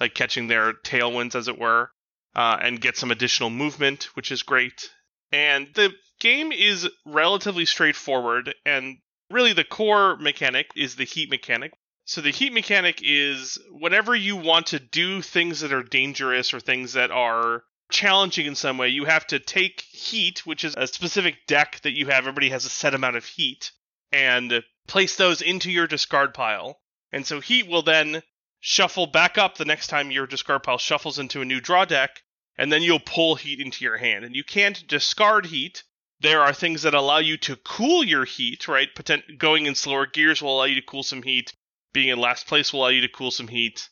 like 0.00 0.14
catching 0.14 0.46
their 0.48 0.72
tailwinds, 0.72 1.34
as 1.34 1.48
it 1.48 1.58
were, 1.58 1.90
uh, 2.34 2.56
and 2.60 2.80
get 2.80 2.96
some 2.96 3.10
additional 3.10 3.50
movement, 3.50 4.04
which 4.14 4.32
is 4.32 4.42
great. 4.42 4.90
And 5.32 5.68
the 5.74 5.92
game 6.20 6.52
is 6.52 6.88
relatively 7.04 7.66
straightforward, 7.66 8.54
and 8.64 8.98
really 9.30 9.52
the 9.52 9.64
core 9.64 10.16
mechanic 10.16 10.70
is 10.76 10.96
the 10.96 11.04
heat 11.04 11.30
mechanic. 11.30 11.72
So 12.08 12.20
the 12.20 12.30
heat 12.30 12.52
mechanic 12.52 13.00
is 13.02 13.58
whenever 13.68 14.14
you 14.14 14.36
want 14.36 14.66
to 14.68 14.78
do 14.78 15.20
things 15.22 15.60
that 15.60 15.72
are 15.72 15.82
dangerous 15.82 16.54
or 16.54 16.60
things 16.60 16.92
that 16.92 17.10
are 17.10 17.64
challenging 17.90 18.46
in 18.46 18.54
some 18.54 18.78
way, 18.78 18.88
you 18.88 19.06
have 19.06 19.26
to 19.26 19.40
take 19.40 19.80
heat, 19.80 20.46
which 20.46 20.62
is 20.62 20.76
a 20.76 20.86
specific 20.86 21.46
deck 21.48 21.80
that 21.82 21.96
you 21.96 22.06
have. 22.06 22.18
Everybody 22.18 22.50
has 22.50 22.64
a 22.64 22.70
set 22.70 22.94
amount 22.94 23.16
of 23.16 23.24
heat, 23.24 23.72
and 24.12 24.62
place 24.86 25.16
those 25.16 25.42
into 25.42 25.68
your 25.68 25.88
discard 25.88 26.32
pile. 26.32 26.80
And 27.10 27.26
so 27.26 27.40
heat 27.40 27.66
will 27.66 27.82
then 27.82 28.22
shuffle 28.60 29.08
back 29.08 29.36
up 29.36 29.56
the 29.56 29.64
next 29.64 29.88
time 29.88 30.12
your 30.12 30.28
discard 30.28 30.62
pile 30.62 30.78
shuffles 30.78 31.18
into 31.18 31.40
a 31.40 31.44
new 31.44 31.60
draw 31.60 31.84
deck, 31.84 32.22
and 32.56 32.70
then 32.70 32.82
you'll 32.82 33.00
pull 33.00 33.34
heat 33.34 33.58
into 33.58 33.84
your 33.84 33.96
hand. 33.96 34.24
And 34.24 34.36
you 34.36 34.44
can't 34.44 34.86
discard 34.86 35.46
heat. 35.46 35.82
There 36.20 36.42
are 36.42 36.52
things 36.52 36.82
that 36.82 36.94
allow 36.94 37.18
you 37.18 37.36
to 37.38 37.56
cool 37.56 38.04
your 38.04 38.24
heat, 38.24 38.68
right? 38.68 38.94
Potent- 38.94 39.38
going 39.38 39.66
in 39.66 39.74
slower 39.74 40.06
gears 40.06 40.40
will 40.40 40.56
allow 40.56 40.66
you 40.66 40.76
to 40.76 40.86
cool 40.86 41.02
some 41.02 41.22
heat. 41.22 41.52
Being 41.96 42.08
in 42.08 42.18
last 42.18 42.46
place 42.46 42.74
will 42.74 42.80
allow 42.80 42.88
you 42.88 43.00
to 43.00 43.08
cool 43.08 43.30
some 43.30 43.48
heat. 43.48 43.88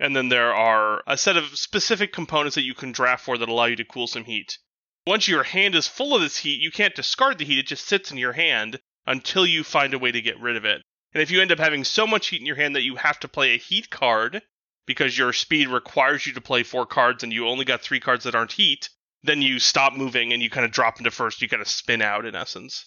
And 0.00 0.16
then 0.16 0.30
there 0.30 0.52
are 0.52 1.04
a 1.06 1.16
set 1.16 1.36
of 1.36 1.56
specific 1.56 2.12
components 2.12 2.56
that 2.56 2.64
you 2.64 2.74
can 2.74 2.90
draft 2.90 3.24
for 3.24 3.38
that 3.38 3.48
allow 3.48 3.66
you 3.66 3.76
to 3.76 3.84
cool 3.84 4.08
some 4.08 4.24
heat. 4.24 4.58
Once 5.06 5.28
your 5.28 5.44
hand 5.44 5.76
is 5.76 5.86
full 5.86 6.12
of 6.12 6.20
this 6.20 6.38
heat, 6.38 6.60
you 6.60 6.72
can't 6.72 6.96
discard 6.96 7.38
the 7.38 7.44
heat, 7.44 7.60
it 7.60 7.68
just 7.68 7.86
sits 7.86 8.10
in 8.10 8.18
your 8.18 8.32
hand 8.32 8.80
until 9.06 9.46
you 9.46 9.62
find 9.62 9.94
a 9.94 9.98
way 10.00 10.10
to 10.10 10.20
get 10.20 10.40
rid 10.40 10.56
of 10.56 10.64
it. 10.64 10.82
And 11.14 11.22
if 11.22 11.30
you 11.30 11.40
end 11.40 11.52
up 11.52 11.60
having 11.60 11.84
so 11.84 12.04
much 12.04 12.26
heat 12.26 12.40
in 12.40 12.46
your 12.46 12.56
hand 12.56 12.74
that 12.74 12.82
you 12.82 12.96
have 12.96 13.20
to 13.20 13.28
play 13.28 13.54
a 13.54 13.58
heat 13.58 13.90
card 13.90 14.42
because 14.84 15.16
your 15.16 15.32
speed 15.32 15.68
requires 15.68 16.26
you 16.26 16.32
to 16.32 16.40
play 16.40 16.64
four 16.64 16.84
cards 16.84 17.22
and 17.22 17.32
you 17.32 17.46
only 17.46 17.64
got 17.64 17.80
three 17.80 18.00
cards 18.00 18.24
that 18.24 18.34
aren't 18.34 18.50
heat, 18.50 18.88
then 19.22 19.40
you 19.40 19.60
stop 19.60 19.92
moving 19.92 20.32
and 20.32 20.42
you 20.42 20.50
kind 20.50 20.66
of 20.66 20.72
drop 20.72 20.98
into 20.98 21.12
first. 21.12 21.40
You 21.40 21.48
kind 21.48 21.62
of 21.62 21.68
spin 21.68 22.02
out 22.02 22.26
in 22.26 22.34
essence. 22.34 22.86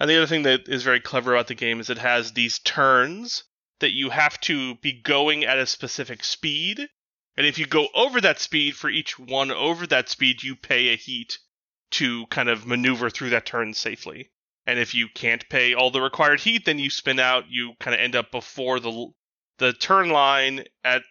And 0.00 0.08
the 0.08 0.16
other 0.16 0.26
thing 0.26 0.44
that 0.44 0.70
is 0.70 0.84
very 0.84 1.00
clever 1.00 1.34
about 1.34 1.48
the 1.48 1.54
game 1.54 1.80
is 1.80 1.90
it 1.90 1.98
has 1.98 2.32
these 2.32 2.58
turns 2.60 3.44
that 3.84 3.92
you 3.92 4.08
have 4.08 4.40
to 4.40 4.76
be 4.76 4.92
going 4.92 5.44
at 5.44 5.58
a 5.58 5.66
specific 5.66 6.24
speed. 6.24 6.88
And 7.36 7.46
if 7.46 7.58
you 7.58 7.66
go 7.66 7.86
over 7.94 8.18
that 8.22 8.40
speed, 8.40 8.76
for 8.76 8.88
each 8.88 9.18
one 9.18 9.50
over 9.50 9.86
that 9.88 10.08
speed, 10.08 10.42
you 10.42 10.56
pay 10.56 10.88
a 10.88 10.96
heat 10.96 11.38
to 11.90 12.26
kind 12.28 12.48
of 12.48 12.66
maneuver 12.66 13.10
through 13.10 13.28
that 13.30 13.44
turn 13.44 13.74
safely. 13.74 14.30
And 14.66 14.78
if 14.78 14.94
you 14.94 15.08
can't 15.14 15.46
pay 15.50 15.74
all 15.74 15.90
the 15.90 16.00
required 16.00 16.40
heat, 16.40 16.64
then 16.64 16.78
you 16.78 16.88
spin 16.88 17.20
out. 17.20 17.44
You 17.50 17.74
kind 17.78 17.94
of 17.94 18.00
end 18.00 18.16
up 18.16 18.30
before 18.30 18.80
the 18.80 19.08
the 19.58 19.74
turn 19.74 20.08
line 20.08 20.64
at 20.82 21.02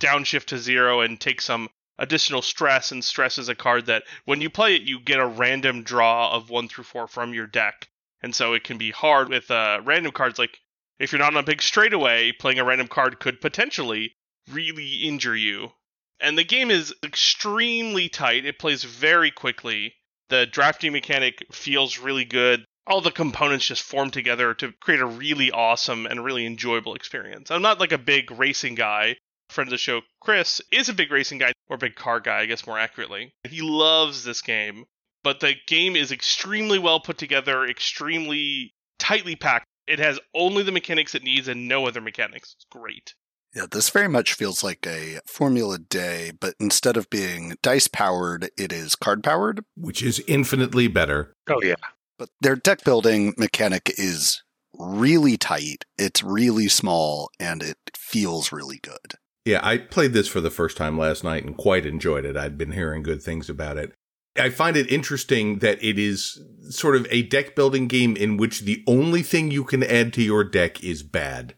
downshift 0.00 0.46
to 0.46 0.58
zero 0.58 1.00
and 1.02 1.20
take 1.20 1.40
some 1.40 1.68
additional 1.96 2.42
stress. 2.42 2.90
And 2.90 3.04
stress 3.04 3.38
is 3.38 3.48
a 3.48 3.54
card 3.54 3.86
that 3.86 4.02
when 4.24 4.40
you 4.40 4.50
play 4.50 4.74
it, 4.74 4.82
you 4.82 4.98
get 4.98 5.20
a 5.20 5.26
random 5.26 5.84
draw 5.84 6.32
of 6.32 6.50
one 6.50 6.66
through 6.66 6.84
four 6.84 7.06
from 7.06 7.34
your 7.34 7.46
deck. 7.46 7.88
And 8.20 8.34
so 8.34 8.54
it 8.54 8.64
can 8.64 8.78
be 8.78 8.90
hard 8.90 9.28
with 9.28 9.48
uh, 9.48 9.80
random 9.84 10.10
cards. 10.10 10.40
Like 10.40 10.58
if 11.00 11.10
you're 11.10 11.18
not 11.18 11.34
on 11.34 11.40
a 11.40 11.42
big 11.42 11.62
straightaway, 11.62 12.30
playing 12.30 12.58
a 12.58 12.64
random 12.64 12.86
card 12.86 13.18
could 13.18 13.40
potentially 13.40 14.12
really 14.52 14.96
injure 15.02 15.34
you. 15.34 15.72
And 16.20 16.36
the 16.36 16.44
game 16.44 16.70
is 16.70 16.94
extremely 17.02 18.10
tight. 18.10 18.44
It 18.44 18.58
plays 18.58 18.84
very 18.84 19.30
quickly. 19.30 19.94
The 20.28 20.46
drafting 20.46 20.92
mechanic 20.92 21.44
feels 21.50 21.98
really 21.98 22.26
good. 22.26 22.64
All 22.86 23.00
the 23.00 23.10
components 23.10 23.66
just 23.66 23.82
form 23.82 24.10
together 24.10 24.52
to 24.54 24.72
create 24.80 25.00
a 25.00 25.06
really 25.06 25.50
awesome 25.50 26.06
and 26.06 26.22
really 26.22 26.44
enjoyable 26.44 26.94
experience. 26.94 27.50
I'm 27.50 27.62
not 27.62 27.80
like 27.80 27.92
a 27.92 27.98
big 27.98 28.30
racing 28.30 28.74
guy. 28.74 29.16
Friend 29.48 29.66
of 29.66 29.70
the 29.70 29.78
show, 29.78 30.02
Chris, 30.20 30.60
is 30.70 30.88
a 30.88 30.94
big 30.94 31.10
racing 31.10 31.38
guy, 31.38 31.52
or 31.68 31.76
big 31.76 31.96
car 31.96 32.20
guy, 32.20 32.40
I 32.40 32.46
guess 32.46 32.66
more 32.66 32.78
accurately. 32.78 33.32
He 33.48 33.62
loves 33.62 34.22
this 34.22 34.42
game, 34.42 34.84
but 35.24 35.40
the 35.40 35.54
game 35.66 35.96
is 35.96 36.12
extremely 36.12 36.78
well 36.78 37.00
put 37.00 37.18
together, 37.18 37.64
extremely 37.64 38.72
tightly 38.98 39.34
packed. 39.34 39.66
It 39.86 39.98
has 39.98 40.20
only 40.34 40.62
the 40.62 40.72
mechanics 40.72 41.14
it 41.14 41.22
needs 41.22 41.48
and 41.48 41.68
no 41.68 41.86
other 41.86 42.00
mechanics. 42.00 42.54
It's 42.56 42.66
great. 42.70 43.14
Yeah, 43.54 43.66
this 43.68 43.90
very 43.90 44.08
much 44.08 44.34
feels 44.34 44.62
like 44.62 44.86
a 44.86 45.20
Formula 45.26 45.78
D, 45.78 46.30
but 46.38 46.54
instead 46.60 46.96
of 46.96 47.10
being 47.10 47.56
dice 47.62 47.88
powered, 47.88 48.50
it 48.56 48.72
is 48.72 48.94
card 48.94 49.24
powered. 49.24 49.64
Which 49.76 50.02
is 50.02 50.22
infinitely 50.28 50.86
better. 50.86 51.34
Oh, 51.48 51.60
yeah. 51.62 51.74
But 52.16 52.28
their 52.40 52.54
deck 52.54 52.84
building 52.84 53.34
mechanic 53.36 53.90
is 53.96 54.42
really 54.78 55.36
tight, 55.36 55.84
it's 55.98 56.22
really 56.22 56.68
small, 56.68 57.30
and 57.40 57.62
it 57.62 57.78
feels 57.96 58.52
really 58.52 58.78
good. 58.82 59.14
Yeah, 59.44 59.60
I 59.62 59.78
played 59.78 60.12
this 60.12 60.28
for 60.28 60.40
the 60.40 60.50
first 60.50 60.76
time 60.76 60.98
last 60.98 61.24
night 61.24 61.44
and 61.44 61.56
quite 61.56 61.86
enjoyed 61.86 62.24
it. 62.24 62.36
I'd 62.36 62.58
been 62.58 62.72
hearing 62.72 63.02
good 63.02 63.22
things 63.22 63.48
about 63.48 63.78
it. 63.78 63.94
I 64.38 64.50
find 64.50 64.76
it 64.76 64.90
interesting 64.90 65.58
that 65.58 65.82
it 65.82 65.98
is 65.98 66.40
sort 66.68 66.96
of 66.96 67.06
a 67.10 67.22
deck 67.22 67.54
building 67.56 67.88
game 67.88 68.16
in 68.16 68.36
which 68.36 68.60
the 68.60 68.82
only 68.86 69.22
thing 69.22 69.50
you 69.50 69.64
can 69.64 69.82
add 69.82 70.12
to 70.14 70.22
your 70.22 70.44
deck 70.44 70.82
is 70.84 71.02
bad. 71.02 71.54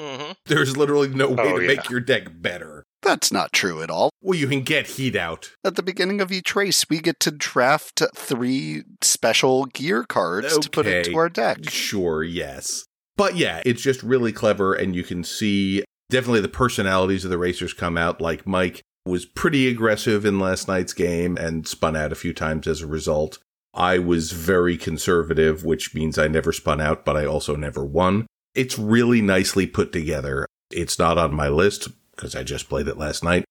Mm-hmm. 0.00 0.32
There's 0.46 0.76
literally 0.76 1.08
no 1.08 1.28
way 1.28 1.36
Oh, 1.38 1.56
to 1.58 1.62
yeah. 1.62 1.66
make 1.76 1.90
your 1.90 2.00
deck 2.00 2.28
better. 2.40 2.84
That's 3.02 3.32
not 3.32 3.52
true 3.52 3.82
at 3.82 3.90
all. 3.90 4.10
Well, 4.20 4.38
you 4.38 4.46
can 4.46 4.60
get 4.62 4.86
heat 4.86 5.16
out. 5.16 5.52
At 5.64 5.76
the 5.76 5.82
beginning 5.82 6.20
of 6.20 6.30
each 6.30 6.54
race, 6.54 6.84
we 6.90 7.00
get 7.00 7.18
to 7.20 7.30
draft 7.30 8.02
three 8.14 8.82
special 9.00 9.64
gear 9.66 10.04
cards 10.04 10.58
to 10.58 10.68
put 10.70 10.86
into 10.86 11.16
our 11.16 11.30
deck. 11.30 11.68
Sure, 11.70 12.22
yes. 12.22 12.84
But 13.16 13.36
yeah, 13.36 13.62
it's 13.64 13.82
just 13.82 14.02
really 14.02 14.32
clever, 14.32 14.74
and 14.74 14.94
you 14.94 15.02
can 15.02 15.24
see 15.24 15.82
definitely 16.10 16.40
the 16.42 16.48
personalities 16.48 17.24
of 17.24 17.30
the 17.30 17.38
racers 17.38 17.72
come 17.72 17.96
out. 17.96 18.20
Like 18.20 18.46
Mike 18.46 18.82
was 19.04 19.24
pretty 19.24 19.68
aggressive 19.68 20.24
in 20.24 20.38
last 20.38 20.68
night's 20.68 20.92
game 20.92 21.36
and 21.36 21.66
spun 21.66 21.96
out 21.96 22.12
a 22.12 22.16
few 22.16 22.32
times 22.32 22.66
as 22.66 22.82
a 22.82 22.86
result. 22.86 23.38
I 23.72 23.98
was 23.98 24.32
very 24.32 24.76
conservative, 24.76 25.64
which 25.64 25.94
means 25.94 26.18
I 26.18 26.28
never 26.28 26.52
spun 26.52 26.80
out, 26.80 27.04
but 27.04 27.16
I 27.16 27.24
also 27.24 27.56
never 27.56 27.84
won. 27.84 28.26
It's 28.54 28.78
really 28.78 29.22
nicely 29.22 29.66
put 29.66 29.92
together. 29.92 30.46
It's 30.70 30.98
not 30.98 31.18
on 31.18 31.34
my 31.34 31.48
list 31.48 31.88
because 32.14 32.34
I 32.34 32.42
just 32.42 32.68
played 32.68 32.88
it 32.88 32.98
last 32.98 33.22
night, 33.22 33.44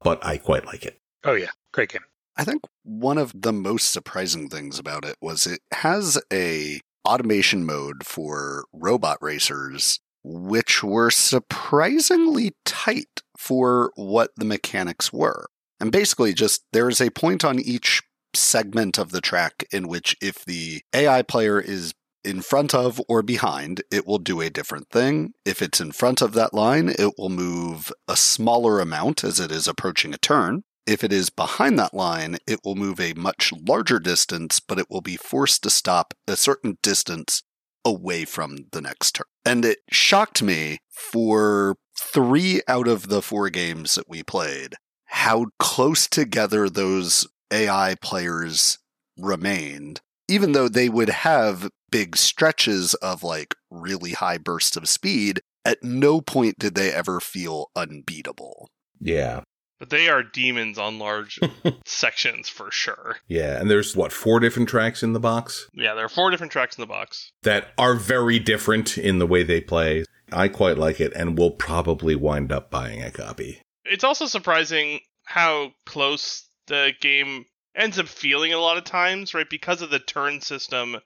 but 0.00 0.24
I 0.24 0.38
quite 0.38 0.66
like 0.66 0.84
it. 0.84 0.98
Oh, 1.24 1.34
yeah. 1.34 1.50
Great 1.72 1.90
game. 1.90 2.02
I 2.36 2.44
think 2.44 2.62
one 2.84 3.18
of 3.18 3.32
the 3.34 3.52
most 3.52 3.92
surprising 3.92 4.48
things 4.48 4.78
about 4.78 5.04
it 5.04 5.16
was 5.20 5.46
it 5.46 5.60
has 5.72 6.20
a 6.32 6.80
automation 7.06 7.66
mode 7.66 8.04
for 8.04 8.64
robot 8.72 9.18
racers 9.20 9.98
which 10.24 10.82
were 10.82 11.10
surprisingly 11.10 12.52
tight 12.64 13.22
for 13.38 13.92
what 13.94 14.32
the 14.36 14.44
mechanics 14.44 15.12
were. 15.12 15.46
And 15.80 15.92
basically 15.92 16.34
just 16.34 16.64
there's 16.72 17.00
a 17.00 17.10
point 17.10 17.44
on 17.44 17.60
each 17.60 18.02
segment 18.34 18.98
of 18.98 19.10
the 19.10 19.20
track 19.20 19.64
in 19.72 19.88
which 19.88 20.16
if 20.20 20.44
the 20.44 20.82
AI 20.92 21.22
player 21.22 21.60
is 21.60 21.94
in 22.24 22.42
front 22.42 22.74
of 22.74 23.00
or 23.08 23.22
behind, 23.22 23.82
it 23.90 24.06
will 24.06 24.18
do 24.18 24.40
a 24.40 24.50
different 24.50 24.90
thing. 24.90 25.32
If 25.44 25.62
it's 25.62 25.80
in 25.80 25.92
front 25.92 26.20
of 26.20 26.32
that 26.34 26.52
line, 26.52 26.88
it 26.88 27.14
will 27.16 27.30
move 27.30 27.92
a 28.08 28.16
smaller 28.16 28.80
amount 28.80 29.22
as 29.22 29.38
it 29.38 29.52
is 29.52 29.68
approaching 29.68 30.12
a 30.12 30.18
turn. 30.18 30.62
If 30.84 31.04
it 31.04 31.12
is 31.12 31.30
behind 31.30 31.78
that 31.78 31.94
line, 31.94 32.38
it 32.46 32.60
will 32.64 32.74
move 32.74 32.98
a 32.98 33.12
much 33.14 33.52
larger 33.52 33.98
distance, 33.98 34.58
but 34.58 34.78
it 34.78 34.86
will 34.90 35.00
be 35.00 35.16
forced 35.16 35.62
to 35.62 35.70
stop 35.70 36.12
a 36.26 36.36
certain 36.36 36.78
distance 36.82 37.42
away 37.84 38.24
from 38.24 38.66
the 38.72 38.80
next 38.80 39.12
turn. 39.12 39.26
And 39.44 39.64
it 39.64 39.78
shocked 39.90 40.42
me 40.42 40.78
for 40.90 41.76
three 41.98 42.60
out 42.68 42.88
of 42.88 43.08
the 43.08 43.22
four 43.22 43.50
games 43.50 43.94
that 43.94 44.08
we 44.08 44.22
played 44.22 44.74
how 45.08 45.46
close 45.58 46.06
together 46.06 46.68
those 46.68 47.26
AI 47.50 47.96
players 48.02 48.78
remained, 49.16 50.00
even 50.28 50.52
though 50.52 50.68
they 50.68 50.88
would 50.88 51.08
have 51.08 51.70
big 51.90 52.16
stretches 52.16 52.94
of 52.94 53.22
like 53.22 53.54
really 53.70 54.12
high 54.12 54.38
bursts 54.38 54.76
of 54.76 54.88
speed. 54.88 55.40
At 55.64 55.82
no 55.82 56.20
point 56.20 56.58
did 56.58 56.74
they 56.74 56.92
ever 56.92 57.20
feel 57.20 57.70
unbeatable. 57.74 58.68
Yeah. 59.00 59.42
But 59.78 59.90
they 59.90 60.08
are 60.08 60.22
demons 60.22 60.78
on 60.78 60.98
large 60.98 61.38
sections 61.84 62.48
for 62.48 62.70
sure. 62.70 63.16
Yeah. 63.28 63.60
And 63.60 63.70
there's 63.70 63.94
what, 63.96 64.12
four 64.12 64.40
different 64.40 64.68
tracks 64.68 65.02
in 65.02 65.12
the 65.12 65.20
box? 65.20 65.68
Yeah, 65.72 65.94
there 65.94 66.04
are 66.04 66.08
four 66.08 66.30
different 66.30 66.52
tracks 66.52 66.76
in 66.76 66.82
the 66.82 66.86
box. 66.86 67.30
that 67.42 67.68
are 67.78 67.94
very 67.94 68.38
different 68.38 68.98
in 68.98 69.18
the 69.18 69.26
way 69.26 69.42
they 69.42 69.60
play. 69.60 70.04
I 70.32 70.48
quite 70.48 70.78
like 70.78 71.00
it 71.00 71.12
and 71.14 71.38
will 71.38 71.52
probably 71.52 72.14
wind 72.14 72.52
up 72.52 72.70
buying 72.70 73.02
a 73.02 73.10
copy. 73.10 73.62
It's 73.84 74.04
also 74.04 74.26
surprising 74.26 75.00
how 75.24 75.72
close 75.86 76.46
the 76.66 76.92
game 77.00 77.46
ends 77.74 77.98
up 77.98 78.08
feeling 78.08 78.52
a 78.52 78.58
lot 78.58 78.76
of 78.76 78.84
times, 78.84 79.32
right? 79.32 79.48
Because 79.48 79.80
of 79.80 79.90
the 79.90 79.98
turn 79.98 80.40
system, 80.40 80.96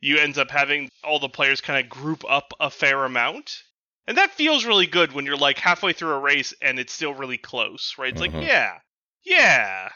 you 0.00 0.18
end 0.18 0.36
up 0.36 0.50
having 0.50 0.90
all 1.04 1.18
the 1.18 1.28
players 1.28 1.60
kind 1.60 1.82
of 1.82 1.88
group 1.90 2.24
up 2.28 2.52
a 2.60 2.70
fair 2.70 3.04
amount. 3.04 3.62
And 4.08 4.16
that 4.18 4.30
feels 4.32 4.64
really 4.64 4.86
good 4.86 5.12
when 5.12 5.26
you're 5.26 5.36
like 5.36 5.58
halfway 5.58 5.92
through 5.92 6.12
a 6.12 6.18
race 6.20 6.54
and 6.62 6.78
it's 6.78 6.92
still 6.92 7.14
really 7.14 7.38
close, 7.38 7.94
right? 7.98 8.12
It's 8.12 8.20
Mhm. 8.22 8.34
like, 8.34 8.46
yeah, 8.46 8.78
yeah. 9.24 9.88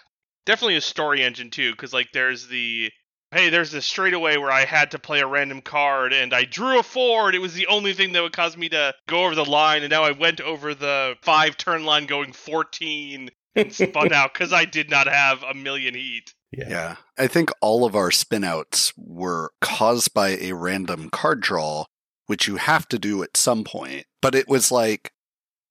Definitely 0.47 0.77
a 0.77 0.81
story 0.81 1.23
engine 1.23 1.51
too, 1.51 1.71
because 1.73 1.93
like 1.93 2.09
there's 2.13 2.49
the 2.49 2.91
hey, 3.33 3.49
there's 3.49 3.71
this 3.71 3.87
straightaway 3.87 4.37
where 4.39 4.51
I 4.51 4.65
had 4.65 4.91
to 4.91 4.99
play 4.99 5.21
a 5.21 5.27
random 5.27 5.61
card 5.61 6.13
and 6.13 6.35
I 6.35 6.43
drew 6.45 6.81
a 6.81 6.83
four 6.83 7.27
and 7.29 7.37
it 7.37 7.41
was 7.41 7.55
the 7.55 7.69
only 7.69 7.93
thing 7.93 8.13
that 8.13 8.23
would 8.23 8.33
cause 8.33 8.57
me 8.57 8.69
to 8.71 8.93
go 9.07 9.25
over 9.25 9.37
the 9.37 9.45
line 9.45 9.83
and 9.85 9.91
now 9.91 10.03
I 10.03 10.11
went 10.11 10.41
over 10.41 10.75
the 10.75 11.15
five 11.23 11.57
turn 11.57 11.85
line 11.85 12.07
going 12.07 12.33
14 12.33 13.31
and 13.55 13.73
spun 13.73 14.13
out 14.13 14.33
because 14.35 14.53
I 14.53 14.65
did 14.65 14.91
not 14.91 15.07
have 15.07 15.45
a 15.45 15.55
million 15.55 15.95
heat. 15.95 16.35
Yeah. 16.51 16.69
Yeah. 16.69 16.97
I 17.17 17.29
think 17.29 17.51
all 17.61 17.85
of 17.85 17.95
our 17.95 18.11
spinouts 18.11 18.93
were 18.97 19.53
caused 19.61 20.13
by 20.13 20.31
a 20.31 20.51
random 20.53 21.09
card 21.11 21.41
draw, 21.41 21.85
which 22.31 22.47
you 22.47 22.55
have 22.59 22.87
to 22.87 22.97
do 22.97 23.24
at 23.24 23.37
some 23.37 23.64
point. 23.64 24.07
But 24.22 24.37
it 24.37 24.49
was 24.49 24.70
like, 24.70 25.11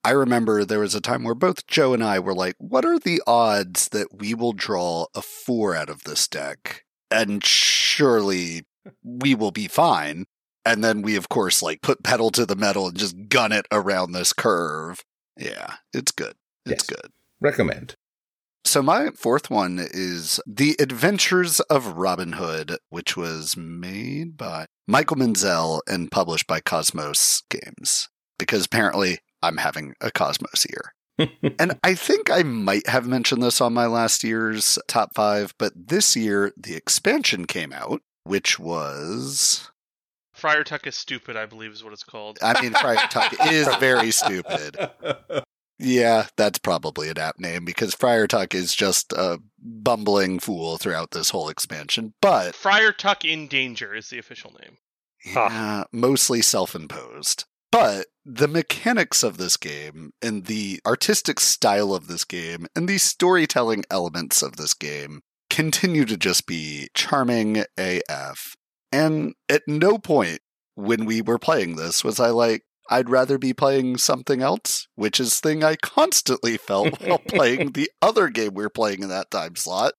I 0.04 0.12
remember 0.12 0.66
there 0.66 0.82
was 0.82 0.94
a 0.94 1.00
time 1.00 1.24
where 1.24 1.34
both 1.34 1.66
Joe 1.68 1.94
and 1.94 2.04
I 2.04 2.20
were 2.20 2.34
like, 2.34 2.56
what 2.58 2.84
are 2.84 3.00
the 3.00 3.22
odds 3.26 3.88
that 3.94 4.20
we 4.20 4.34
will 4.34 4.52
draw 4.52 5.06
a 5.16 5.22
four 5.22 5.74
out 5.74 5.90
of 5.90 6.04
this 6.04 6.28
deck? 6.28 6.84
And 7.10 7.42
surely 7.46 8.66
we 9.02 9.36
will 9.36 9.52
be 9.52 9.70
fine. 9.70 10.26
And 10.66 10.84
then 10.84 11.02
we, 11.02 11.16
of 11.16 11.30
course, 11.30 11.64
like 11.64 11.82
put 11.82 12.04
pedal 12.04 12.30
to 12.32 12.46
the 12.46 12.58
metal 12.58 12.90
and 12.90 12.98
just 12.98 13.16
gun 13.30 13.54
it 13.54 13.66
around 13.72 14.12
this 14.12 14.34
curve. 14.34 15.06
Yeah, 15.38 15.76
it's 15.94 16.12
good. 16.12 16.34
It's 16.66 16.84
Yes. 16.84 16.98
good. 17.00 17.12
Recommend. 17.40 17.96
So 18.66 18.82
my 18.84 19.12
fourth 19.12 19.50
one 19.50 19.80
is 19.80 20.42
The 20.46 20.76
Adventures 20.78 21.62
of 21.62 21.94
Robin 21.94 22.34
Hood, 22.34 22.78
which 22.90 23.16
was 23.16 23.56
made 23.56 24.36
by 24.36 24.68
Michael 24.90 25.18
Menzel 25.18 25.84
and 25.88 26.10
published 26.10 26.48
by 26.48 26.62
Kosmos 26.62 27.44
Games. 27.52 28.10
Because 28.40 28.66
apparently 28.66 29.20
I'm 29.44 29.58
having 29.58 29.94
a 30.02 30.10
Kosmos 30.10 30.66
year. 30.68 31.30
and 31.60 31.78
I 31.84 31.94
think 31.94 32.32
I 32.32 32.42
might 32.42 32.88
have 32.88 33.06
mentioned 33.06 33.44
this 33.44 33.62
on 33.62 33.72
my 33.72 33.86
last 33.86 34.24
year's 34.24 34.80
top 34.88 35.14
five, 35.14 35.54
but 35.60 35.74
this 35.76 36.16
year 36.16 36.54
the 36.58 36.74
expansion 36.74 37.46
came 37.46 37.72
out, 37.72 38.02
which 38.24 38.58
was 38.58 39.70
Friar 40.34 40.64
Tuck 40.64 40.88
is 40.88 40.96
stupid, 40.96 41.38
I 41.38 41.46
believe 41.46 41.72
is 41.72 41.84
what 41.84 41.94
it's 41.94 42.04
called. 42.04 42.40
I 42.42 42.60
mean 42.60 42.74
Friar 42.74 42.96
Tuck 43.12 43.36
is 43.52 43.68
very 43.76 44.10
stupid. 44.10 44.76
Yeah, 45.80 46.28
that's 46.36 46.60
probably 46.60 47.10
an 47.10 47.18
apt 47.18 47.40
name 47.40 47.64
because 47.64 47.96
Friar 47.96 48.28
Tuck 48.28 48.54
is 48.54 48.76
just 48.76 49.14
a 49.14 49.40
bumbling 49.58 50.40
fool 50.40 50.78
throughout 50.78 51.12
this 51.12 51.30
whole 51.30 51.50
expansion. 51.50 52.14
But 52.22 52.54
Friar 52.54 52.92
Tuck 52.92 53.24
in 53.24 53.48
Danger 53.48 53.96
is 53.96 54.10
the 54.10 54.20
official 54.20 54.54
name. 54.62 54.78
yeah, 55.26 55.86
mostly 55.92 56.42
self 56.42 56.76
imposed. 56.76 57.46
But 57.72 58.08
the 58.26 58.48
mechanics 58.48 59.24
of 59.24 59.38
this 59.38 59.56
game 59.56 60.12
and 60.22 60.46
the 60.46 60.82
artistic 60.86 61.40
style 61.40 61.94
of 61.94 62.08
this 62.08 62.26
game 62.26 62.68
and 62.76 62.88
the 62.90 62.98
storytelling 62.98 63.86
elements 63.90 64.42
of 64.42 64.58
this 64.58 64.74
game 64.74 65.22
continue 65.50 66.06
to 66.06 66.18
just 66.18 66.46
be 66.48 66.90
charming 66.94 67.64
AF. 67.78 68.56
And 68.92 69.34
at 69.48 69.64
no 69.68 69.98
point 69.98 70.40
when 70.76 71.06
we 71.06 71.22
were 71.22 71.40
playing 71.40 71.76
this 71.76 72.04
was 72.04 72.20
I 72.20 72.30
like, 72.30 72.64
I'd 72.90 73.10
rather 73.10 73.38
be 73.38 73.54
playing 73.54 73.98
something 73.98 74.42
else, 74.42 74.88
which 74.96 75.20
is 75.20 75.40
thing 75.40 75.64
I 75.64 75.76
constantly 75.76 76.58
felt 76.58 77.00
while 77.02 77.20
playing 77.28 77.74
the 77.74 77.90
other 78.02 78.30
game 78.30 78.56
we 78.56 78.64
were 78.64 78.70
playing 78.70 79.04
in 79.04 79.10
that 79.10 79.30
time 79.30 79.56
slot, 79.56 79.94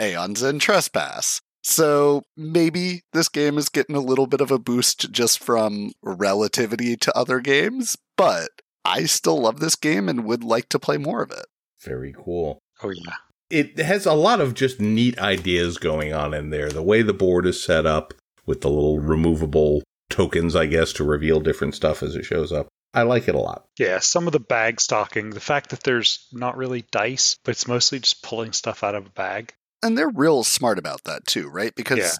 Aeons 0.00 0.42
and 0.42 0.60
Trespass. 0.60 1.40
So 1.62 2.22
maybe 2.36 3.02
this 3.12 3.28
game 3.28 3.58
is 3.58 3.68
getting 3.68 3.96
a 3.96 4.00
little 4.00 4.26
bit 4.26 4.40
of 4.40 4.50
a 4.50 4.58
boost 4.58 5.10
just 5.10 5.42
from 5.42 5.92
relativity 6.02 6.96
to 6.98 7.16
other 7.16 7.40
games, 7.40 7.96
but 8.16 8.50
I 8.84 9.06
still 9.06 9.40
love 9.40 9.58
this 9.58 9.74
game 9.74 10.08
and 10.08 10.24
would 10.24 10.44
like 10.44 10.68
to 10.68 10.78
play 10.78 10.96
more 10.96 11.22
of 11.22 11.32
it. 11.32 11.46
Very 11.82 12.14
cool. 12.16 12.60
Oh 12.82 12.90
yeah. 12.90 13.14
It 13.48 13.78
has 13.78 14.06
a 14.06 14.12
lot 14.12 14.40
of 14.40 14.54
just 14.54 14.80
neat 14.80 15.18
ideas 15.18 15.78
going 15.78 16.12
on 16.12 16.34
in 16.34 16.50
there. 16.50 16.68
The 16.68 16.82
way 16.82 17.02
the 17.02 17.12
board 17.12 17.46
is 17.46 17.62
set 17.62 17.86
up 17.86 18.14
with 18.44 18.60
the 18.60 18.70
little 18.70 19.00
removable 19.00 19.82
tokens, 20.10 20.54
I 20.56 20.66
guess, 20.66 20.92
to 20.94 21.04
reveal 21.04 21.40
different 21.40 21.74
stuff 21.74 22.02
as 22.02 22.14
it 22.16 22.24
shows 22.24 22.52
up. 22.52 22.68
I 22.94 23.02
like 23.02 23.28
it 23.28 23.34
a 23.34 23.38
lot. 23.40 23.66
Yeah, 23.78 23.98
some 23.98 24.26
of 24.26 24.32
the 24.32 24.40
bag 24.40 24.80
stocking, 24.80 25.30
the 25.30 25.40
fact 25.40 25.70
that 25.70 25.82
there's 25.82 26.26
not 26.32 26.56
really 26.56 26.84
dice, 26.92 27.36
but 27.44 27.50
it's 27.52 27.68
mostly 27.68 27.98
just 27.98 28.22
pulling 28.22 28.52
stuff 28.52 28.82
out 28.82 28.94
of 28.94 29.06
a 29.06 29.10
bag. 29.10 29.52
And 29.82 29.98
they're 29.98 30.08
real 30.08 30.44
smart 30.44 30.78
about 30.78 31.04
that 31.04 31.26
too, 31.26 31.48
right? 31.48 31.74
Because 31.74 31.98
Yeah. 31.98 32.12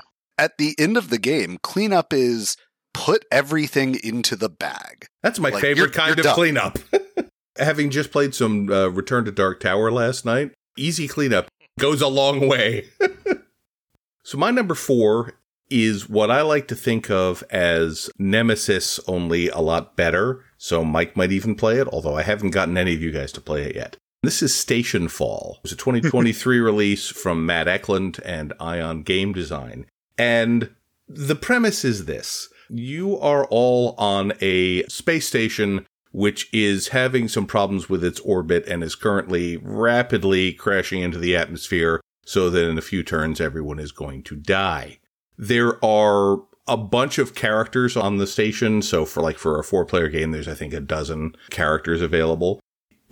at 0.45 0.59
the 0.59 0.75
end 0.79 0.97
of 0.99 1.09
the 1.09 1.19
game, 1.19 1.59
cleanup 1.63 2.13
is 2.13 2.57
put 2.93 3.25
everything 3.31 3.99
into 4.05 4.37
the 4.37 4.51
bag. 4.51 5.07
That's 5.23 5.39
my 5.39 5.49
Like, 5.49 5.63
favorite 5.63 5.77
you're- 5.87 5.93
kind 5.95 6.09
you're 6.17 6.21
of 6.21 6.25
done. 6.25 6.35
cleanup. 6.35 6.79
Having 7.59 7.91
just 7.91 8.11
played 8.11 8.35
some 8.35 8.71
uh, 8.71 8.89
Return 8.89 9.25
to 9.25 9.33
Dark 9.33 9.61
Tower 9.61 9.91
last 9.91 10.27
night, 10.27 10.53
easy 10.77 11.09
cleanup 11.09 11.47
goes 11.79 12.03
a 12.03 12.09
long 12.09 12.47
way. 12.49 12.89
so, 14.25 14.37
my 14.37 14.51
number 14.51 14.75
four 14.75 15.39
is 15.71 16.09
what 16.09 16.31
I 16.31 16.43
like 16.43 16.69
to 16.69 16.77
think 16.77 17.11
of 17.11 17.43
as 17.51 18.11
Nemesis, 18.19 19.01
only 19.07 19.49
a 19.49 19.59
lot 19.59 19.97
better. 19.97 20.45
So, 20.59 20.85
Mike 20.85 21.17
might 21.17 21.33
even 21.33 21.55
play 21.55 21.79
it, 21.79 21.89
although 21.89 22.17
I 22.17 22.23
haven't 22.23 22.51
gotten 22.51 22.79
any 22.79 22.95
of 22.95 23.03
you 23.03 23.11
guys 23.11 23.33
to 23.33 23.41
play 23.41 23.63
it 23.65 23.77
yet. 23.77 23.97
This 24.23 24.43
is 24.43 24.53
Stationfall. 24.53 25.59
It's 25.63 25.73
a 25.73 25.77
2023 25.77 26.59
release 26.61 27.09
from 27.09 27.47
Matt 27.47 27.69
Eklund 27.69 28.19
and 28.25 28.53
Ion 28.59 29.03
Game 29.03 29.33
Design. 29.33 29.87
And 30.19 30.71
the 31.09 31.37
premise 31.37 31.85
is 31.85 32.07
this 32.07 32.49
you 32.69 33.19
are 33.19 33.47
all 33.47 33.95
on 33.97 34.33
a 34.41 34.83
space 34.85 35.29
station 35.29 35.87
which 36.11 36.49
is 36.53 36.89
having 36.89 37.29
some 37.29 37.47
problems 37.47 37.91
with 37.91 38.03
its 38.03 38.21
orbit 38.21 38.67
and 38.67 38.83
is 38.83 38.95
currently 38.95 39.59
rapidly 39.59 40.53
crashing 40.53 41.03
into 41.03 41.19
the 41.19 41.37
atmosphere 41.37 42.01
so 42.25 42.49
that 42.49 42.67
in 42.67 42.79
a 42.79 42.83
few 42.83 43.03
turns 43.03 43.39
everyone 43.41 43.79
is 43.79 43.93
going 43.93 44.23
to 44.23 44.35
die. 44.35 44.99
There 45.39 45.85
are 45.85 46.43
a 46.69 46.77
bunch 46.77 47.19
of 47.19 47.35
characters 47.35 47.97
on 47.97 48.17
the 48.17 48.27
station. 48.27 48.83
So 48.83 49.05
for 49.05 49.23
like 49.23 49.39
for 49.39 49.59
a 49.59 49.65
four 49.65 49.85
player 49.85 50.09
game, 50.09 50.33
there's 50.33 50.49
I 50.49 50.55
think 50.55 50.73
a 50.73 50.81
dozen 50.81 51.37
characters 51.51 52.03
available. 52.03 52.61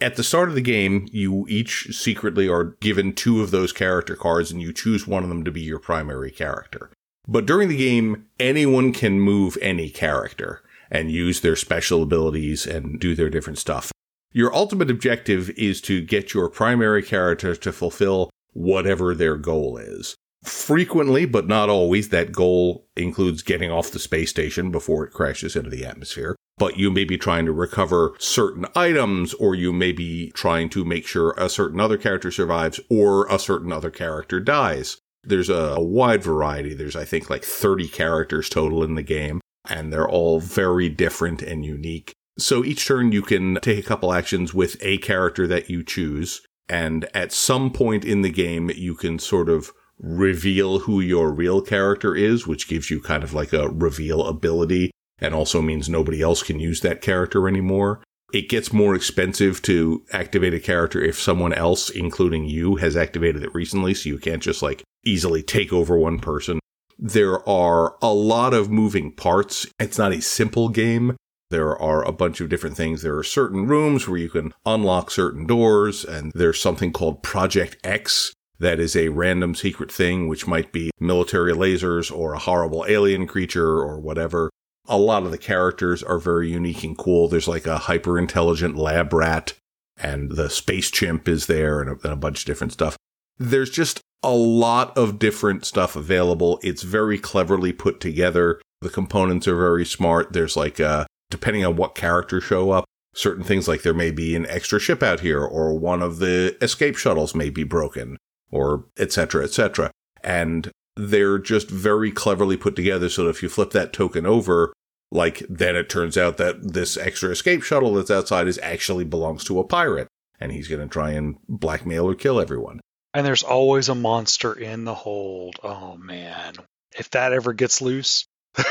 At 0.01 0.17
the 0.17 0.25
start 0.25 0.49
of 0.49 0.57
the 0.57 0.61
game, 0.61 1.09
you 1.13 1.47
each 1.49 1.89
secretly 1.93 2.49
are 2.49 2.77
given 2.81 3.13
two 3.13 3.41
of 3.41 3.53
those 3.53 3.73
character 3.73 4.17
cards 4.17 4.51
and 4.51 4.61
you 4.61 4.73
choose 4.73 5.07
one 5.07 5.23
of 5.23 5.29
them 5.29 5.45
to 5.45 5.53
be 5.53 5.61
your 5.61 5.79
primary 5.79 6.33
character. 6.33 6.91
But 7.29 7.47
during 7.47 7.69
the 7.69 7.77
game, 7.77 8.27
anyone 8.41 8.93
can 8.93 9.21
move 9.21 9.57
any 9.63 9.89
character 9.89 10.63
and 10.91 11.11
use 11.11 11.41
their 11.41 11.57
special 11.57 12.03
abilities 12.03 12.67
and 12.67 13.01
do 13.01 13.15
their 13.15 13.31
different 13.31 13.59
stuff. 13.59 13.93
Your 14.33 14.53
ultimate 14.53 14.91
objective 14.91 15.49
is 15.51 15.81
to 15.83 16.03
get 16.03 16.35
your 16.35 16.49
primary 16.49 17.03
character 17.03 17.55
to 17.55 17.73
fulfill 17.73 18.31
whatever 18.53 19.15
their 19.15 19.37
goal 19.37 19.79
is. 19.79 20.17
Frequently, 20.45 21.25
but 21.25 21.49
not 21.49 21.71
always, 21.71 22.11
that 22.11 22.31
goal 22.31 22.87
includes 22.97 23.43
getting 23.43 23.71
off 23.71 23.91
the 23.91 23.99
space 23.99 24.29
station 24.29 24.71
before 24.71 25.05
it 25.05 25.13
crashes 25.13 25.57
into 25.57 25.71
the 25.71 25.87
atmosphere. 25.87 26.37
But 26.59 26.77
you 26.77 26.91
may 26.91 27.05
be 27.05 27.17
trying 27.17 27.47
to 27.47 27.53
recover 27.53 28.15
certain 28.19 28.67
items, 28.77 29.33
or 29.35 29.55
you 29.55 29.73
may 29.73 29.91
be 29.91 30.31
trying 30.33 30.69
to 30.71 30.85
make 30.85 31.07
sure 31.07 31.35
a 31.37 31.49
certain 31.49 31.81
other 31.81 31.97
character 31.97 32.31
survives, 32.31 32.79
or 32.91 33.27
a 33.27 33.39
certain 33.39 33.73
other 33.73 33.91
character 33.91 34.39
dies. 34.39 34.99
There's 35.23 35.49
a, 35.49 35.75
a 35.77 35.83
wide 35.83 36.23
variety. 36.23 36.75
There's, 36.75 36.97
I 36.97 37.07
think, 37.07 37.31
like 37.31 37.43
30 37.43 37.89
characters 37.89 38.51
total 38.51 38.85
in 38.85 38.97
the 38.97 39.03
game, 39.03 39.41
and 39.69 39.93
they're 39.93 40.09
all 40.09 40.41
very 40.41 40.91
different 40.91 41.41
and 41.41 41.65
unique. 41.65 42.13
So 42.39 42.63
each 42.63 42.87
turn 42.87 43.13
you 43.13 43.23
can 43.23 43.59
take 43.63 43.79
a 43.79 43.89
couple 43.89 44.13
actions 44.13 44.53
with 44.53 44.77
a 44.83 44.99
character 44.99 45.47
that 45.47 45.71
you 45.71 45.83
choose, 45.83 46.43
and 46.69 47.09
at 47.15 47.33
some 47.33 47.71
point 47.71 48.05
in 48.05 48.21
the 48.23 48.31
game 48.31 48.71
you 48.75 48.95
can 48.95 49.19
sort 49.19 49.49
of 49.49 49.73
reveal 49.99 50.81
who 50.81 51.01
your 51.01 51.31
real 51.31 51.61
character 51.61 52.15
is, 52.15 52.47
which 52.47 52.69
gives 52.69 52.91
you 52.91 53.01
kind 53.01 53.23
of 53.23 53.33
like 53.33 53.53
a 53.53 53.69
reveal 53.69 54.27
ability 54.27 54.91
and 55.19 55.35
also 55.35 55.63
means 55.63 55.89
nobody 55.89 56.21
else 56.21 56.43
can 56.43 56.59
use 56.59 56.81
that 56.81 57.01
character 57.01 57.49
anymore. 57.49 58.03
It 58.33 58.49
gets 58.49 58.73
more 58.73 58.95
expensive 58.95 59.63
to 59.63 60.05
activate 60.13 60.55
a 60.55 60.61
character 60.61 61.01
if 61.01 61.21
someone 61.21 61.53
else, 61.53 61.89
including 61.89 62.47
you, 62.47 62.77
has 62.77 62.97
activated 62.97 63.45
it 63.45 63.55
recently, 63.55 63.95
so 63.95 64.09
you 64.09 64.19
can't 64.19 64.43
just 64.43 64.61
like 64.61 64.83
easily 65.05 65.43
take 65.43 65.73
over 65.73 65.97
one 65.97 66.19
person. 66.19 66.59
There 66.99 67.49
are 67.49 67.97
a 68.03 68.13
lot 68.13 68.55
of 68.55 68.71
moving 68.71 69.13
parts. 69.13 69.67
It's 69.79 69.99
not 69.99 70.13
a 70.13 70.21
simple 70.21 70.69
game. 70.69 71.17
There 71.51 71.77
are 71.81 72.05
a 72.05 72.13
bunch 72.13 72.41
of 72.41 72.49
different 72.49 72.77
things. 72.77 73.03
There 73.03 73.17
are 73.17 73.23
certain 73.23 73.67
rooms 73.69 74.09
where 74.09 74.19
you 74.19 74.31
can 74.31 74.53
unlock 74.67 75.11
certain 75.11 75.47
doors, 75.47 76.05
and 76.05 76.33
there's 76.35 76.61
something 76.61 76.93
called 76.93 77.23
Project 77.23 77.77
X 77.85 78.33
that 78.65 78.81
is 78.81 78.97
a 78.97 79.09
random 79.09 79.55
secret 79.55 79.93
thing, 79.93 80.27
which 80.27 80.47
might 80.47 80.73
be 80.73 80.91
military 80.99 81.53
lasers 81.53 82.11
or 82.15 82.33
a 82.33 82.39
horrible 82.39 82.85
alien 82.89 83.27
creature 83.27 83.79
or 83.79 84.01
whatever. 84.01 84.51
A 84.87 84.99
lot 84.99 85.23
of 85.23 85.31
the 85.31 85.39
characters 85.39 86.03
are 86.03 86.19
very 86.19 86.51
unique 86.51 86.83
and 86.83 86.97
cool. 86.97 87.29
There's 87.29 87.49
like 87.49 87.67
a 87.67 87.79
hyper 87.79 88.19
intelligent 88.19 88.77
lab 88.77 89.13
rat, 89.13 89.53
and 89.97 90.33
the 90.33 90.51
space 90.51 90.91
chimp 90.91 91.29
is 91.29 91.47
there, 91.47 91.81
and 91.81 91.91
a, 91.91 91.93
and 92.05 92.13
a 92.13 92.17
bunch 92.17 92.41
of 92.41 92.47
different 92.47 92.73
stuff. 92.73 92.97
There's 93.39 93.71
just 93.71 94.01
a 94.23 94.35
lot 94.35 94.97
of 94.97 95.19
different 95.19 95.67
stuff 95.67 95.95
available. 95.95 96.59
It's 96.63 96.83
very 96.83 97.19
cleverly 97.19 97.73
put 97.73 98.01
together. 98.01 98.61
The 98.81 98.91
components 98.91 99.47
are 99.47 99.57
very 99.57 99.85
smart. 99.85 100.33
There's 100.33 100.57
like, 100.57 100.81
uh, 100.81 101.05
depending 101.31 101.65
on 101.65 101.77
what 101.77 101.95
characters 101.95 102.45
show 102.45 102.71
up, 102.71 102.85
certain 103.15 103.45
things 103.45 103.69
like 103.69 103.83
there 103.83 103.95
may 103.95 104.11
be 104.11 104.35
an 104.35 104.47
extra 104.47 104.79
ship 104.79 105.03
out 105.03 105.21
here, 105.21 105.43
or 105.43 105.79
one 105.79 106.03
of 106.03 106.19
the 106.19 106.57
escape 106.63 106.97
shuttles 106.97 107.35
may 107.35 107.51
be 107.51 107.65
broken, 107.65 108.17
or 108.51 108.85
etc. 108.99 109.45
etc. 109.45 109.91
And 110.23 110.71
they're 110.97 111.39
just 111.39 111.69
very 111.69 112.13
cleverly 112.13 112.57
put 112.57 112.77
together 112.77 113.09
so 113.09 113.25
that 113.25 113.31
if 113.31 113.43
you 113.43 113.49
flip 113.49 113.71
that 113.71 113.93
token 113.93 114.27
over, 114.27 114.73
like 115.11 115.45
then 115.49 115.77
it 115.77 115.89
turns 115.89 116.17
out 116.17 116.37
that 116.37 116.73
this 116.75 116.97
extra 116.97 117.31
escape 117.31 117.63
shuttle 117.63 117.95
that's 117.95 118.11
outside 118.11 118.49
is 118.49 118.59
actually 118.63 119.05
belongs 119.05 119.45
to 119.45 119.59
a 119.59 119.65
pirate, 119.65 120.09
and 120.41 120.53
he's 120.53 120.69
going 120.69 120.81
to 120.81 120.89
try 120.89 121.11
and 121.11 121.37
blackmail 121.49 122.09
or 122.09 122.15
kill 122.15 122.41
everyone. 122.41 122.81
And 123.13 123.27
there's 123.27 123.43
always 123.43 123.89
a 123.89 123.95
monster 123.95 124.53
in 124.53 124.85
the 124.85 124.95
hold. 124.95 125.57
Oh 125.63 125.97
man. 125.97 126.55
If 126.97 127.11
that 127.11 127.33
ever 127.33 127.53
gets 127.53 127.81
loose. 127.81 128.27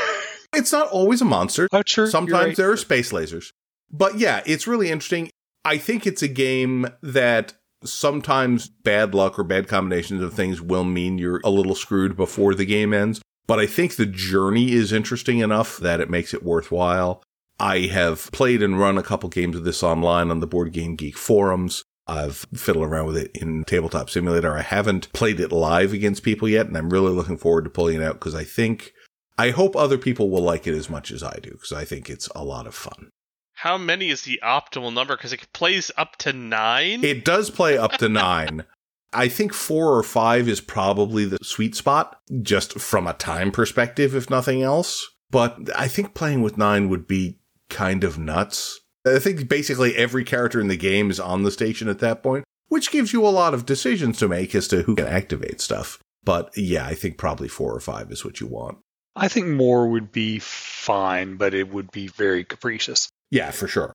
It's 0.56 0.72
not 0.72 0.88
always 0.88 1.20
a 1.20 1.24
monster. 1.24 1.68
oh, 1.72 1.82
true. 1.82 2.06
Sometimes 2.06 2.46
right. 2.46 2.56
there 2.56 2.70
are 2.70 2.76
space 2.76 3.12
lasers. 3.12 3.50
But 3.90 4.18
yeah, 4.18 4.42
it's 4.46 4.66
really 4.66 4.90
interesting. 4.90 5.30
I 5.64 5.78
think 5.78 6.06
it's 6.06 6.22
a 6.22 6.28
game 6.28 6.86
that 7.02 7.54
sometimes 7.84 8.68
bad 8.68 9.14
luck 9.14 9.38
or 9.38 9.44
bad 9.44 9.68
combinations 9.68 10.22
of 10.22 10.34
things 10.34 10.60
will 10.60 10.84
mean 10.84 11.18
you're 11.18 11.40
a 11.44 11.50
little 11.50 11.74
screwed 11.74 12.16
before 12.16 12.54
the 12.54 12.66
game 12.66 12.92
ends. 12.92 13.20
But 13.46 13.58
I 13.58 13.66
think 13.66 13.96
the 13.96 14.06
journey 14.06 14.72
is 14.72 14.92
interesting 14.92 15.38
enough 15.38 15.76
that 15.78 16.00
it 16.00 16.10
makes 16.10 16.32
it 16.32 16.42
worthwhile. 16.42 17.22
I 17.60 17.80
have 17.80 18.30
played 18.32 18.62
and 18.62 18.78
run 18.78 18.98
a 18.98 19.02
couple 19.02 19.28
games 19.28 19.56
of 19.56 19.64
this 19.64 19.82
online 19.82 20.30
on 20.30 20.40
the 20.40 20.46
Board 20.46 20.72
Game 20.72 20.96
Geek 20.96 21.16
forums. 21.16 21.84
I've 22.06 22.46
fiddled 22.54 22.84
around 22.84 23.06
with 23.06 23.16
it 23.16 23.30
in 23.34 23.64
Tabletop 23.64 24.10
Simulator. 24.10 24.56
I 24.56 24.62
haven't 24.62 25.12
played 25.12 25.40
it 25.40 25.52
live 25.52 25.92
against 25.92 26.22
people 26.22 26.48
yet, 26.48 26.66
and 26.66 26.76
I'm 26.76 26.90
really 26.90 27.12
looking 27.12 27.38
forward 27.38 27.64
to 27.64 27.70
pulling 27.70 27.96
it 27.96 28.02
out 28.02 28.14
because 28.14 28.34
I 28.34 28.44
think, 28.44 28.92
I 29.38 29.50
hope 29.50 29.74
other 29.74 29.98
people 29.98 30.30
will 30.30 30.42
like 30.42 30.66
it 30.66 30.74
as 30.74 30.90
much 30.90 31.10
as 31.10 31.22
I 31.22 31.38
do 31.42 31.50
because 31.52 31.72
I 31.72 31.84
think 31.84 32.10
it's 32.10 32.28
a 32.34 32.44
lot 32.44 32.66
of 32.66 32.74
fun. 32.74 33.10
How 33.54 33.78
many 33.78 34.10
is 34.10 34.22
the 34.22 34.40
optimal 34.42 34.92
number? 34.92 35.16
Because 35.16 35.32
it 35.32 35.52
plays 35.52 35.90
up 35.96 36.16
to 36.18 36.32
nine. 36.32 37.04
It 37.04 37.24
does 37.24 37.50
play 37.50 37.78
up 37.78 37.92
to 37.92 38.08
nine. 38.10 38.64
I 39.12 39.28
think 39.28 39.54
four 39.54 39.96
or 39.96 40.02
five 40.02 40.48
is 40.48 40.60
probably 40.60 41.24
the 41.24 41.38
sweet 41.42 41.76
spot, 41.76 42.18
just 42.42 42.80
from 42.80 43.06
a 43.06 43.14
time 43.14 43.52
perspective, 43.52 44.14
if 44.14 44.28
nothing 44.28 44.62
else. 44.62 45.08
But 45.30 45.70
I 45.76 45.88
think 45.88 46.14
playing 46.14 46.42
with 46.42 46.58
nine 46.58 46.88
would 46.88 47.06
be 47.06 47.38
kind 47.70 48.04
of 48.04 48.18
nuts. 48.18 48.80
I 49.06 49.18
think 49.18 49.48
basically 49.48 49.94
every 49.96 50.24
character 50.24 50.60
in 50.60 50.68
the 50.68 50.76
game 50.76 51.10
is 51.10 51.20
on 51.20 51.42
the 51.42 51.50
station 51.50 51.88
at 51.88 52.00
that 52.00 52.22
point, 52.22 52.44
which 52.68 52.90
gives 52.90 53.12
you 53.12 53.26
a 53.26 53.28
lot 53.28 53.54
of 53.54 53.66
decisions 53.66 54.18
to 54.18 54.28
make 54.28 54.54
as 54.54 54.66
to 54.68 54.82
who 54.82 54.96
can 54.96 55.06
activate 55.06 55.60
stuff. 55.60 55.98
But 56.24 56.50
yeah, 56.56 56.86
I 56.86 56.94
think 56.94 57.18
probably 57.18 57.48
four 57.48 57.74
or 57.74 57.80
five 57.80 58.10
is 58.10 58.24
what 58.24 58.40
you 58.40 58.46
want. 58.46 58.78
I 59.16 59.28
think 59.28 59.46
more 59.46 59.88
would 59.88 60.10
be 60.10 60.40
fine, 60.40 61.36
but 61.36 61.54
it 61.54 61.68
would 61.68 61.92
be 61.92 62.08
very 62.08 62.44
capricious. 62.44 63.08
Yeah, 63.34 63.50
for 63.50 63.66
sure. 63.66 63.92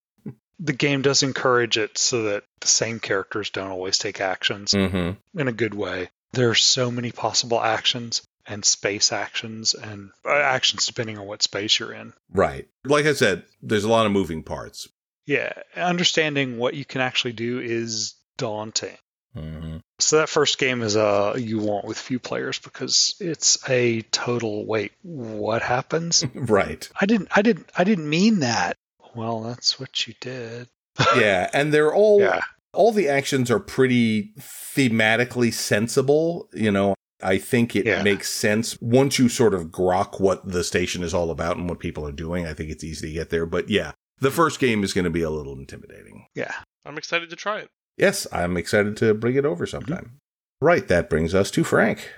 The 0.59 0.73
game 0.73 1.01
does 1.01 1.23
encourage 1.23 1.77
it 1.77 1.97
so 1.97 2.23
that 2.23 2.43
the 2.59 2.67
same 2.67 2.99
characters 2.99 3.49
don't 3.49 3.71
always 3.71 3.97
take 3.97 4.19
actions 4.19 4.73
Mm-hmm. 4.73 5.39
in 5.39 5.47
a 5.47 5.53
good 5.53 5.73
way. 5.73 6.09
There 6.33 6.49
are 6.49 6.55
so 6.55 6.91
many 6.91 7.11
possible 7.13 7.61
actions 7.61 8.21
and 8.45 8.65
space 8.65 9.13
actions 9.13 9.73
and 9.73 10.11
uh, 10.25 10.29
actions 10.33 10.85
depending 10.85 11.17
on 11.17 11.25
what 11.25 11.41
space 11.41 11.79
you're 11.79 11.93
in. 11.93 12.11
Right. 12.33 12.67
Like 12.83 13.05
I 13.05 13.13
said, 13.13 13.43
there's 13.61 13.85
a 13.85 13.89
lot 13.89 14.05
of 14.05 14.11
moving 14.11 14.43
parts. 14.43 14.89
Yeah, 15.25 15.53
understanding 15.75 16.57
what 16.57 16.73
you 16.73 16.83
can 16.83 16.99
actually 17.01 17.33
do 17.33 17.59
is 17.59 18.15
daunting. 18.37 18.97
Mm-hmm. 19.37 19.77
So 19.99 20.17
that 20.17 20.27
first 20.29 20.57
game 20.57 20.81
is 20.81 20.95
a 20.95 21.35
you 21.37 21.59
want 21.59 21.85
with 21.85 21.97
few 21.97 22.19
players 22.19 22.59
because 22.59 23.15
it's 23.19 23.57
a 23.69 24.01
total 24.01 24.65
wait. 24.65 24.91
What 25.03 25.61
happens? 25.61 26.25
right. 26.33 26.89
I 26.99 27.05
didn't. 27.05 27.29
I 27.35 27.43
didn't. 27.43 27.69
I 27.77 27.83
didn't 27.83 28.09
mean 28.09 28.39
that. 28.39 28.75
Well, 29.15 29.41
that's 29.41 29.79
what 29.79 30.07
you 30.07 30.13
did. 30.21 30.67
Yeah, 31.15 31.49
and 31.53 31.73
they're 31.73 31.93
all 31.93 32.19
Yeah. 32.21 32.41
all 32.73 32.91
the 32.91 33.07
actions 33.09 33.49
are 33.51 33.59
pretty 33.59 34.33
thematically 34.39 35.53
sensible. 35.53 36.49
You 36.53 36.71
know, 36.71 36.95
I 37.21 37.37
think 37.37 37.75
it 37.75 37.85
Yeah. 37.85 38.03
makes 38.03 38.29
sense 38.29 38.77
once 38.81 39.19
you 39.19 39.29
sort 39.29 39.53
of 39.53 39.65
grok 39.67 40.19
what 40.19 40.47
the 40.49 40.63
station 40.63 41.03
is 41.03 41.13
all 41.13 41.31
about 41.31 41.57
and 41.57 41.69
what 41.69 41.79
people 41.79 42.05
are 42.07 42.11
doing. 42.11 42.45
I 42.47 42.53
think 42.53 42.69
it's 42.69 42.83
easy 42.83 43.07
to 43.07 43.13
get 43.13 43.29
there. 43.29 43.45
But 43.45 43.69
yeah, 43.69 43.91
the 44.19 44.31
first 44.31 44.59
game 44.59 44.83
is 44.83 44.93
going 44.93 45.05
to 45.05 45.09
be 45.09 45.21
a 45.21 45.29
little 45.29 45.53
intimidating. 45.57 46.27
Yeah. 46.35 46.53
I'm 46.85 46.97
excited 46.97 47.29
to 47.29 47.35
try 47.35 47.59
it. 47.59 47.69
Yes, 47.97 48.25
I'm 48.31 48.55
excited 48.57 48.95
to 48.97 49.13
bring 49.13 49.35
it 49.35 49.45
over 49.45 49.65
mhm. 49.65 49.69
sometime. 49.71 50.17
Right, 50.61 50.87
that 50.89 51.09
brings 51.09 51.33
us 51.35 51.51
to 51.51 51.63
Frank. 51.63 52.09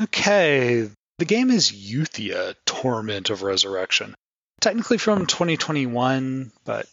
Okay. 0.00 0.88
The 1.18 1.24
game 1.24 1.50
is 1.50 1.72
Euthia, 1.72 2.54
Torment 2.66 3.30
of 3.30 3.42
Resurrection. 3.42 4.14
Technically 4.60 4.98
from 4.98 5.26
2021, 5.26 6.50
but 6.64 6.86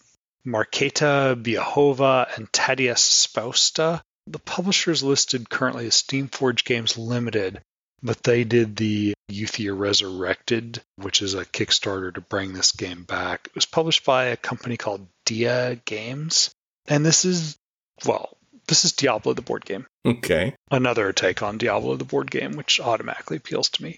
Marketa 0.46 1.36
Biahova 1.42 2.36
and 2.38 2.52
Tadias 2.52 3.00
Spausta. 3.00 4.02
The 4.28 4.40
publishers 4.40 5.04
listed 5.04 5.50
currently 5.50 5.88
as 5.88 5.94
Steamforged 5.94 6.66
Games 6.66 6.98
Limited, 6.98 7.62
but 8.02 8.24
they 8.24 8.44
did 8.44 8.76
the 8.76 9.14
Euthia 9.30 9.78
Resurrected, 9.78 10.82
which 10.98 11.22
is 11.22 11.34
a 11.34 11.46
Kickstarter 11.46 12.14
to 12.14 12.22
bring 12.22 12.54
this 12.54 12.72
game 12.72 13.04
back. 13.04 13.48
It 13.48 13.56
was 13.56 13.66
published 13.66 14.06
by 14.06 14.26
a 14.26 14.38
company 14.38 14.78
called 14.78 15.08
Dia 15.26 15.76
Games. 15.86 16.52
And 16.88 17.06
this 17.06 17.26
is, 17.26 17.58
well, 18.06 18.38
this 18.68 18.86
is 18.86 18.94
Diablo 18.94 19.34
the 19.34 19.42
board 19.42 19.66
game 19.66 19.86
Okay. 20.06 20.56
another 20.72 21.14
take 21.14 21.42
on 21.44 21.58
Diablo 21.58 21.96
the 21.96 22.06
board 22.06 22.30
game, 22.30 22.54
which 22.54 22.80
automatically 22.80 23.38
appeals 23.38 23.70
to 23.70 23.84
me. 23.84 23.98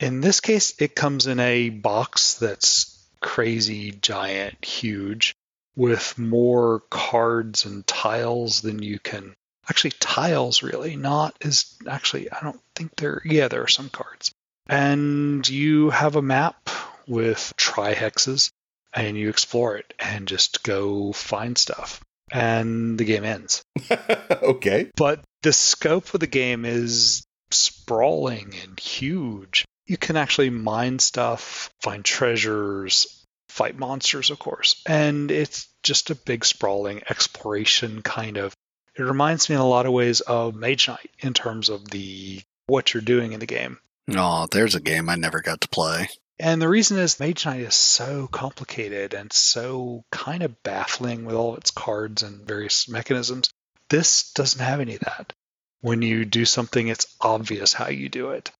In 0.00 0.20
this 0.20 0.40
case, 0.40 0.74
it 0.78 0.94
comes 0.94 1.26
in 1.26 1.40
a 1.40 1.70
box 1.70 2.34
that's 2.34 2.97
crazy, 3.20 3.92
giant, 3.92 4.64
huge, 4.64 5.34
with 5.76 6.18
more 6.18 6.80
cards 6.90 7.64
and 7.64 7.86
tiles 7.86 8.60
than 8.60 8.82
you 8.82 8.98
can. 8.98 9.34
Actually, 9.68 9.92
tiles 10.00 10.62
really, 10.62 10.96
not 10.96 11.36
as 11.42 11.74
actually, 11.86 12.30
I 12.30 12.40
don't 12.42 12.60
think 12.74 12.96
there, 12.96 13.22
yeah, 13.24 13.48
there 13.48 13.62
are 13.62 13.68
some 13.68 13.90
cards. 13.90 14.32
And 14.66 15.48
you 15.48 15.90
have 15.90 16.16
a 16.16 16.22
map 16.22 16.68
with 17.06 17.52
trihexes, 17.56 18.50
and 18.92 19.16
you 19.16 19.28
explore 19.28 19.76
it 19.76 19.94
and 19.98 20.26
just 20.28 20.62
go 20.62 21.12
find 21.12 21.56
stuff. 21.56 22.00
And 22.30 22.98
the 22.98 23.04
game 23.04 23.24
ends 23.24 23.62
okay. 24.30 24.90
but 24.96 25.24
the 25.40 25.52
scope 25.52 26.12
of 26.12 26.20
the 26.20 26.26
game 26.26 26.66
is 26.66 27.24
sprawling 27.50 28.54
and 28.62 28.78
huge. 28.78 29.64
You 29.88 29.96
can 29.96 30.16
actually 30.16 30.50
mine 30.50 30.98
stuff, 30.98 31.70
find 31.80 32.04
treasures, 32.04 33.24
fight 33.48 33.76
monsters, 33.76 34.30
of 34.30 34.38
course. 34.38 34.82
And 34.86 35.30
it's 35.30 35.66
just 35.82 36.10
a 36.10 36.14
big 36.14 36.44
sprawling 36.44 37.02
exploration 37.08 38.02
kind 38.02 38.36
of. 38.36 38.54
It 38.94 39.02
reminds 39.02 39.48
me 39.48 39.54
in 39.54 39.60
a 39.60 39.66
lot 39.66 39.86
of 39.86 39.92
ways 39.92 40.20
of 40.20 40.54
Mage 40.54 40.88
Knight 40.88 41.10
in 41.20 41.32
terms 41.32 41.70
of 41.70 41.88
the 41.90 42.42
what 42.66 42.92
you're 42.92 43.00
doing 43.00 43.32
in 43.32 43.40
the 43.40 43.46
game. 43.46 43.78
Oh, 44.14 44.46
there's 44.50 44.74
a 44.74 44.80
game 44.80 45.08
I 45.08 45.16
never 45.16 45.40
got 45.40 45.62
to 45.62 45.68
play. 45.68 46.08
And 46.38 46.62
the 46.62 46.68
reason 46.68 46.98
is 46.98 47.18
Mage 47.18 47.46
Knight 47.46 47.60
is 47.60 47.74
so 47.74 48.28
complicated 48.28 49.14
and 49.14 49.32
so 49.32 50.04
kind 50.12 50.42
of 50.42 50.62
baffling 50.62 51.24
with 51.24 51.34
all 51.34 51.56
its 51.56 51.70
cards 51.70 52.22
and 52.22 52.46
various 52.46 52.88
mechanisms. 52.88 53.50
This 53.88 54.32
doesn't 54.34 54.60
have 54.60 54.80
any 54.80 54.94
of 54.94 55.00
that. 55.00 55.32
When 55.80 56.02
you 56.02 56.24
do 56.24 56.44
something, 56.44 56.88
it's 56.88 57.16
obvious 57.20 57.72
how 57.72 57.88
you 57.88 58.08
do 58.08 58.30
it. 58.30 58.50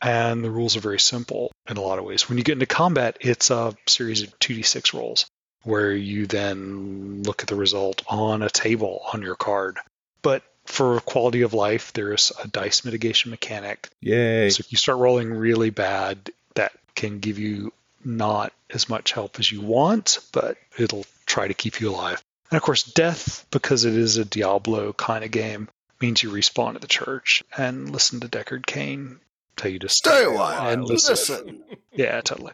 And 0.00 0.44
the 0.44 0.50
rules 0.50 0.76
are 0.76 0.80
very 0.80 1.00
simple 1.00 1.52
in 1.68 1.76
a 1.76 1.82
lot 1.82 1.98
of 1.98 2.04
ways. 2.04 2.28
When 2.28 2.38
you 2.38 2.44
get 2.44 2.54
into 2.54 2.66
combat, 2.66 3.18
it's 3.20 3.50
a 3.50 3.76
series 3.86 4.22
of 4.22 4.38
2d6 4.38 4.94
rolls 4.94 5.26
where 5.64 5.92
you 5.92 6.26
then 6.26 7.22
look 7.24 7.42
at 7.42 7.48
the 7.48 7.56
result 7.56 8.02
on 8.06 8.42
a 8.42 8.50
table 8.50 9.02
on 9.12 9.22
your 9.22 9.34
card. 9.34 9.78
But 10.22 10.42
for 10.66 11.00
quality 11.00 11.42
of 11.42 11.54
life, 11.54 11.92
there's 11.92 12.32
a 12.42 12.48
dice 12.48 12.84
mitigation 12.84 13.30
mechanic 13.30 13.88
Yay. 14.00 14.50
so 14.50 14.60
if 14.60 14.70
you 14.70 14.78
start 14.78 14.98
rolling 14.98 15.32
really 15.32 15.70
bad, 15.70 16.30
that 16.54 16.72
can 16.94 17.18
give 17.18 17.38
you 17.38 17.72
not 18.04 18.52
as 18.70 18.88
much 18.88 19.12
help 19.12 19.38
as 19.38 19.50
you 19.50 19.60
want, 19.60 20.18
but 20.32 20.56
it'll 20.78 21.06
try 21.26 21.48
to 21.48 21.54
keep 21.54 21.80
you 21.80 21.90
alive. 21.90 22.22
And 22.50 22.56
of 22.56 22.62
course, 22.62 22.82
death, 22.82 23.46
because 23.50 23.84
it 23.84 23.94
is 23.94 24.16
a 24.16 24.24
Diablo 24.24 24.92
kind 24.92 25.24
of 25.24 25.30
game, 25.30 25.68
means 26.00 26.22
you 26.22 26.30
respawn 26.30 26.76
at 26.76 26.80
the 26.80 26.86
church 26.86 27.42
and 27.56 27.90
listen 27.90 28.20
to 28.20 28.28
Deckard 28.28 28.64
Cain 28.64 29.20
tell 29.58 29.70
you 29.70 29.78
to 29.80 29.88
Stay 29.88 30.24
a 30.24 30.30
while. 30.30 30.68
and 30.68 30.84
Listen. 30.84 31.64
Yeah, 31.92 32.20
totally. 32.20 32.52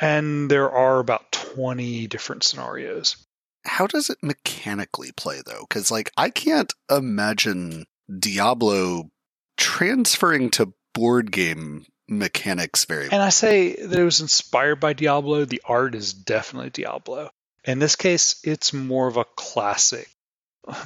And 0.00 0.50
there 0.50 0.70
are 0.70 1.00
about 1.00 1.32
20 1.32 2.06
different 2.06 2.44
scenarios. 2.44 3.16
How 3.64 3.86
does 3.86 4.10
it 4.10 4.18
mechanically 4.22 5.12
play 5.12 5.42
though? 5.44 5.66
Because 5.68 5.90
like 5.90 6.10
I 6.16 6.30
can't 6.30 6.72
imagine 6.90 7.86
Diablo 8.18 9.10
transferring 9.56 10.50
to 10.50 10.72
board 10.94 11.30
game 11.30 11.84
mechanics 12.08 12.86
very 12.86 13.08
And 13.10 13.22
I 13.22 13.28
say 13.28 13.74
that 13.74 13.98
it 13.98 14.04
was 14.04 14.20
inspired 14.20 14.80
by 14.80 14.94
Diablo. 14.94 15.44
The 15.44 15.62
art 15.64 15.94
is 15.94 16.12
definitely 16.14 16.70
Diablo. 16.70 17.30
In 17.64 17.78
this 17.78 17.96
case, 17.96 18.40
it's 18.44 18.72
more 18.72 19.08
of 19.08 19.16
a 19.16 19.26
classic 19.36 20.08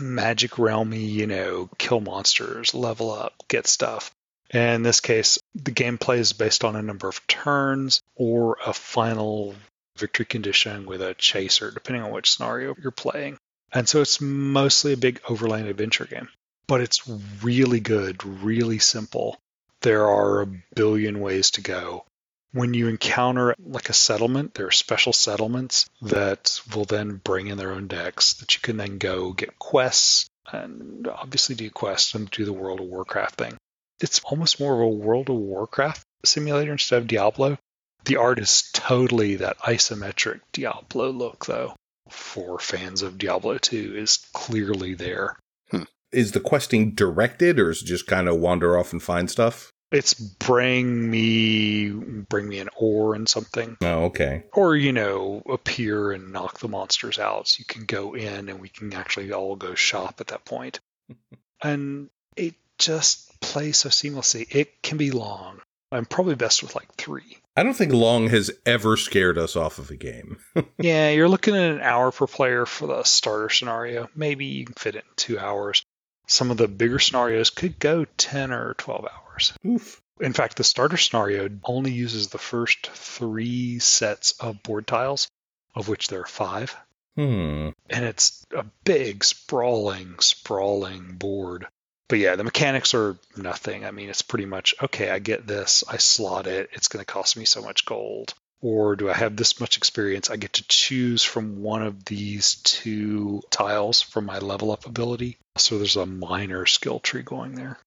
magic 0.01 0.53
realmy, 0.53 1.09
you 1.09 1.27
know, 1.27 1.69
kill 1.79 2.01
monsters, 2.01 2.75
level 2.75 3.13
up, 3.13 3.35
get 3.49 3.67
stuff. 3.67 4.13
In 4.53 4.83
this 4.83 5.01
case, 5.01 5.39
the 5.55 5.71
gameplay 5.71 6.19
is 6.19 6.35
based 6.35 6.63
on 6.63 6.77
a 6.77 6.83
number 6.83 7.09
of 7.09 7.27
turns 7.27 8.03
or 8.15 8.59
a 8.65 8.75
final 8.75 9.55
victory 9.97 10.27
condition 10.27 10.85
with 10.85 11.01
a 11.01 11.15
chaser, 11.15 11.71
depending 11.71 12.03
on 12.03 12.11
which 12.11 12.31
scenario 12.31 12.75
you're 12.81 12.91
playing. 12.91 13.39
And 13.73 13.89
so 13.89 14.03
it's 14.03 14.21
mostly 14.21 14.93
a 14.93 14.99
big 14.99 15.21
overland 15.29 15.69
adventure 15.69 16.05
game. 16.05 16.29
But 16.67 16.83
it's 16.83 17.09
really 17.43 17.81
good, 17.81 18.25
really 18.25 18.79
simple. 18.79 19.39
There 19.81 20.07
are 20.07 20.43
a 20.43 20.47
billion 20.75 21.21
ways 21.21 21.53
to 21.53 21.63
go. 21.63 22.05
When 22.53 22.75
you 22.75 22.89
encounter 22.89 23.55
like 23.59 23.89
a 23.89 23.95
settlement, 23.95 24.53
there 24.55 24.67
are 24.67 24.73
special 24.73 25.15
settlements 25.15 25.89
that 26.03 26.61
will 26.75 26.85
then 26.85 27.21
bring 27.25 27.47
in 27.47 27.57
their 27.57 27.73
own 27.73 27.89
decks 27.89 28.35
that 28.35 28.55
you 28.55 28.61
can 28.61 28.77
then 28.77 28.99
go 28.99 29.33
get 29.33 29.59
quests 29.59 30.29
and 30.53 31.09
obviously 31.09 31.55
do 31.55 31.71
quests 31.71 32.15
and 32.15 32.31
do 32.31 32.45
the 32.45 32.53
World 32.53 32.81
of 32.81 32.87
Warcraft 32.87 33.37
thing. 33.37 33.57
It's 34.03 34.21
almost 34.25 34.59
more 34.61 34.75
of 34.75 34.81
a 34.81 34.89
World 34.89 35.31
of 35.31 35.37
Warcraft 35.37 36.05
simulator 36.25 36.73
instead 36.73 36.99
of 36.99 37.07
Diablo. 37.07 37.57
The 38.05 38.17
art 38.17 38.41
is 38.41 38.69
totally 38.73 39.37
that 39.37 39.59
isometric 39.59 40.41
Diablo 40.53 41.11
look, 41.11 41.47
though. 41.47 41.75
For 42.11 42.59
fans 42.59 43.03
of 43.03 43.17
Diablo 43.17 43.59
2, 43.59 43.95
is 43.97 44.19
clearly 44.33 44.95
there. 44.95 45.37
Hmm. 45.71 45.85
Is 46.11 46.33
the 46.33 46.41
questing 46.41 46.95
directed 46.95 47.59
or 47.61 47.71
is 47.71 47.83
it 47.83 47.87
just 47.87 48.07
kind 48.09 48.29
of 48.29 48.39
wander 48.39 48.77
off 48.77 48.93
and 48.93 49.03
find 49.03 49.31
stuff? 49.31 49.71
It's 49.93 50.15
bring 50.15 51.11
me 51.11 51.91
bring 51.91 52.49
me 52.49 52.59
an 52.59 52.71
ore 52.77 53.15
and 53.15 53.29
something, 53.29 53.77
Oh, 53.83 54.05
okay. 54.05 54.45
or 54.53 54.75
you 54.75 54.93
know, 54.93 55.43
appear 55.49 56.13
and 56.13 56.33
knock 56.33 56.59
the 56.61 56.69
monsters 56.69 57.19
out. 57.19 57.47
So 57.47 57.61
you 57.61 57.67
can 57.67 57.85
go 57.85 58.15
in 58.15 58.49
and 58.49 58.59
we 58.59 58.69
can 58.69 58.93
actually 58.95 59.33
all 59.33 59.55
go 59.55 59.75
shop 59.75 60.17
at 60.21 60.29
that 60.29 60.45
point. 60.45 60.81
and 61.63 62.09
it 62.37 62.55
just 62.79 63.32
plays 63.43 63.77
so 63.77 63.89
seamlessly. 63.91 64.47
It 64.55 64.83
can 64.83 64.97
be 64.97 65.11
long. 65.11 65.61
I'm 65.93 66.07
probably 66.07 66.37
best 66.37 66.63
with 66.63 66.75
like 66.75 66.95
three. 66.95 67.37
I 67.55 67.63
don't 67.63 67.75
think 67.75 67.93
long 67.93 68.29
has 68.31 68.51
ever 68.65 68.97
scared 68.97 69.37
us 69.37 69.57
off 69.57 69.79
of 69.79 69.91
a 69.91 69.97
game. 69.97 70.39
yeah, 70.79 71.11
you're 71.11 71.29
looking 71.29 71.55
at 71.55 71.73
an 71.73 71.83
hour 71.83 72.11
per 72.11 72.27
player 72.27 72.65
for 72.65 72.87
the 72.87 73.03
starter 73.03 73.51
scenario. 73.51 74.09
Maybe 74.17 74.47
you 74.47 74.65
can 74.65 74.75
fit 74.75 74.97
it 74.97 75.05
in 75.05 75.15
two 75.17 75.39
hours. 75.39 75.85
Some 76.27 76.51
of 76.51 76.57
the 76.57 76.69
bigger 76.69 76.99
scenarios 76.99 77.51
could 77.51 77.79
go 77.79 78.07
10 78.17 78.53
or 78.53 78.75
12 78.75 79.07
hours. 79.07 79.53
Oof. 79.67 80.01
In 80.21 80.33
fact, 80.33 80.57
the 80.57 80.65
starter 80.65 80.97
scenario 80.97 81.51
only 81.65 81.93
uses 81.93 82.29
the 82.29 82.39
first 82.39 82.87
three 82.87 83.79
sets 83.81 84.33
of 84.33 84.63
board 84.63 84.87
tiles, 84.87 85.29
of 85.75 85.89
which 85.89 86.09
there 86.09 86.21
are 86.23 86.27
five. 86.27 86.75
Hmm. 87.17 87.71
And 87.91 88.05
it's 88.05 88.47
a 88.57 88.65
big, 88.85 89.25
sprawling, 89.25 90.21
sprawling 90.21 91.17
board. 91.17 91.67
But 92.13 92.19
yeah, 92.19 92.37
the 92.37 92.45
mechanics 92.45 92.93
are 92.93 93.17
nothing. 93.39 93.87
I 93.87 93.91
mean, 93.91 94.11
it's 94.11 94.21
pretty 94.21 94.45
much 94.45 94.75
okay, 94.83 95.09
I 95.09 95.19
get 95.19 95.47
this, 95.47 95.83
I 95.89 95.97
slot 95.97 96.47
it, 96.47 96.69
it's 96.75 96.89
going 96.89 97.03
to 97.03 97.11
cost 97.11 97.39
me 97.39 97.47
so 97.47 97.63
much 97.63 97.87
gold. 97.87 98.35
Or 98.61 98.97
do 98.97 99.09
I 99.09 99.15
have 99.15 99.35
this 99.35 99.59
much 99.59 99.79
experience? 99.79 100.29
I 100.29 100.37
get 100.37 100.53
to 100.53 100.69
choose 100.69 101.23
from 101.23 101.63
one 101.63 101.83
of 101.83 102.05
these 102.05 102.57
two 102.57 103.41
tiles 103.49 104.03
for 104.03 104.21
my 104.21 104.41
level 104.41 104.73
up 104.73 104.85
ability. 104.85 105.39
So 105.57 105.79
there's 105.79 105.97
a 105.97 106.05
minor 106.05 106.67
skill 106.67 107.01
tree 107.01 107.23
going 107.23 107.55
there. 107.55 107.79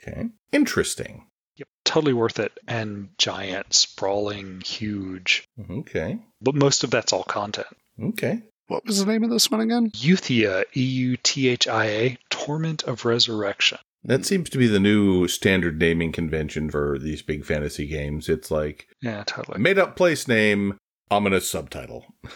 Okay. 0.00 0.28
Interesting. 0.52 1.26
Yep, 1.56 1.66
totally 1.84 2.12
worth 2.12 2.38
it. 2.38 2.52
And 2.68 3.08
giant, 3.18 3.74
sprawling, 3.74 4.60
huge. 4.60 5.42
Okay. 5.68 6.20
But 6.40 6.54
most 6.54 6.84
of 6.84 6.92
that's 6.92 7.12
all 7.12 7.24
content. 7.24 7.66
Okay. 8.00 8.42
What 8.68 8.86
was 8.86 9.04
the 9.04 9.10
name 9.10 9.24
of 9.24 9.30
this 9.30 9.50
one 9.50 9.60
again? 9.60 9.90
Euthia, 9.90 10.64
E 10.74 10.82
U 10.82 11.16
T 11.16 11.48
H 11.48 11.66
I 11.68 11.84
A, 11.86 12.18
Torment 12.44 12.82
of 12.84 13.04
Resurrection. 13.04 13.78
That 14.04 14.26
seems 14.26 14.50
to 14.50 14.58
be 14.58 14.66
the 14.66 14.80
new 14.80 15.28
standard 15.28 15.78
naming 15.78 16.10
convention 16.12 16.70
for 16.70 16.98
these 16.98 17.22
big 17.22 17.44
fantasy 17.44 17.86
games. 17.86 18.28
It's 18.28 18.50
like 18.50 18.88
Yeah, 19.00 19.22
totally. 19.24 19.60
made 19.60 19.78
up 19.78 19.94
place 19.96 20.26
name, 20.26 20.76
ominous 21.10 21.48
subtitle. 21.48 22.06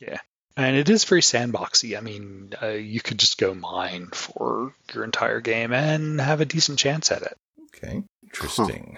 Yeah. 0.00 0.18
And 0.56 0.76
it 0.76 0.88
is 0.88 1.04
very 1.04 1.20
sandboxy. 1.20 1.96
I 1.96 2.00
mean, 2.00 2.54
uh, 2.62 2.68
you 2.68 3.00
could 3.00 3.18
just 3.18 3.36
go 3.38 3.54
mine 3.54 4.08
for 4.12 4.74
your 4.94 5.04
entire 5.04 5.40
game 5.40 5.72
and 5.74 6.18
have 6.20 6.40
a 6.40 6.46
decent 6.46 6.78
chance 6.78 7.12
at 7.12 7.20
it. 7.22 7.34
Okay, 7.76 8.02
interesting. 8.22 8.96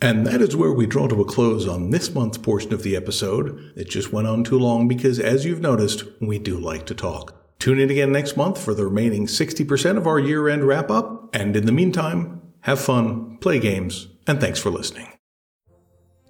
And 0.00 0.26
that 0.26 0.40
is 0.40 0.54
where 0.56 0.72
we 0.72 0.86
draw 0.86 1.08
to 1.08 1.20
a 1.20 1.24
close 1.24 1.66
on 1.66 1.90
this 1.90 2.14
month's 2.14 2.38
portion 2.38 2.72
of 2.72 2.82
the 2.84 2.94
episode. 2.96 3.72
It 3.76 3.90
just 3.90 4.12
went 4.12 4.26
on 4.28 4.44
too 4.44 4.58
long 4.58 4.86
because, 4.86 5.18
as 5.18 5.44
you've 5.44 5.60
noticed, 5.60 6.04
we 6.20 6.38
do 6.38 6.58
like 6.58 6.86
to 6.86 6.94
talk. 6.94 7.43
Tune 7.64 7.80
in 7.80 7.88
again 7.90 8.12
next 8.12 8.36
month 8.36 8.62
for 8.62 8.74
the 8.74 8.84
remaining 8.84 9.26
60% 9.26 9.96
of 9.96 10.06
our 10.06 10.18
year 10.18 10.50
end 10.50 10.64
wrap 10.64 10.90
up. 10.90 11.34
And 11.34 11.56
in 11.56 11.64
the 11.64 11.72
meantime, 11.72 12.42
have 12.60 12.78
fun, 12.78 13.38
play 13.38 13.58
games, 13.58 14.08
and 14.26 14.38
thanks 14.38 14.60
for 14.60 14.68
listening. 14.68 15.08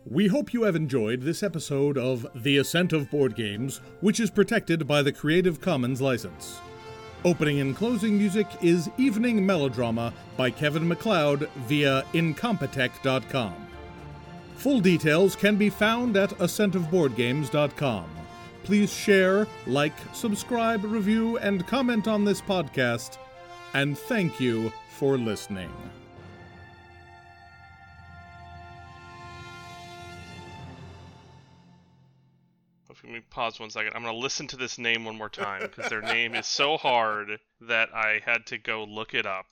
We 0.05 0.29
hope 0.29 0.55
you 0.55 0.63
have 0.63 0.77
enjoyed 0.77 1.23
this 1.23 1.43
episode 1.43 1.99
of 1.99 2.25
The 2.37 2.59
Ascent 2.59 2.93
of 2.93 3.11
Board 3.11 3.35
Games, 3.35 3.81
which 4.01 4.21
is 4.21 4.31
protected 4.31 4.87
by 4.87 5.03
the 5.03 5.11
Creative 5.11 5.61
Commons 5.61 6.01
license. 6.01 6.61
Opening 7.25 7.59
and 7.59 7.75
closing 7.75 8.17
music 8.17 8.47
is 8.63 8.89
Evening 8.97 9.45
Melodrama 9.45 10.15
by 10.37 10.51
Kevin 10.51 10.87
MacLeod 10.87 11.51
via 11.67 12.05
Incompetech.com. 12.13 13.55
Full 14.55 14.79
details 14.79 15.35
can 15.35 15.57
be 15.57 15.69
found 15.69 16.17
at 16.17 16.31
ascentofboardgames.com. 16.39 18.24
Please 18.65 18.93
share, 18.93 19.47
like, 19.67 19.95
subscribe, 20.13 20.85
review, 20.85 21.37
and 21.39 21.67
comment 21.67 22.09
on 22.09 22.25
this 22.25 22.41
podcast. 22.41 23.19
And 23.75 23.97
thank 23.97 24.41
you 24.41 24.73
for 24.91 25.19
listening. 25.19 25.71
Let 33.05 33.13
me 33.13 33.21
pause 33.29 33.61
one 33.61 33.69
second. 33.69 33.93
I'm 33.95 34.03
going 34.03 34.15
to 34.15 34.21
listen 34.21 34.47
to 34.49 34.57
this 34.57 34.79
name 34.79 35.05
one 35.05 35.17
more 35.17 35.29
time 35.29 35.61
because 35.61 35.91
their 35.91 36.01
name 36.01 36.35
is 36.35 36.47
so 36.47 36.79
hard 36.79 37.39
that 37.61 37.95
I 37.95 38.23
had 38.25 38.47
to 38.47 38.57
go 38.57 38.85
look 38.85 39.13
it 39.13 39.27
up. 39.27 39.47